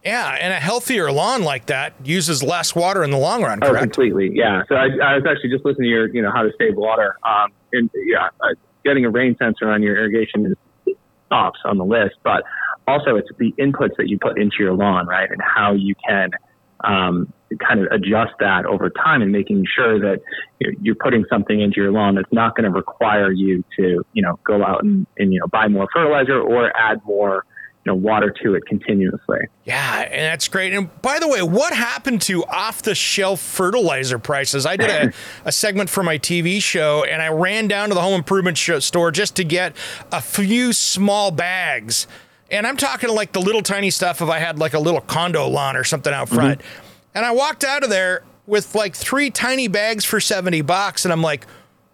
Yeah, 0.05 0.37
and 0.39 0.51
a 0.51 0.59
healthier 0.59 1.11
lawn 1.11 1.43
like 1.43 1.67
that 1.67 1.93
uses 2.03 2.43
less 2.43 2.75
water 2.75 3.03
in 3.03 3.11
the 3.11 3.17
long 3.17 3.41
run, 3.41 3.59
Oh, 3.63 3.73
completely. 3.73 4.31
Yeah. 4.33 4.63
So 4.67 4.75
I, 4.75 4.87
I 5.03 5.15
was 5.15 5.23
actually 5.29 5.49
just 5.49 5.63
listening 5.63 5.85
to 5.85 5.89
your, 5.89 6.07
you 6.09 6.21
know, 6.21 6.31
how 6.31 6.43
to 6.43 6.51
save 6.57 6.75
water. 6.75 7.17
Um, 7.23 7.51
and 7.71 7.89
yeah, 8.05 8.27
uh, 8.41 8.47
getting 8.83 9.05
a 9.05 9.09
rain 9.09 9.35
sensor 9.39 9.69
on 9.69 9.81
your 9.81 9.97
irrigation 9.97 10.45
is 10.45 10.95
tops 11.29 11.59
on 11.63 11.77
the 11.77 11.85
list, 11.85 12.15
but 12.23 12.43
also 12.87 13.15
it's 13.15 13.29
the 13.39 13.53
inputs 13.57 13.95
that 13.97 14.09
you 14.09 14.19
put 14.19 14.37
into 14.37 14.57
your 14.59 14.73
lawn, 14.73 15.07
right? 15.07 15.29
And 15.31 15.41
how 15.41 15.73
you 15.73 15.95
can, 16.07 16.31
um, 16.83 17.31
kind 17.65 17.79
of 17.79 17.87
adjust 17.91 18.33
that 18.39 18.65
over 18.65 18.89
time 18.89 19.21
and 19.21 19.31
making 19.31 19.63
sure 19.75 19.99
that 19.99 20.19
you're, 20.59 20.73
you're 20.81 20.95
putting 20.95 21.23
something 21.29 21.61
into 21.61 21.79
your 21.79 21.91
lawn 21.91 22.15
that's 22.15 22.31
not 22.31 22.55
going 22.55 22.65
to 22.65 22.75
require 22.75 23.31
you 23.31 23.63
to, 23.77 24.03
you 24.13 24.21
know, 24.21 24.39
go 24.43 24.63
out 24.63 24.83
and, 24.83 25.05
and, 25.17 25.31
you 25.33 25.39
know, 25.39 25.47
buy 25.47 25.67
more 25.67 25.87
fertilizer 25.93 26.39
or 26.39 26.75
add 26.75 26.99
more, 27.05 27.45
you 27.85 27.91
know, 27.91 27.95
water 27.95 28.33
to 28.43 28.55
it 28.55 28.65
continuously. 28.65 29.39
Yeah, 29.65 30.01
and 30.01 30.21
that's 30.21 30.47
great. 30.47 30.73
And 30.73 30.89
by 31.01 31.19
the 31.19 31.27
way, 31.27 31.41
what 31.41 31.73
happened 31.73 32.21
to 32.23 32.45
off 32.45 32.81
the 32.81 32.95
shelf 32.95 33.41
fertilizer 33.41 34.19
prices? 34.19 34.65
I 34.65 34.77
did 34.77 34.89
a, 34.89 35.13
a 35.45 35.51
segment 35.51 35.89
for 35.89 36.01
my 36.01 36.17
TV 36.17 36.61
show 36.61 37.03
and 37.03 37.21
I 37.21 37.27
ran 37.27 37.67
down 37.67 37.89
to 37.89 37.95
the 37.95 38.01
home 38.01 38.13
improvement 38.13 38.57
show, 38.57 38.79
store 38.79 39.11
just 39.11 39.35
to 39.35 39.43
get 39.43 39.75
a 40.11 40.21
few 40.21 40.71
small 40.71 41.31
bags. 41.31 42.07
And 42.49 42.65
I'm 42.65 42.77
talking 42.77 43.09
like 43.09 43.33
the 43.33 43.41
little 43.41 43.63
tiny 43.63 43.89
stuff 43.89 44.21
if 44.21 44.29
I 44.29 44.39
had 44.39 44.59
like 44.59 44.73
a 44.73 44.79
little 44.79 45.01
condo 45.01 45.47
lawn 45.47 45.75
or 45.75 45.83
something 45.83 46.13
out 46.13 46.29
front. 46.29 46.59
Mm-hmm. 46.59 46.85
And 47.15 47.25
I 47.25 47.31
walked 47.31 47.63
out 47.63 47.83
of 47.83 47.89
there 47.89 48.23
with 48.45 48.75
like 48.75 48.95
three 48.95 49.29
tiny 49.29 49.67
bags 49.67 50.05
for 50.05 50.19
70 50.19 50.61
bucks. 50.61 51.05
And 51.05 51.11
I'm 51.11 51.21
like, 51.21 51.45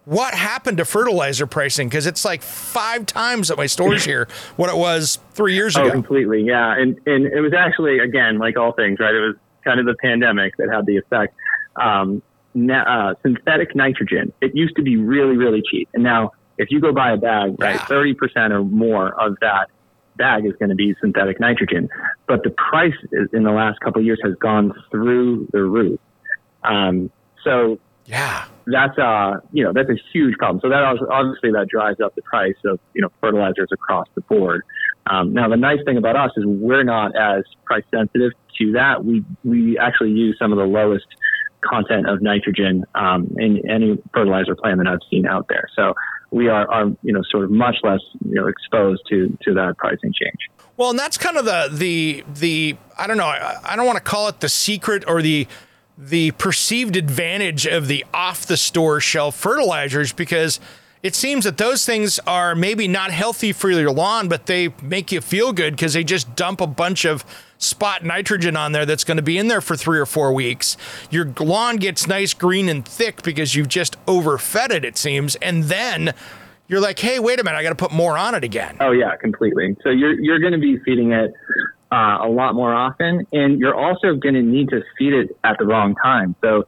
what 0.04 0.34
happened 0.34 0.78
to 0.78 0.84
fertilizer 0.84 1.46
pricing? 1.46 1.88
Because 1.88 2.06
it's 2.06 2.24
like 2.24 2.42
five 2.42 3.06
times 3.06 3.50
at 3.50 3.56
my 3.56 3.66
stores 3.66 4.04
here 4.04 4.26
what 4.56 4.70
it 4.70 4.76
was 4.76 5.18
three 5.32 5.54
years 5.54 5.76
Oh, 5.76 5.82
ago. 5.82 5.90
completely. 5.92 6.42
Yeah. 6.42 6.72
And, 6.76 6.98
and 7.06 7.26
it 7.26 7.40
was 7.40 7.52
actually, 7.56 7.98
again, 7.98 8.38
like 8.38 8.56
all 8.56 8.72
things, 8.72 8.98
right? 8.98 9.14
It 9.14 9.20
was 9.20 9.36
kind 9.64 9.78
of 9.78 9.86
the 9.86 9.94
pandemic 10.02 10.56
that 10.56 10.68
had 10.72 10.86
the 10.86 10.96
effect. 10.96 11.34
Um, 11.76 12.22
na- 12.54 13.10
uh, 13.10 13.14
synthetic 13.22 13.76
nitrogen, 13.76 14.32
it 14.40 14.56
used 14.56 14.74
to 14.76 14.82
be 14.82 14.96
really, 14.96 15.36
really 15.36 15.62
cheap. 15.70 15.88
And 15.94 16.02
now 16.02 16.32
if 16.58 16.70
you 16.70 16.80
go 16.80 16.92
buy 16.92 17.12
a 17.12 17.16
bag, 17.16 17.56
right, 17.60 17.74
Yeah. 17.76 17.86
30% 17.86 18.50
or 18.52 18.64
more 18.64 19.18
of 19.20 19.36
that 19.40 19.68
bag 20.16 20.44
is 20.44 20.52
going 20.58 20.68
to 20.70 20.74
be 20.74 20.94
synthetic 21.00 21.38
nitrogen. 21.40 21.88
But 22.26 22.42
the 22.42 22.50
price 22.50 22.92
is, 23.12 23.28
in 23.32 23.44
the 23.44 23.52
last 23.52 23.80
couple 23.80 24.00
of 24.00 24.06
years 24.06 24.18
has 24.24 24.34
gone 24.36 24.72
through 24.90 25.48
the 25.52 25.62
roof. 25.62 26.00
Um, 26.64 27.10
so 27.44 27.78
Yeah. 28.06 28.44
That's 28.66 28.98
uh 28.98 29.40
you 29.52 29.64
know 29.64 29.72
that's 29.72 29.88
a 29.88 29.98
huge 30.12 30.36
problem. 30.36 30.60
So 30.62 30.68
that 30.68 30.82
obviously 31.10 31.52
that 31.52 31.68
drives 31.68 32.00
up 32.00 32.14
the 32.14 32.22
price 32.22 32.56
of 32.64 32.78
you 32.94 33.02
know 33.02 33.08
fertilizers 33.20 33.68
across 33.72 34.06
the 34.14 34.20
board. 34.22 34.62
Um, 35.06 35.32
now 35.32 35.48
the 35.48 35.56
nice 35.56 35.78
thing 35.84 35.96
about 35.96 36.16
us 36.16 36.30
is 36.36 36.44
we're 36.46 36.84
not 36.84 37.16
as 37.16 37.44
price 37.64 37.84
sensitive 37.90 38.32
to 38.58 38.72
that. 38.72 39.04
We 39.04 39.24
we 39.44 39.78
actually 39.78 40.12
use 40.12 40.36
some 40.38 40.52
of 40.52 40.58
the 40.58 40.64
lowest 40.64 41.06
content 41.62 42.08
of 42.08 42.22
nitrogen 42.22 42.84
um, 42.94 43.34
in 43.38 43.68
any 43.68 43.98
fertilizer 44.14 44.56
plan 44.56 44.78
that 44.78 44.86
I've 44.86 45.00
seen 45.10 45.26
out 45.26 45.46
there. 45.48 45.68
So 45.76 45.94
we 46.30 46.48
are, 46.48 46.70
are 46.70 46.86
you 47.02 47.12
know 47.12 47.22
sort 47.30 47.44
of 47.44 47.50
much 47.50 47.76
less 47.82 48.00
you 48.24 48.34
know 48.34 48.46
exposed 48.46 49.02
to 49.10 49.36
to 49.42 49.54
that 49.54 49.76
pricing 49.78 50.12
change. 50.12 50.48
Well, 50.76 50.90
and 50.90 50.98
that's 50.98 51.18
kind 51.18 51.36
of 51.36 51.44
the 51.44 51.68
the 51.72 52.24
the 52.34 52.76
I 52.98 53.06
don't 53.06 53.16
know. 53.16 53.26
I, 53.26 53.56
I 53.64 53.76
don't 53.76 53.86
want 53.86 53.96
to 53.96 54.04
call 54.04 54.28
it 54.28 54.40
the 54.40 54.48
secret 54.48 55.04
or 55.06 55.22
the 55.22 55.46
the 56.00 56.30
perceived 56.32 56.96
advantage 56.96 57.66
of 57.66 57.86
the 57.86 58.04
off 58.14 58.46
the 58.46 58.56
store 58.56 59.00
shelf 59.00 59.36
fertilizers 59.36 60.12
because 60.14 60.58
it 61.02 61.14
seems 61.14 61.44
that 61.44 61.58
those 61.58 61.84
things 61.84 62.18
are 62.20 62.54
maybe 62.54 62.88
not 62.88 63.10
healthy 63.10 63.52
for 63.52 63.70
your 63.70 63.90
lawn, 63.90 64.28
but 64.28 64.46
they 64.46 64.72
make 64.82 65.12
you 65.12 65.20
feel 65.20 65.52
good 65.52 65.74
because 65.74 65.92
they 65.92 66.04
just 66.04 66.34
dump 66.36 66.60
a 66.60 66.66
bunch 66.66 67.04
of 67.04 67.24
spot 67.58 68.02
nitrogen 68.02 68.56
on 68.56 68.72
there 68.72 68.86
that's 68.86 69.04
going 69.04 69.18
to 69.18 69.22
be 69.22 69.36
in 69.36 69.48
there 69.48 69.60
for 69.60 69.76
three 69.76 69.98
or 69.98 70.06
four 70.06 70.32
weeks. 70.32 70.78
Your 71.10 71.26
lawn 71.38 71.76
gets 71.76 72.06
nice, 72.06 72.32
green, 72.32 72.68
and 72.68 72.86
thick 72.86 73.22
because 73.22 73.54
you've 73.54 73.68
just 73.68 73.96
overfed 74.06 74.70
it, 74.70 74.84
it 74.84 74.96
seems. 74.96 75.36
And 75.36 75.64
then 75.64 76.14
you're 76.68 76.80
like, 76.80 76.98
hey, 76.98 77.18
wait 77.18 77.40
a 77.40 77.44
minute, 77.44 77.58
I 77.58 77.62
got 77.62 77.70
to 77.70 77.74
put 77.74 77.92
more 77.92 78.16
on 78.16 78.34
it 78.34 78.44
again. 78.44 78.76
Oh 78.80 78.92
yeah, 78.92 79.16
completely. 79.16 79.76
So 79.82 79.90
you're 79.90 80.18
you're 80.20 80.38
going 80.38 80.52
to 80.52 80.58
be 80.58 80.78
feeding 80.78 81.12
it 81.12 81.32
uh, 81.92 82.18
a 82.22 82.28
lot 82.28 82.54
more 82.54 82.72
often, 82.74 83.26
and 83.32 83.58
you're 83.58 83.74
also 83.74 84.14
going 84.14 84.34
to 84.34 84.42
need 84.42 84.68
to 84.70 84.82
feed 84.98 85.12
it 85.12 85.36
at 85.44 85.58
the 85.58 85.66
wrong 85.66 85.94
time. 86.02 86.34
So 86.40 86.64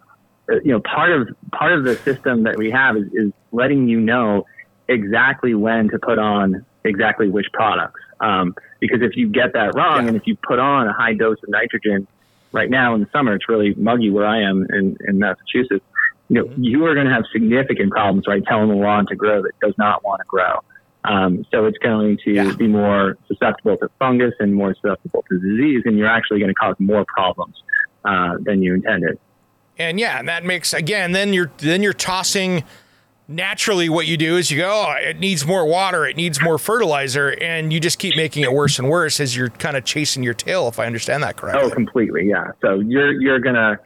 uh, 0.51 0.57
you 0.65 0.73
know 0.73 0.81
part 0.81 1.13
of 1.13 1.29
part 1.53 1.73
of 1.73 1.85
the 1.85 1.97
system 1.97 2.43
that 2.45 2.57
we 2.57 2.71
have 2.71 2.97
is, 2.97 3.05
is 3.13 3.33
letting 3.53 3.89
you 3.89 4.01
know 4.01 4.47
exactly 4.89 5.55
when 5.55 5.89
to 5.91 5.99
put 5.99 6.19
on 6.19 6.65
exactly 6.85 7.29
which 7.29 7.47
products. 7.53 8.01
Um, 8.21 8.55
because 8.81 9.03
if 9.03 9.17
you 9.17 9.29
get 9.29 9.53
that 9.55 9.75
wrong, 9.75 10.03
Yeah. 10.03 10.09
and 10.09 10.17
if 10.17 10.27
you 10.27 10.37
put 10.47 10.59
on 10.59 10.89
a 10.89 10.93
high 10.93 11.15
dose 11.15 11.39
of 11.43 11.49
nitrogen 11.49 12.07
right 12.53 12.71
now 12.71 12.95
in 12.95 13.01
the 13.01 13.09
summer, 13.13 13.35
it's 13.35 13.49
really 13.49 13.75
muggy 13.75 14.11
where 14.11 14.27
I 14.27 14.43
am 14.43 14.67
in, 14.71 14.97
in 15.07 15.19
Massachusetts. 15.19 15.85
You 16.29 16.37
know, 16.37 16.51
you 16.57 16.85
are 16.87 16.95
going 16.95 17.07
to 17.07 17.13
have 17.13 17.25
significant 17.33 17.91
problems, 17.93 18.27
right? 18.27 18.43
Telling 18.45 18.69
the 18.69 18.75
lawn 18.75 19.07
to 19.07 19.17
grow 19.17 19.43
that 19.43 19.53
does 19.61 19.75
not 19.79 20.05
want 20.05 20.21
to 20.21 20.27
grow. 20.27 20.61
Um, 21.05 21.45
so 21.51 21.67
it's 21.67 21.79
going 21.79 22.19
to 22.25 22.31
Yeah. 22.33 22.53
be 22.57 22.69
more 22.69 23.17
susceptible 23.27 23.77
to 23.79 23.89
fungus 23.99 24.35
and 24.39 24.55
more 24.55 24.75
susceptible 24.75 25.25
to 25.29 25.39
disease, 25.41 25.83
and 25.85 25.99
you're 25.99 26.09
actually 26.09 26.39
going 26.39 26.51
to 26.51 26.55
cause 26.55 26.77
more 26.79 27.05
problems 27.07 27.61
uh, 28.05 28.37
than 28.41 28.63
you 28.63 28.75
intended. 28.75 29.19
And 29.79 29.99
yeah, 29.99 30.19
and 30.19 30.29
that 30.29 30.45
makes 30.45 30.73
again. 30.75 31.13
Then 31.13 31.33
you're 31.33 31.51
then 31.59 31.83
you're 31.83 31.93
tossing. 31.93 32.63
Naturally, 33.29 33.89
what 33.89 34.07
you 34.07 34.17
do 34.17 34.37
is 34.37 34.51
you 34.51 34.59
go, 34.59 34.69
oh, 34.89 34.93
it 35.01 35.19
needs 35.19 35.47
more 35.47 35.65
water, 35.65 36.05
it 36.05 36.17
needs 36.17 36.43
more 36.43 36.59
fertilizer, 36.59 37.31
and 37.41 37.73
you 37.73 37.79
just 37.81 37.99
keep 37.99 38.17
making 38.17 38.43
it 38.43 38.53
worse 38.53 38.79
and 38.79 38.91
worse 38.91 39.21
as 39.21 39.35
you're 39.37 39.49
kind 39.49 39.77
of 39.77 39.85
chasing 39.85 40.23
your 40.23 40.35
tail. 40.35 40.69
If 40.69 40.79
I 40.79 40.87
understand 40.87 41.23
that 41.23 41.37
correctly. 41.37 41.63
Oh, 41.65 41.71
completely. 41.71 42.27
Yeah. 42.29 42.51
So 42.61 42.81
you're 42.81 43.13
you're 43.21 43.39
gonna 43.39 43.79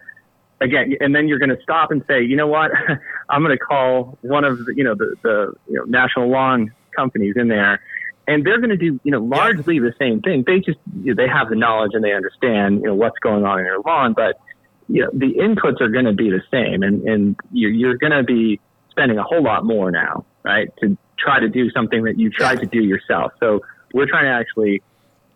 again, 0.61 0.95
and 1.01 1.15
then 1.15 1.29
you're 1.29 1.39
gonna 1.39 1.61
stop 1.63 1.91
and 1.93 2.03
say, 2.09 2.23
you 2.25 2.35
know 2.35 2.47
what? 2.49 2.73
I'm 3.29 3.43
gonna 3.43 3.59
call 3.59 4.19
one 4.23 4.45
of 4.45 4.65
the 4.65 4.75
you 4.75 4.83
know 4.83 4.95
the 4.95 5.15
the 5.23 5.53
you 5.69 5.75
know 5.75 5.85
national 5.85 6.29
lawn 6.31 6.73
companies 6.97 7.35
in 7.37 7.49
there, 7.49 7.81
and 8.27 8.45
they're 8.45 8.61
gonna 8.61 8.77
do 8.77 8.99
you 9.05 9.11
know 9.11 9.21
largely 9.21 9.79
the 9.79 9.95
same 9.99 10.21
thing. 10.21 10.45
They 10.47 10.59
just 10.61 10.79
you 11.03 11.15
know, 11.15 11.23
they 11.23 11.29
have 11.29 11.49
the 11.49 11.57
knowledge 11.57 11.93
and 11.95 12.03
they 12.03 12.13
understand 12.13 12.81
you 12.81 12.87
know 12.87 12.95
what's 12.95 13.19
going 13.21 13.45
on 13.45 13.61
in 13.61 13.67
your 13.67 13.81
lawn, 13.81 14.15
but 14.15 14.41
you 14.89 15.03
know 15.03 15.11
the 15.13 15.35
inputs 15.35 15.81
are 15.81 15.89
gonna 15.89 16.15
be 16.15 16.31
the 16.31 16.43
same, 16.51 16.83
and 16.83 17.03
and 17.09 17.37
you're 17.53 17.71
you're 17.71 17.97
gonna 17.97 18.25
be 18.25 18.61
spending 18.91 19.19
a 19.19 19.23
whole 19.23 19.43
lot 19.43 19.65
more 19.65 19.91
now, 19.91 20.25
right? 20.43 20.69
To 20.81 20.97
try 21.19 21.41
to 21.41 21.49
do 21.49 21.71
something 21.71 22.05
that 22.05 22.19
you 22.19 22.31
tried 22.31 22.61
to 22.61 22.67
do 22.67 22.83
yourself. 22.83 23.33
So 23.41 23.61
we're 23.93 24.07
trying 24.07 24.25
to 24.25 24.31
actually 24.31 24.83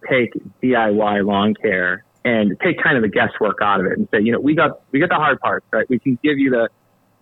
take 0.09 0.33
DIY 0.63 1.27
lawn 1.27 1.55
care 1.55 2.05
and 2.25 2.59
take 2.61 2.83
kind 2.83 2.97
of 2.97 3.03
the 3.03 3.09
guesswork 3.09 3.59
out 3.63 3.81
of 3.81 3.87
it 3.87 3.99
and 3.99 4.09
say, 4.11 4.21
you 4.21 4.33
know, 4.33 4.41
we 4.41 4.55
got 4.55 4.81
we 4.93 5.01
got 5.01 5.09
the 5.09 5.15
hard 5.15 5.41
parts, 5.41 5.67
right? 5.73 5.89
We 5.89 5.99
can 5.99 6.19
give 6.23 6.39
you 6.39 6.51
the 6.51 6.69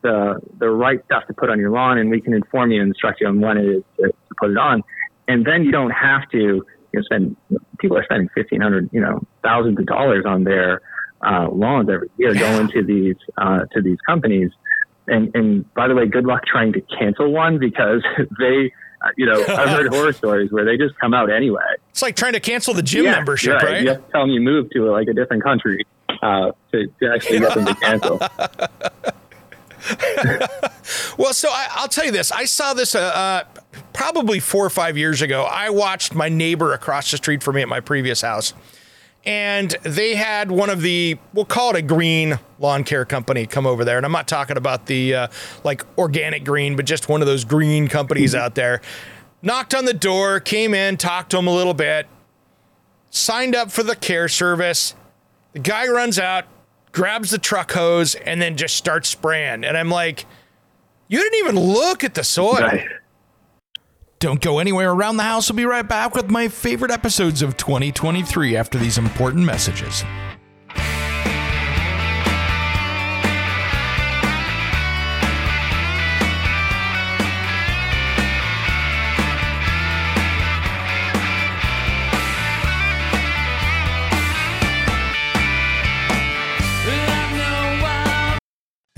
the 0.02 0.40
the 0.58 0.68
right 0.70 1.04
stuff 1.04 1.26
to 1.26 1.34
put 1.34 1.50
on 1.50 1.58
your 1.58 1.70
lawn, 1.70 1.98
and 1.98 2.10
we 2.10 2.20
can 2.20 2.32
inform 2.34 2.70
you 2.70 2.80
and 2.80 2.88
instruct 2.90 3.20
you 3.20 3.26
on 3.26 3.40
when 3.40 3.56
it 3.58 3.66
is 3.66 3.82
to, 3.96 4.06
to 4.08 4.34
put 4.38 4.50
it 4.50 4.56
on, 4.56 4.82
and 5.26 5.44
then 5.44 5.64
you 5.64 5.72
don't 5.72 5.90
have 5.90 6.28
to 6.30 6.38
you 6.38 6.64
know 6.92 7.02
spend. 7.02 7.36
People 7.78 7.96
are 7.96 8.04
spending 8.04 8.28
fifteen 8.34 8.60
hundred, 8.60 8.90
you 8.92 9.00
know, 9.00 9.20
thousands 9.42 9.78
of 9.78 9.86
dollars 9.86 10.24
on 10.26 10.44
their 10.44 10.80
uh, 11.26 11.48
lawns 11.50 11.88
every 11.90 12.08
year 12.16 12.34
going 12.34 12.68
to 12.68 12.82
these 12.82 13.16
uh, 13.36 13.60
to 13.72 13.82
these 13.82 13.98
companies. 14.06 14.50
And 15.06 15.34
and 15.34 15.74
by 15.74 15.88
the 15.88 15.94
way, 15.94 16.06
good 16.06 16.24
luck 16.26 16.42
trying 16.46 16.72
to 16.74 16.80
cancel 16.98 17.30
one 17.32 17.58
because 17.58 18.02
they. 18.38 18.72
Uh, 19.00 19.10
you 19.16 19.26
know, 19.26 19.40
I've 19.40 19.68
heard 19.68 19.94
horror 19.94 20.12
stories 20.12 20.50
where 20.50 20.64
they 20.64 20.76
just 20.76 20.98
come 20.98 21.14
out 21.14 21.30
anyway. 21.30 21.62
It's 21.90 22.02
like 22.02 22.16
trying 22.16 22.32
to 22.32 22.40
cancel 22.40 22.74
the 22.74 22.82
gym 22.82 23.04
Yeah, 23.04 23.12
membership, 23.12 23.54
right. 23.54 23.64
right? 23.64 23.82
You 23.82 23.90
have 23.90 24.04
to 24.04 24.10
tell 24.10 24.22
them 24.22 24.30
you 24.30 24.40
moved 24.40 24.72
to 24.72 24.90
like 24.90 25.06
a 25.06 25.12
different 25.12 25.44
country 25.44 25.86
uh, 26.20 26.50
to, 26.72 26.86
to 27.00 27.12
actually 27.14 27.38
get 27.38 27.54
them 27.54 27.66
to 27.66 27.74
cancel. 27.76 28.18
Well, 31.18 31.34
so 31.34 31.48
I, 31.50 31.66
I'll 31.72 31.88
tell 31.88 32.04
you 32.04 32.12
this. 32.12 32.30
I 32.30 32.44
saw 32.44 32.74
this 32.74 32.94
uh, 32.94 33.00
uh, 33.00 33.44
probably 33.92 34.38
four 34.38 34.64
or 34.64 34.70
five 34.70 34.96
years 34.96 35.20
ago. 35.20 35.42
I 35.42 35.68
watched 35.70 36.14
my 36.14 36.28
neighbor 36.28 36.72
across 36.72 37.10
the 37.10 37.16
street 37.16 37.42
from 37.42 37.56
me 37.56 37.62
at 37.62 37.68
my 37.68 37.80
previous 37.80 38.20
house, 38.20 38.54
and 39.26 39.72
they 39.82 40.14
had 40.14 40.50
one 40.50 40.70
of 40.70 40.80
the 40.80 41.18
we'll 41.34 41.44
call 41.44 41.70
it 41.70 41.76
a 41.76 41.82
green 41.82 42.38
lawn 42.60 42.84
care 42.84 43.04
company 43.04 43.46
come 43.46 43.66
over 43.66 43.84
there. 43.84 43.96
And 43.96 44.06
I'm 44.06 44.12
not 44.12 44.28
talking 44.28 44.56
about 44.56 44.86
the 44.86 45.14
uh, 45.14 45.28
like 45.64 45.84
organic 45.98 46.44
green, 46.44 46.76
but 46.76 46.84
just 46.84 47.08
one 47.08 47.20
of 47.20 47.26
those 47.26 47.44
green 47.44 47.88
companies 47.88 48.34
out 48.34 48.54
there. 48.54 48.80
Knocked 49.42 49.74
on 49.74 49.84
the 49.84 49.94
door, 49.94 50.38
came 50.40 50.72
in, 50.72 50.96
talked 50.96 51.30
to 51.32 51.38
him 51.38 51.48
a 51.48 51.54
little 51.54 51.74
bit, 51.74 52.06
signed 53.10 53.56
up 53.56 53.72
for 53.72 53.82
the 53.82 53.96
care 53.96 54.28
service. 54.28 54.94
The 55.52 55.60
guy 55.60 55.88
runs 55.88 56.18
out, 56.18 56.44
grabs 56.92 57.30
the 57.30 57.38
truck 57.38 57.72
hose, 57.72 58.14
and 58.14 58.40
then 58.40 58.56
just 58.56 58.76
starts 58.76 59.08
spraying. 59.08 59.64
And 59.64 59.76
I'm 59.76 59.90
like, 59.90 60.26
you 61.08 61.18
didn't 61.18 61.38
even 61.38 61.58
look 61.58 62.04
at 62.04 62.14
the 62.14 62.24
soil. 62.24 62.60
Right. 62.60 62.88
Don't 64.20 64.40
go 64.40 64.58
anywhere 64.58 64.90
around 64.90 65.16
the 65.16 65.22
house. 65.22 65.48
We'll 65.48 65.56
be 65.56 65.64
right 65.64 65.88
back 65.88 66.14
with 66.14 66.28
my 66.28 66.48
favorite 66.48 66.90
episodes 66.90 67.40
of 67.40 67.56
2023 67.56 68.56
after 68.56 68.76
these 68.76 68.98
important 68.98 69.44
messages. 69.44 70.02